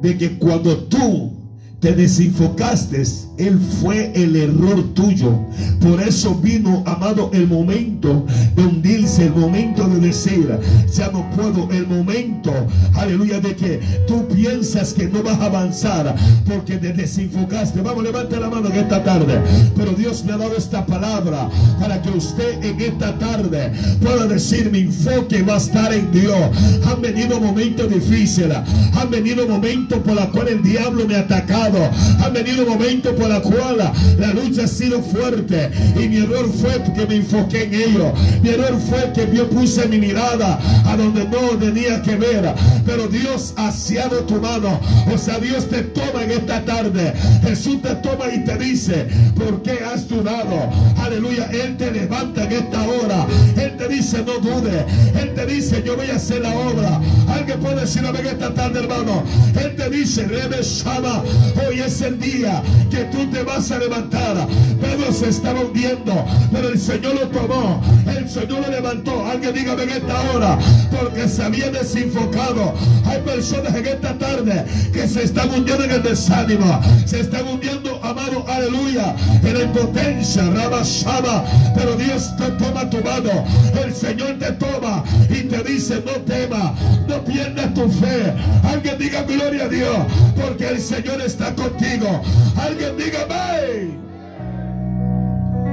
de 0.00 0.16
que 0.16 0.38
cuando 0.38 0.74
tú 0.84 1.34
te 1.80 1.94
desenfocaste, 1.94 3.04
él 3.38 3.58
fue 3.80 4.12
el 4.14 4.36
error 4.36 4.82
tuyo. 4.94 5.38
Por 5.80 6.00
eso 6.00 6.34
vino, 6.34 6.82
amado, 6.86 7.30
el 7.32 7.46
momento 7.46 8.26
de 8.54 8.62
hundirse, 8.64 9.26
el 9.26 9.34
momento 9.34 9.86
de 9.86 10.00
decir, 10.00 10.58
ya 10.92 11.10
no 11.10 11.28
puedo, 11.30 11.70
el 11.70 11.86
momento, 11.86 12.52
aleluya, 12.94 13.40
de 13.40 13.54
que 13.54 13.80
tú 14.06 14.26
piensas 14.28 14.92
que 14.92 15.08
no 15.08 15.22
vas 15.22 15.38
a 15.40 15.46
avanzar 15.46 16.14
porque 16.46 16.76
te 16.76 16.92
desenfocaste. 16.92 17.80
Vamos, 17.80 18.02
levante 18.02 18.38
la 18.38 18.50
mano 18.50 18.68
en 18.68 18.76
esta 18.76 19.02
tarde. 19.04 19.40
Pero 19.76 19.92
Dios 19.92 20.24
me 20.24 20.32
ha 20.32 20.36
dado 20.36 20.56
esta 20.56 20.84
palabra 20.84 21.48
para 21.80 22.02
que 22.02 22.10
usted 22.10 22.62
en 22.62 22.80
esta 22.80 23.16
tarde 23.18 23.72
pueda 24.00 24.26
decir, 24.26 24.70
mi 24.70 24.80
enfoque 24.80 25.42
va 25.42 25.54
a 25.54 25.58
estar 25.58 25.92
en 25.92 26.10
Dios. 26.10 26.38
Han 26.86 27.00
venido 27.00 27.40
momentos 27.40 27.88
difíciles, 27.88 28.58
han 28.94 29.10
venido 29.10 29.46
momentos 29.46 29.98
por 30.00 30.14
los 30.14 30.26
cuales 30.26 30.54
el 30.54 30.62
diablo 30.62 31.06
me 31.06 31.16
ha 31.16 31.20
atacado, 31.20 31.78
han 32.24 32.32
venido 32.32 32.66
momentos 32.66 33.12
por 33.14 33.27
la 33.28 33.40
cual 33.40 33.92
la 34.18 34.34
lucha 34.34 34.64
ha 34.64 34.68
sido 34.68 35.02
fuerte 35.02 35.70
y 35.96 36.08
mi 36.08 36.16
error 36.18 36.50
fue 36.52 36.82
que 36.94 37.06
me 37.06 37.16
enfoqué 37.16 37.64
en 37.64 37.74
ello. 37.74 38.12
Mi 38.42 38.50
error 38.50 38.78
fue 38.88 39.12
que 39.12 39.34
yo 39.34 39.48
puse 39.48 39.86
mi 39.88 39.98
mirada 39.98 40.58
a 40.86 40.96
donde 40.96 41.24
no 41.24 41.56
tenía 41.58 42.02
que 42.02 42.16
ver. 42.16 42.54
Pero 42.86 43.06
Dios 43.08 43.54
ha 43.56 43.68
asiado 43.68 44.20
tu 44.24 44.40
mano. 44.40 44.80
O 45.12 45.18
sea, 45.18 45.38
Dios 45.38 45.68
te 45.68 45.82
toma 45.82 46.24
en 46.24 46.30
esta 46.32 46.64
tarde. 46.64 47.12
Jesús 47.42 47.82
te 47.82 47.94
toma 47.96 48.32
y 48.32 48.44
te 48.44 48.56
dice, 48.56 49.06
¿por 49.36 49.62
qué 49.62 49.78
has 49.84 50.08
dudado? 50.08 50.70
Aleluya. 50.96 51.48
Él 51.52 51.76
te 51.76 51.90
levanta 51.90 52.44
en 52.44 52.52
esta 52.52 52.82
hora. 52.82 53.26
Él 53.56 53.76
te 53.76 53.88
dice, 53.88 54.18
no 54.24 54.38
dude. 54.38 54.84
Él 55.20 55.34
te 55.34 55.46
dice, 55.46 55.82
yo 55.84 55.96
voy 55.96 56.10
a 56.10 56.16
hacer 56.16 56.42
la 56.42 56.56
obra. 56.56 57.00
Alguien 57.28 57.60
puede 57.60 57.80
decir 57.82 58.04
en 58.04 58.26
esta 58.26 58.54
tarde, 58.54 58.80
hermano. 58.80 59.22
Él 59.60 59.76
te 59.76 59.90
dice, 59.90 60.26
Rebe 60.26 60.62
Shama, 60.62 61.22
hoy 61.66 61.80
es 61.80 62.00
el 62.00 62.18
día 62.18 62.62
que 62.90 63.04
tú 63.04 63.17
te 63.26 63.42
vas 63.42 63.70
a 63.70 63.78
levantar. 63.78 64.46
Pedro 64.80 65.12
se 65.12 65.28
estaba 65.28 65.60
hundiendo, 65.60 66.24
pero 66.52 66.68
el 66.68 66.78
Señor 66.78 67.14
lo 67.14 67.28
tomó. 67.28 67.82
El 68.06 68.28
Señor 68.28 68.62
lo 68.62 68.70
levantó. 68.70 69.26
Alguien 69.26 69.54
dígame 69.54 69.82
en 69.84 69.90
esta 69.90 70.20
hora, 70.32 70.58
porque 70.90 71.28
se 71.28 71.42
había 71.42 71.70
desenfocado. 71.70 72.74
Hay 73.06 73.20
personas 73.22 73.74
en 73.74 73.86
esta 73.86 74.16
tarde 74.18 74.64
que 74.92 75.08
se 75.08 75.24
están 75.24 75.50
hundiendo 75.50 75.84
en 75.84 75.90
el 75.92 76.02
desánimo. 76.02 76.80
Se 77.06 77.20
están 77.20 77.46
hundiendo, 77.48 78.00
amado, 78.04 78.44
aleluya, 78.48 79.14
en 79.42 79.54
la 79.58 79.64
impotencia, 79.64 80.42
Rabashama. 80.50 81.44
Pero 81.74 81.96
Dios 81.96 82.36
te 82.36 82.50
toma 82.52 82.88
tu 82.90 82.98
mano. 82.98 83.44
El 83.82 83.94
Señor 83.94 84.38
te 84.38 84.52
toma 84.52 85.04
y 85.28 85.42
te 85.42 85.62
dice, 85.62 86.02
no 86.04 86.12
tema, 86.22 86.74
no 87.08 87.24
pierdas 87.24 87.74
tu 87.74 87.88
fe. 87.90 88.32
Alguien 88.64 88.98
diga 88.98 89.22
gloria 89.22 89.64
a 89.64 89.68
Dios, 89.68 89.96
porque 90.40 90.68
el 90.68 90.80
Señor 90.80 91.20
está 91.20 91.54
contigo. 91.54 92.22
Alguien 92.56 92.96
diga, 92.96 93.07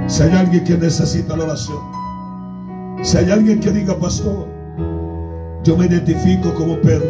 si 0.07 0.23
hay 0.23 0.31
alguien 0.31 0.63
que 0.63 0.77
necesita 0.77 1.36
la 1.36 1.43
oración, 1.45 1.79
si 3.03 3.17
hay 3.17 3.31
alguien 3.31 3.59
que 3.59 3.71
diga, 3.71 3.97
pastor, 3.99 4.47
Yo 5.65 5.75
me 5.75 5.88
identifico 5.88 6.53
como 6.53 6.79
Pedro. 6.81 7.07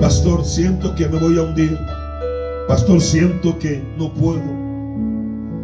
Pastor, 0.00 0.44
siento 0.44 0.92
que 0.96 1.08
me 1.08 1.20
voy 1.20 1.38
a 1.38 1.42
hundir. 1.42 1.78
Pastor, 2.66 3.00
siento 3.00 3.56
que 3.60 3.80
no 3.96 4.12
puedo. 4.12 4.42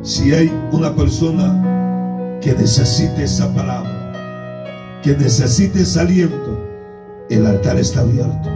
Si 0.02 0.32
hay 0.32 0.52
una 0.70 0.94
persona 0.94 2.38
que 2.40 2.54
necesite 2.54 3.24
esa 3.24 3.52
palabra, 3.52 5.00
que 5.02 5.16
necesite 5.16 5.82
ese 5.82 5.98
aliento, 5.98 6.64
el 7.28 7.44
altar 7.44 7.76
está 7.76 8.02
abierto. 8.02 8.48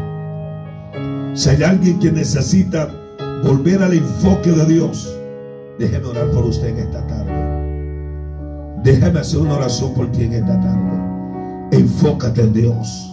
Si 1.35 1.49
hay 1.51 1.65
alguien 1.65 1.99
que 1.99 2.13
necesita 2.13 2.89
volver 3.45 3.83
al 3.83 3.93
enfoque 3.95 4.51
de 4.51 4.67
Dios, 4.67 5.17
déjeme 5.79 6.07
orar 6.07 6.31
por 6.31 6.45
usted 6.45 6.69
en 6.69 6.79
esta 6.79 7.07
tarde. 7.07 7.49
Déjeme 8.83 9.21
hacer 9.21 9.41
una 9.41 9.55
oración 9.55 9.95
por 9.95 10.11
ti 10.13 10.25
en 10.25 10.35
esta 10.35 10.61
tarde. 10.61 10.99
Enfócate 11.73 12.43
en 12.43 12.53
Dios. 12.53 13.13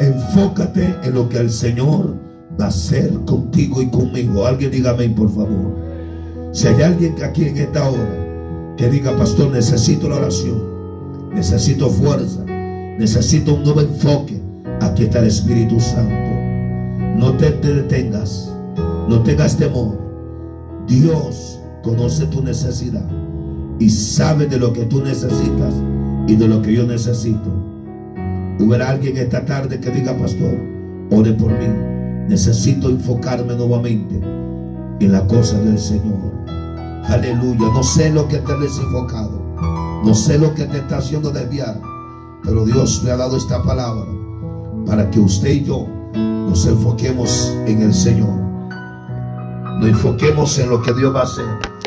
Enfócate 0.00 0.94
en 1.04 1.14
lo 1.14 1.28
que 1.28 1.38
el 1.38 1.50
Señor 1.50 2.16
va 2.60 2.66
a 2.66 2.68
hacer 2.68 3.12
contigo 3.26 3.82
y 3.82 3.88
conmigo. 3.88 4.46
Alguien 4.46 4.70
dígame 4.70 5.08
por 5.10 5.28
favor. 5.30 5.76
Si 6.52 6.66
hay 6.66 6.82
alguien 6.82 7.14
aquí 7.22 7.44
en 7.44 7.58
esta 7.58 7.88
hora 7.88 8.74
que 8.76 8.88
diga, 8.88 9.16
pastor, 9.16 9.50
necesito 9.50 10.08
la 10.08 10.16
oración, 10.16 11.32
necesito 11.34 11.90
fuerza, 11.90 12.44
necesito 12.44 13.54
un 13.54 13.64
nuevo 13.64 13.80
enfoque, 13.80 14.40
aquí 14.80 15.04
está 15.04 15.18
el 15.18 15.26
Espíritu 15.26 15.78
Santo. 15.80 16.14
No 17.16 17.32
te, 17.36 17.50
te 17.50 17.74
detengas, 17.74 18.52
no 19.08 19.22
tengas 19.22 19.56
temor. 19.56 19.98
Dios 20.86 21.60
conoce 21.82 22.26
tu 22.26 22.42
necesidad 22.42 23.06
y 23.78 23.88
sabe 23.88 24.46
de 24.46 24.58
lo 24.58 24.72
que 24.72 24.84
tú 24.84 25.02
necesitas 25.02 25.74
y 26.26 26.36
de 26.36 26.48
lo 26.48 26.60
que 26.62 26.74
yo 26.74 26.86
necesito. 26.86 27.50
Hubiera 28.60 28.90
alguien 28.90 29.16
esta 29.16 29.44
tarde 29.44 29.80
que 29.80 29.90
diga, 29.90 30.16
pastor, 30.18 30.54
ore 31.10 31.32
por 31.32 31.52
mí. 31.52 31.66
Necesito 32.28 32.90
enfocarme 32.90 33.54
nuevamente 33.54 34.20
en 35.00 35.12
la 35.12 35.26
cosa 35.26 35.58
del 35.60 35.78
Señor. 35.78 36.32
Aleluya. 37.04 37.72
No 37.72 37.82
sé 37.82 38.10
lo 38.10 38.28
que 38.28 38.38
te 38.38 38.52
ha 38.52 38.56
desenfocado. 38.56 39.40
No 40.04 40.14
sé 40.14 40.38
lo 40.38 40.54
que 40.54 40.64
te 40.64 40.78
está 40.78 40.98
haciendo 40.98 41.30
desviar. 41.30 41.80
Pero 42.42 42.66
Dios 42.66 43.02
me 43.04 43.10
ha 43.10 43.16
dado 43.16 43.36
esta 43.36 43.62
palabra 43.62 44.04
para 44.86 45.10
que 45.10 45.20
usted 45.20 45.50
y 45.50 45.64
yo 45.64 45.86
nos 46.14 46.66
enfoquemos 46.66 47.54
en 47.66 47.82
el 47.82 47.94
Señor. 47.94 48.47
Nos 49.78 49.90
enfoquemos 49.90 50.58
en 50.58 50.70
lo 50.70 50.82
que 50.82 50.92
Dios 50.92 51.14
va 51.14 51.20
a 51.20 51.24
hacer. 51.24 51.77